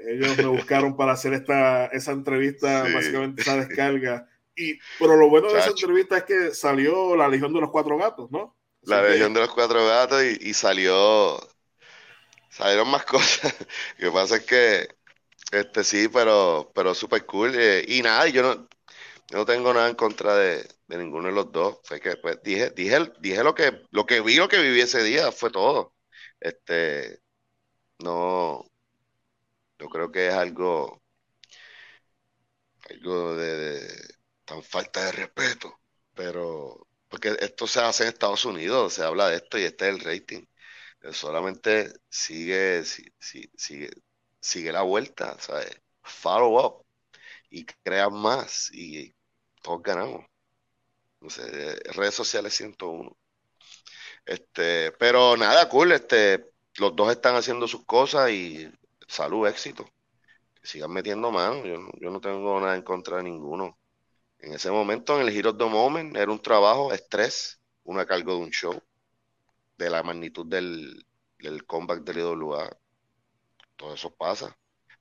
[0.07, 4.27] ellos me buscaron para hacer esta, esa entrevista, básicamente esa descarga.
[4.53, 7.97] Y, pero lo bueno de esa entrevista es que salió la Legión de los Cuatro
[7.97, 8.57] Gatos, ¿no?
[8.81, 11.39] la Legión de los Cuatro Gatos y, salió,
[12.49, 13.55] salieron más cosas.
[13.97, 14.87] Lo que pasa es que,
[15.51, 17.55] este sí, pero, pero súper cool.
[17.87, 18.67] y nada, yo no,
[19.29, 21.79] yo no tengo nada en contra de, ninguno de los dos.
[21.83, 25.03] Fue que pues, dije, dije, dije lo que, lo que vi, lo que viví ese
[25.03, 25.93] día, fue todo.
[26.39, 27.19] Este,
[27.99, 28.63] no,
[29.79, 31.01] Yo creo que es algo,
[32.89, 33.87] algo de,
[34.45, 35.79] tan falta de respeto,
[36.13, 39.95] pero porque esto se hace en Estados Unidos, se habla de esto y este es
[39.95, 40.45] el rating.
[41.13, 43.13] Solamente sigue, sigue,
[43.57, 43.91] sigue,
[44.41, 45.71] sigue la vuelta, ¿sabes?
[46.03, 46.85] Follow up
[47.49, 49.15] y crea más y
[49.61, 50.25] todos ganamos.
[51.21, 53.17] No sé, redes sociales 101.
[54.25, 56.45] Este, pero nada, cool, este,
[56.77, 58.71] los dos están haciendo sus cosas y
[59.07, 59.85] salud, éxito.
[60.55, 63.77] Que sigan metiendo mano, yo, no tengo nada en contra de ninguno.
[64.39, 68.39] En ese momento, en el of the Moment, era un trabajo, estrés, una cargo de
[68.39, 68.81] un show,
[69.77, 71.05] de la magnitud del,
[71.39, 72.77] del comeback del IWA.
[73.75, 74.57] Todo eso pasa.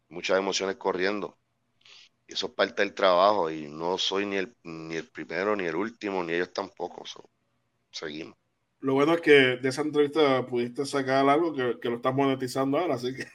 [0.09, 1.39] Muchas emociones corriendo.
[2.27, 5.65] Y eso es parte del trabajo y no soy ni el, ni el primero, ni
[5.66, 7.05] el último, ni ellos tampoco.
[7.90, 8.36] seguimos.
[8.87, 12.95] Lo bueno es que de esa entrevista pudiste sacar algo que, lo estás monetizando ahora,
[12.95, 13.27] así que.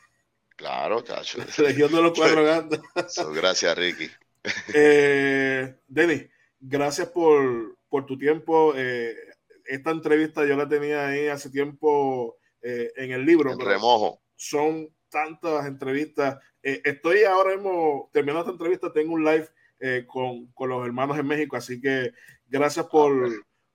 [0.56, 1.40] Claro, chacho.
[1.62, 2.80] Legión de los cuatro gatos.
[3.36, 4.10] gracias, Ricky.
[4.74, 6.26] eh, Denny,
[6.58, 7.76] gracias por,
[8.08, 8.72] tu tiempo.
[8.78, 9.14] Eh,
[9.66, 13.52] esta entrevista yo la tenía ahí hace tiempo eh, en el libro.
[13.52, 14.22] En remojo.
[14.38, 16.38] Son tantas entrevistas.
[16.64, 19.50] Eh, estoy ahora mismo terminando esta entrevista, tengo un live
[19.82, 22.14] eh, con, los hermanos en México, así que
[22.48, 23.30] gracias por,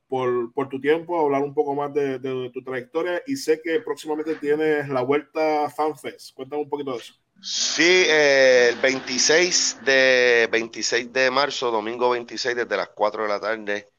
[0.09, 2.19] por, tu tiempo, hablar un poco más de,
[2.53, 6.35] tu trayectoria y sé que próximamente tienes la vuelta FanFest.
[6.35, 7.15] Cuéntame un poquito de eso.
[7.41, 13.41] Sí, eh, el 26 de, 26 de marzo, domingo 26, desde las 4 de la
[13.41, 13.91] tarde,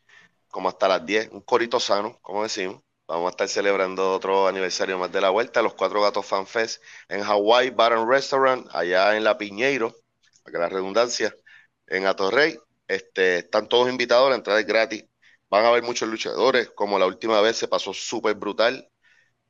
[0.49, 2.81] como hasta las 10, un corito sano, como decimos.
[3.07, 6.83] Vamos a estar celebrando otro aniversario más de la vuelta, los Cuatro Gatos Fan Fest
[7.07, 9.95] en Hawaii Bar and Restaurant, allá en La Piñeiro,
[10.43, 11.33] para que la redundancia,
[11.87, 12.59] en Atorrey.
[12.87, 15.05] Este, están todos invitados, la entrada es gratis.
[15.49, 18.89] Van a haber muchos luchadores, como la última vez se pasó súper brutal.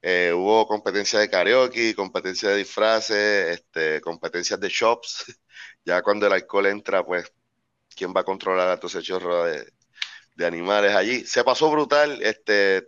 [0.02, 5.26] Eh, hubo competencia de karaoke, competencia de disfraces, este, competencias de shops.
[5.86, 7.32] ya cuando el alcohol entra, pues,
[7.95, 9.72] ¿quién va a controlar a todo ese chorro de,
[10.36, 11.26] de animales allí?
[11.26, 12.86] Se pasó brutal, este,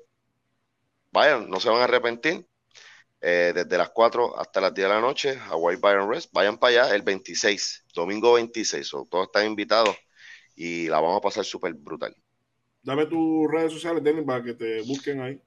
[1.11, 2.45] vayan, no se van a arrepentir.
[3.21, 6.83] Eh, desde las 4 hasta las 10 de la noche, Hawaii Byron Rest, vayan para
[6.85, 9.95] allá el 26, domingo 26, todos están invitados
[10.55, 12.15] y la vamos a pasar súper brutal.
[12.81, 15.41] Dame tus redes sociales, Denis, para que te busquen ahí.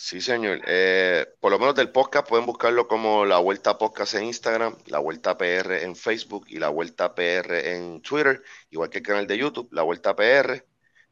[0.00, 0.60] Sí, señor.
[0.66, 5.00] Eh, por lo menos del podcast pueden buscarlo como La Vuelta Podcast en Instagram, La
[5.00, 8.40] Vuelta PR en Facebook y La Vuelta PR en Twitter,
[8.70, 10.64] igual que el canal de YouTube, La Vuelta PR.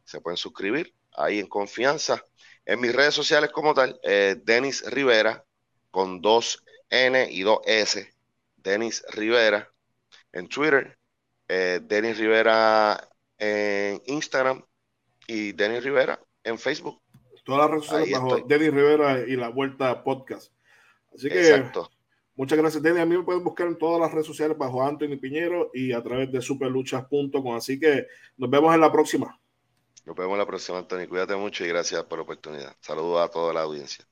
[0.05, 2.23] Se pueden suscribir ahí en confianza.
[2.65, 5.45] En mis redes sociales como tal, eh, Denis Rivera,
[5.91, 8.15] con dos N y dos S.
[8.57, 9.69] Denis Rivera
[10.33, 10.97] en Twitter,
[11.49, 14.65] eh, Denis Rivera en Instagram
[15.27, 17.01] y Denis Rivera en Facebook.
[17.45, 20.53] Todas las redes sociales bajo Denis Rivera y la Vuelta Podcast.
[21.15, 21.65] Así que
[22.35, 23.01] muchas gracias, Denis.
[23.01, 26.03] A mí me pueden buscar en todas las redes sociales bajo Anthony Piñero y a
[26.03, 27.55] través de superluchas.com.
[27.55, 29.39] Así que nos vemos en la próxima.
[30.05, 31.09] Nos vemos la próxima, Antonio.
[31.09, 32.77] Cuídate mucho y gracias por la oportunidad.
[32.81, 34.05] Saludos a toda la audiencia.